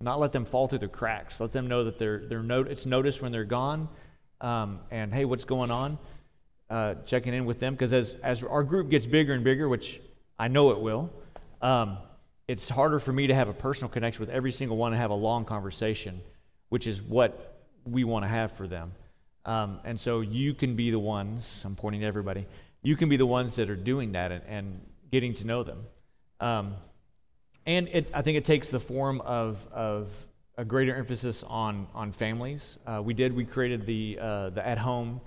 not 0.00 0.18
let 0.18 0.32
them 0.32 0.44
fall 0.44 0.66
through 0.66 0.78
the 0.78 0.88
cracks. 0.88 1.40
Let 1.40 1.52
them 1.52 1.66
know 1.66 1.84
that 1.84 1.98
they're, 1.98 2.26
they're 2.26 2.42
not, 2.42 2.68
it's 2.68 2.86
noticed 2.86 3.22
when 3.22 3.30
they're 3.30 3.44
gone, 3.44 3.88
um, 4.40 4.80
and 4.90 5.12
hey, 5.12 5.24
what's 5.24 5.44
going 5.44 5.70
on? 5.70 5.98
Uh, 6.70 6.94
checking 7.04 7.34
in 7.34 7.44
with 7.44 7.60
them, 7.60 7.74
because 7.74 7.92
as, 7.92 8.14
as 8.22 8.42
our 8.42 8.64
group 8.64 8.88
gets 8.88 9.06
bigger 9.06 9.34
and 9.34 9.44
bigger, 9.44 9.68
which 9.68 10.00
I 10.38 10.48
know 10.48 10.70
it 10.70 10.80
will, 10.80 11.12
um, 11.60 11.98
it's 12.48 12.68
harder 12.68 12.98
for 12.98 13.12
me 13.12 13.26
to 13.26 13.34
have 13.34 13.48
a 13.48 13.52
personal 13.52 13.90
connection 13.90 14.20
with 14.20 14.30
every 14.30 14.50
single 14.50 14.76
one 14.76 14.92
and 14.92 15.00
have 15.00 15.10
a 15.10 15.14
long 15.14 15.44
conversation, 15.44 16.20
which 16.68 16.86
is 16.86 17.02
what 17.02 17.62
we 17.84 18.04
want 18.04 18.24
to 18.24 18.28
have 18.28 18.52
for 18.52 18.66
them. 18.66 18.92
Um, 19.44 19.80
and 19.84 20.00
so 20.00 20.20
you 20.20 20.54
can 20.54 20.74
be 20.74 20.90
the 20.90 20.98
ones, 20.98 21.62
I'm 21.66 21.76
pointing 21.76 22.00
to 22.00 22.06
everybody, 22.06 22.46
you 22.82 22.96
can 22.96 23.08
be 23.08 23.16
the 23.16 23.26
ones 23.26 23.56
that 23.56 23.70
are 23.70 23.76
doing 23.76 24.12
that 24.12 24.32
and, 24.32 24.42
and 24.48 24.80
getting 25.10 25.34
to 25.34 25.46
know 25.46 25.62
them. 25.62 25.84
Um, 26.40 26.74
and 27.66 27.88
it, 27.88 28.10
I 28.12 28.22
think 28.22 28.36
it 28.36 28.44
takes 28.44 28.70
the 28.70 28.80
form 28.80 29.20
of, 29.20 29.66
of 29.72 30.26
a 30.56 30.64
greater 30.64 30.94
emphasis 30.94 31.42
on, 31.44 31.86
on 31.94 32.12
families. 32.12 32.78
Uh, 32.86 33.02
we 33.02 33.14
did, 33.14 33.34
we 33.34 33.44
created 33.44 33.86
the, 33.86 34.18
uh, 34.20 34.50
the 34.50 34.66
at 34.66 34.78
home 34.78 35.20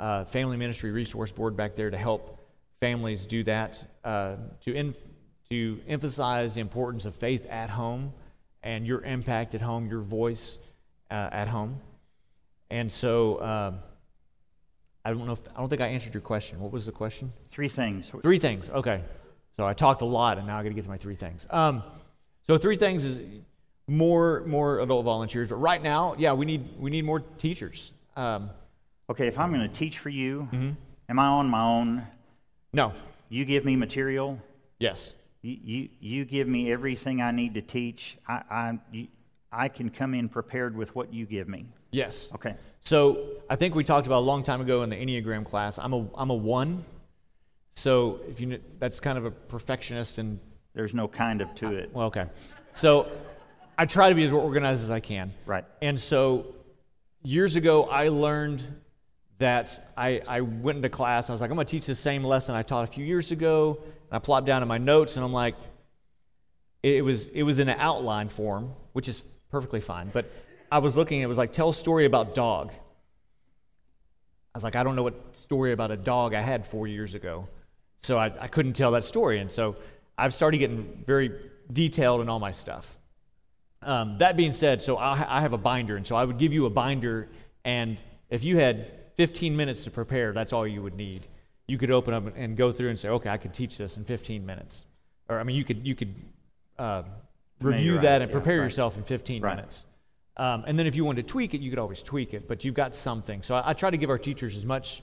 uh, 0.00 0.24
family 0.24 0.56
ministry 0.56 0.90
resource 0.90 1.32
board 1.32 1.56
back 1.56 1.74
there 1.74 1.90
to 1.90 1.96
help 1.96 2.38
families 2.80 3.26
do 3.26 3.44
that, 3.44 3.82
uh, 4.04 4.36
to, 4.60 4.74
in, 4.74 4.94
to 5.50 5.80
emphasize 5.86 6.54
the 6.54 6.60
importance 6.60 7.04
of 7.04 7.14
faith 7.14 7.46
at 7.48 7.70
home 7.70 8.12
and 8.62 8.86
your 8.86 9.02
impact 9.02 9.54
at 9.54 9.60
home, 9.60 9.88
your 9.88 10.00
voice 10.00 10.58
uh, 11.12 11.28
at 11.32 11.46
home. 11.48 11.78
And 12.70 12.90
so 12.90 13.36
uh, 13.36 13.72
I 15.04 15.10
don't 15.10 15.26
know 15.26 15.32
if, 15.32 15.42
I 15.54 15.58
don't 15.60 15.68
think 15.68 15.82
I 15.82 15.88
answered 15.88 16.14
your 16.14 16.22
question. 16.22 16.58
What 16.60 16.72
was 16.72 16.86
the 16.86 16.92
question? 16.92 17.32
Three 17.50 17.68
things. 17.68 18.10
Three 18.22 18.38
things. 18.38 18.70
Okay. 18.70 19.02
So 19.56 19.66
I 19.66 19.74
talked 19.74 20.00
a 20.00 20.06
lot, 20.06 20.38
and 20.38 20.46
now 20.46 20.58
I 20.58 20.62
got 20.62 20.70
to 20.70 20.74
get 20.74 20.84
to 20.84 20.90
my 20.90 20.96
three 20.96 21.16
things. 21.16 21.46
Um, 21.50 21.82
so 22.46 22.56
three 22.56 22.76
things 22.76 23.04
is 23.04 23.20
more 23.86 24.42
more 24.46 24.80
adult 24.80 25.04
volunteers, 25.04 25.50
but 25.50 25.56
right 25.56 25.82
now, 25.82 26.14
yeah, 26.16 26.32
we 26.32 26.46
need 26.46 26.78
we 26.78 26.88
need 26.90 27.04
more 27.04 27.20
teachers. 27.20 27.92
Um, 28.16 28.50
Okay, 29.10 29.26
if 29.26 29.38
I'm 29.38 29.52
going 29.52 29.68
to 29.68 29.74
teach 29.74 29.98
for 29.98 30.08
you, 30.08 30.48
Mm-hmm. 30.52 30.70
am 31.10 31.18
I 31.18 31.26
on 31.26 31.48
my 31.48 31.62
own? 31.62 32.06
no. 32.72 32.92
You 33.28 33.44
give 33.44 33.64
me 33.64 33.76
material. 33.76 34.38
Yes. 34.78 35.14
You, 35.42 35.56
you, 35.62 35.88
you 36.00 36.24
give 36.26 36.46
me 36.48 36.70
everything 36.72 37.20
I 37.22 37.30
need 37.30 37.54
to 37.54 37.62
teach. 37.62 38.16
I, 38.28 38.42
I, 38.50 38.78
you, 38.92 39.08
I 39.52 39.68
can 39.68 39.90
come 39.90 40.14
in 40.14 40.28
prepared 40.28 40.76
with 40.76 40.94
what 40.94 41.12
you 41.12 41.26
give 41.26 41.48
me. 41.48 41.66
Yes. 41.90 42.30
Okay. 42.34 42.54
So 42.80 43.18
I 43.50 43.56
think 43.56 43.74
we 43.74 43.84
talked 43.84 44.06
about 44.06 44.20
a 44.20 44.26
long 44.26 44.42
time 44.42 44.60
ago 44.60 44.82
in 44.82 44.90
the 44.90 44.96
Enneagram 44.96 45.44
class. 45.44 45.78
I'm 45.78 45.92
a 45.92 46.08
I'm 46.14 46.30
a 46.30 46.34
one. 46.34 46.84
So 47.70 48.20
if 48.28 48.40
you 48.40 48.60
that's 48.78 48.98
kind 49.00 49.18
of 49.18 49.24
a 49.24 49.30
perfectionist 49.30 50.18
and 50.18 50.40
There's 50.74 50.94
no 50.94 51.06
kind 51.06 51.40
of 51.42 51.54
to 51.56 51.72
it. 51.72 51.90
well, 51.92 52.06
okay. 52.06 52.26
So 52.72 53.10
I 53.76 53.84
try 53.86 54.08
to 54.08 54.14
be 54.14 54.24
as 54.24 54.32
organized 54.32 54.82
as 54.82 54.90
I 54.90 55.00
can. 55.00 55.32
Right. 55.46 55.64
And 55.80 55.98
so 56.00 56.54
years 57.22 57.56
ago, 57.56 57.84
I 57.84 58.08
learned 58.08 58.62
that 59.38 59.92
I, 59.96 60.20
I 60.26 60.40
went 60.40 60.76
into 60.76 60.88
class. 60.88 61.26
And 61.26 61.32
I 61.32 61.34
was 61.34 61.40
like, 61.40 61.50
I'm 61.50 61.56
going 61.56 61.66
to 61.66 61.70
teach 61.70 61.86
the 61.86 61.94
same 61.94 62.22
lesson 62.22 62.54
I 62.54 62.62
taught 62.62 62.84
a 62.84 62.92
few 62.92 63.04
years 63.04 63.32
ago. 63.32 63.78
And 63.82 64.12
I 64.12 64.18
plopped 64.18 64.46
down 64.46 64.62
in 64.62 64.68
my 64.68 64.78
notes, 64.78 65.16
and 65.16 65.24
I'm 65.24 65.32
like, 65.32 65.56
it, 66.82 66.96
it 66.96 67.02
was 67.02 67.26
it 67.28 67.42
was 67.42 67.58
in 67.58 67.68
an 67.68 67.78
outline 67.78 68.28
form, 68.28 68.72
which 68.92 69.08
is 69.08 69.24
perfectly 69.52 69.80
fine. 69.80 70.10
But 70.12 70.32
I 70.72 70.78
was 70.78 70.96
looking. 70.96 71.20
It 71.20 71.26
was 71.26 71.38
like 71.38 71.52
tell 71.52 71.68
a 71.68 71.74
story 71.74 72.06
about 72.06 72.34
dog. 72.34 72.72
I 72.72 74.58
was 74.58 74.64
like, 74.64 74.74
I 74.74 74.82
don't 74.82 74.96
know 74.96 75.04
what 75.04 75.36
story 75.36 75.72
about 75.72 75.92
a 75.92 75.96
dog 75.96 76.34
I 76.34 76.40
had 76.40 76.66
four 76.66 76.88
years 76.88 77.14
ago, 77.14 77.46
so 77.98 78.18
I, 78.18 78.32
I 78.40 78.48
couldn't 78.48 78.72
tell 78.72 78.90
that 78.92 79.04
story. 79.04 79.38
And 79.38 79.50
so 79.50 79.76
I've 80.18 80.34
started 80.34 80.58
getting 80.58 81.04
very 81.06 81.30
detailed 81.72 82.20
in 82.20 82.28
all 82.28 82.38
my 82.38 82.50
stuff. 82.50 82.96
Um, 83.82 84.18
that 84.18 84.36
being 84.36 84.52
said, 84.52 84.82
so 84.82 84.96
I, 84.96 85.38
I 85.38 85.40
have 85.40 85.52
a 85.52 85.58
binder, 85.58 85.96
and 85.96 86.06
so 86.06 86.16
I 86.16 86.24
would 86.24 86.38
give 86.38 86.52
you 86.52 86.66
a 86.66 86.70
binder, 86.70 87.28
and 87.64 88.00
if 88.30 88.44
you 88.44 88.58
had 88.58 88.90
15 89.16 89.56
minutes 89.56 89.84
to 89.84 89.90
prepare, 89.90 90.32
that's 90.32 90.52
all 90.52 90.66
you 90.66 90.82
would 90.82 90.94
need. 90.94 91.26
You 91.66 91.78
could 91.78 91.90
open 91.90 92.14
up 92.14 92.36
and 92.36 92.56
go 92.56 92.72
through 92.72 92.90
and 92.90 92.98
say, 92.98 93.08
okay, 93.08 93.28
I 93.28 93.38
could 93.38 93.54
teach 93.54 93.78
this 93.78 93.96
in 93.96 94.04
15 94.04 94.44
minutes, 94.46 94.86
or 95.28 95.40
I 95.40 95.42
mean, 95.44 95.56
you 95.56 95.64
could 95.64 95.86
you 95.86 95.94
could 95.94 96.14
uh, 96.78 97.02
review 97.62 97.92
you're 97.92 98.02
that 98.02 98.22
and 98.22 98.30
Yeah, 98.30 98.36
prepare 98.36 98.58
right. 98.58 98.64
yourself 98.64 98.96
in 98.98 99.04
15 99.04 99.42
Right. 99.42 99.56
minutes. 99.56 99.84
Um, 100.36 100.64
and 100.66 100.78
then 100.78 100.86
if 100.86 100.94
you 100.94 101.04
want 101.04 101.16
to 101.16 101.22
tweak 101.22 101.54
it, 101.54 101.60
you 101.60 101.70
could 101.70 101.78
always 101.78 102.02
tweak 102.02 102.32
it, 102.34 102.48
but 102.48 102.64
you've 102.64 102.74
got 102.74 102.94
something. 102.94 103.42
So 103.42 103.54
I, 103.54 103.70
I 103.70 103.72
try 103.74 103.90
to 103.90 103.96
give 103.98 104.08
our 104.10 104.18
teachers 104.18 104.56
as 104.56 104.64
much. 104.64 105.02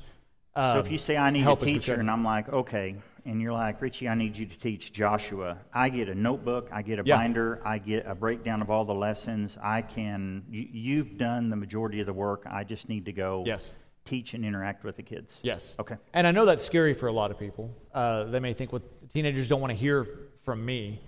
Um, 0.56 0.74
So 0.74 0.80
if 0.80 0.92
you 0.92 0.98
say 0.98 1.18
I 1.18 1.30
need 1.30 1.46
a 1.48 1.56
teacher, 1.56 1.94
and 1.96 2.10
I'm 2.10 2.24
like, 2.24 2.50
okay, 2.50 2.96
and 3.26 3.40
you're 3.40 3.54
like, 3.54 3.80
Richie, 3.82 4.08
I 4.10 4.16
need 4.16 4.36
you 4.36 4.48
to 4.48 4.58
teach 4.60 4.92
Joshua. 4.92 5.58
I 5.74 5.90
get 5.90 6.10
a 6.10 6.16
notebook, 6.16 6.70
I 6.72 6.82
get 6.82 6.98
a 7.00 7.04
Yeah. 7.06 7.18
binder, 7.18 7.62
I 7.64 7.78
get 7.78 8.08
a 8.08 8.16
breakdown 8.16 8.62
of 8.62 8.72
all 8.72 8.86
the 8.86 8.94
lessons. 8.96 9.56
I 9.62 9.84
can. 9.84 10.44
You, 10.50 10.68
you've 10.72 11.18
done 11.18 11.50
the 11.50 11.56
majority 11.56 12.00
of 12.00 12.08
the 12.08 12.14
work. 12.14 12.44
I 12.50 12.64
just 12.64 12.90
need 12.90 13.06
to 13.06 13.12
go 13.14 13.44
Yes. 13.46 13.72
teach 14.06 14.34
and 14.34 14.44
interact 14.44 14.84
with 14.84 14.96
the 14.98 15.04
kids. 15.04 15.38
Yes. 15.44 15.76
Okay. 15.80 15.96
And 16.14 16.26
I 16.26 16.32
know 16.32 16.46
that's 16.46 16.64
scary 16.64 16.96
for 16.96 17.06
a 17.08 17.14
lot 17.14 17.30
of 17.30 17.38
people. 17.38 17.72
Uh, 17.94 18.24
they 18.26 18.40
may 18.40 18.54
think, 18.56 18.72
well, 18.74 18.82
teenagers 19.10 19.48
don't 19.48 19.62
want 19.62 19.72
to 19.72 19.78
hear 19.78 20.08
from 20.44 20.66
me. 20.66 21.00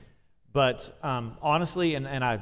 But 0.53 0.97
um, 1.03 1.37
honestly, 1.41 1.95
and, 1.95 2.07
and 2.07 2.23
I, 2.23 2.41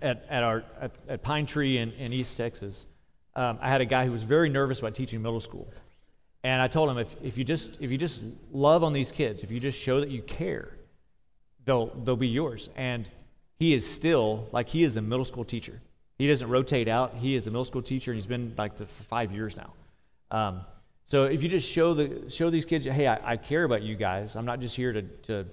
at, 0.00 0.24
at, 0.28 0.42
our, 0.42 0.64
at, 0.80 0.92
at 1.08 1.22
Pine 1.22 1.46
Tree 1.46 1.78
in, 1.78 1.92
in 1.92 2.12
East 2.12 2.36
Texas, 2.36 2.86
um, 3.34 3.58
I 3.60 3.68
had 3.68 3.80
a 3.80 3.86
guy 3.86 4.04
who 4.04 4.12
was 4.12 4.22
very 4.22 4.48
nervous 4.48 4.78
about 4.78 4.94
teaching 4.94 5.22
middle 5.22 5.40
school. 5.40 5.72
And 6.44 6.60
I 6.60 6.66
told 6.66 6.90
him, 6.90 6.98
if, 6.98 7.16
if, 7.22 7.38
you 7.38 7.44
just, 7.44 7.78
if 7.80 7.90
you 7.90 7.98
just 7.98 8.22
love 8.50 8.82
on 8.84 8.92
these 8.92 9.12
kids, 9.12 9.42
if 9.42 9.50
you 9.50 9.60
just 9.60 9.80
show 9.80 10.00
that 10.00 10.10
you 10.10 10.22
care, 10.22 10.76
they'll, 11.64 11.86
they'll 11.86 12.16
be 12.16 12.28
yours. 12.28 12.68
And 12.76 13.08
he 13.58 13.74
is 13.74 13.88
still, 13.88 14.48
like, 14.52 14.68
he 14.68 14.82
is 14.82 14.94
the 14.94 15.02
middle 15.02 15.24
school 15.24 15.44
teacher. 15.44 15.80
He 16.18 16.28
doesn't 16.28 16.48
rotate 16.48 16.88
out. 16.88 17.14
He 17.14 17.34
is 17.34 17.44
the 17.44 17.50
middle 17.50 17.64
school 17.64 17.82
teacher, 17.82 18.10
and 18.10 18.16
he's 18.16 18.26
been 18.26 18.54
like 18.58 18.76
the, 18.76 18.86
for 18.86 19.02
five 19.04 19.32
years 19.32 19.56
now. 19.56 19.72
Um, 20.30 20.60
so 21.04 21.24
if 21.24 21.42
you 21.42 21.48
just 21.48 21.70
show 21.70 21.94
the 21.94 22.30
show 22.30 22.48
these 22.48 22.64
kids, 22.64 22.84
hey, 22.84 23.06
I, 23.06 23.32
I 23.32 23.36
care 23.36 23.64
about 23.64 23.82
you 23.82 23.96
guys. 23.96 24.36
I'm 24.36 24.44
not 24.44 24.60
just 24.60 24.76
here 24.76 24.92
to, 24.92 25.02
to 25.02 25.46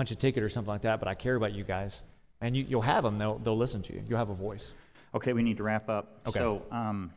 punch 0.00 0.10
a 0.12 0.14
ticket 0.14 0.42
or 0.42 0.48
something 0.48 0.70
like 0.70 0.80
that, 0.80 0.98
but 0.98 1.08
I 1.08 1.14
care 1.14 1.34
about 1.36 1.52
you 1.52 1.62
guys. 1.62 2.02
And 2.40 2.56
you, 2.56 2.64
you'll 2.66 2.80
have 2.80 3.04
them. 3.04 3.18
They'll, 3.18 3.36
they'll 3.38 3.56
listen 3.56 3.82
to 3.82 3.92
you. 3.92 4.02
You'll 4.08 4.18
have 4.18 4.30
a 4.30 4.34
voice. 4.34 4.72
Okay, 5.14 5.34
we 5.34 5.42
need 5.42 5.58
to 5.58 5.62
wrap 5.62 5.90
up. 5.90 6.20
Okay. 6.26 6.38
So, 6.38 6.62
um, 6.70 7.12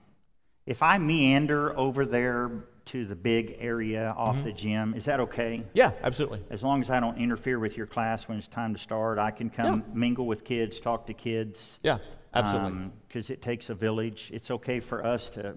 if 0.65 0.83
I 0.83 0.97
meander 0.97 1.77
over 1.77 2.05
there 2.05 2.51
to 2.87 3.05
the 3.05 3.15
big 3.15 3.55
area 3.59 4.13
off 4.17 4.35
Mm-hmm. 4.35 4.45
the 4.45 4.51
gym. 4.51 4.93
Is 4.95 5.05
that 5.05 5.21
okay? 5.21 5.63
Yeah, 5.73 5.91
absolutely. 6.03 6.41
As 6.49 6.61
long 6.61 6.81
as 6.81 6.89
I 6.89 6.99
don't 6.99 7.17
interfere 7.17 7.57
with 7.57 7.77
your 7.77 7.85
class 7.87 8.27
when 8.27 8.37
it's 8.37 8.49
time 8.49 8.73
to 8.73 8.79
start, 8.81 9.17
I 9.17 9.31
can 9.31 9.49
come 9.49 9.85
mingle 9.93 10.25
with 10.25 10.43
kids, 10.43 10.81
talk 10.81 11.07
to 11.07 11.13
kids. 11.13 11.79
Yeah, 11.83 11.99
absolutely. 12.33 12.89
Because 13.07 13.29
it 13.29 13.41
takes 13.41 13.69
a 13.69 13.75
village. 13.75 14.29
It's 14.33 14.51
okay 14.51 14.81
for 14.81 15.05
us 15.05 15.29
to, 15.31 15.55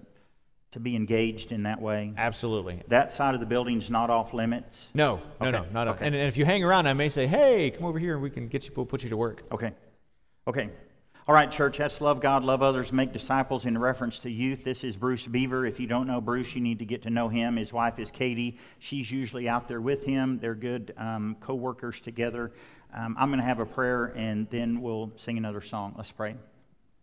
to 0.71 0.79
be 0.79 0.95
engaged 0.95 1.51
in 1.51 1.63
that 1.63 1.81
way. 1.81 2.13
absolutely. 2.17 2.81
That 2.87 3.11
side 3.11 3.33
of 3.33 3.39
the 3.39 3.45
building's 3.45 3.89
not 3.89 4.09
off 4.09 4.33
limits. 4.33 4.87
No, 4.93 5.21
no, 5.39 5.51
no, 5.51 5.65
not. 5.71 5.87
Okay. 5.87 6.05
and, 6.05 6.15
and 6.15 6.27
if 6.27 6.37
you 6.37 6.45
hang 6.45 6.63
around, 6.63 6.87
I 6.87 6.93
may 6.93 7.09
say, 7.09 7.25
"Hey, 7.27 7.71
come 7.71 7.85
over 7.85 7.99
here, 7.99 8.13
and 8.13 8.21
we 8.21 8.29
can 8.29 8.47
get 8.47 8.65
you, 8.65 8.71
we'll 8.75 8.85
put 8.85 9.03
you 9.03 9.09
to 9.09 9.17
work." 9.17 9.43
Okay. 9.51 9.71
Okay. 10.47 10.69
All 11.27 11.35
right, 11.35 11.51
church, 11.51 11.77
that's 11.77 11.99
love 11.99 12.21
God, 12.21 12.45
love 12.45 12.61
others, 12.61 12.93
make 12.93 13.11
disciples 13.11 13.65
in 13.65 13.77
reference 13.77 14.19
to 14.19 14.29
youth. 14.31 14.63
This 14.63 14.85
is 14.85 14.95
Bruce 14.95 15.27
Beaver. 15.27 15.65
If 15.65 15.77
you 15.77 15.85
don't 15.85 16.07
know 16.07 16.21
Bruce, 16.21 16.55
you 16.55 16.61
need 16.61 16.79
to 16.79 16.85
get 16.85 17.03
to 17.03 17.09
know 17.09 17.27
him. 17.27 17.57
His 17.57 17.73
wife 17.73 17.99
is 17.99 18.09
Katie. 18.11 18.57
She's 18.79 19.11
usually 19.11 19.49
out 19.49 19.67
there 19.67 19.81
with 19.81 20.05
him. 20.05 20.39
They're 20.39 20.55
good 20.55 20.93
um, 20.95 21.35
co 21.41 21.53
workers 21.53 21.99
together. 21.99 22.53
Um, 22.93 23.17
I'm 23.19 23.27
going 23.27 23.41
to 23.41 23.45
have 23.45 23.59
a 23.59 23.65
prayer 23.65 24.05
and 24.15 24.49
then 24.49 24.79
we'll 24.79 25.11
sing 25.17 25.37
another 25.37 25.59
song. 25.59 25.95
Let's 25.97 26.13
pray. 26.13 26.35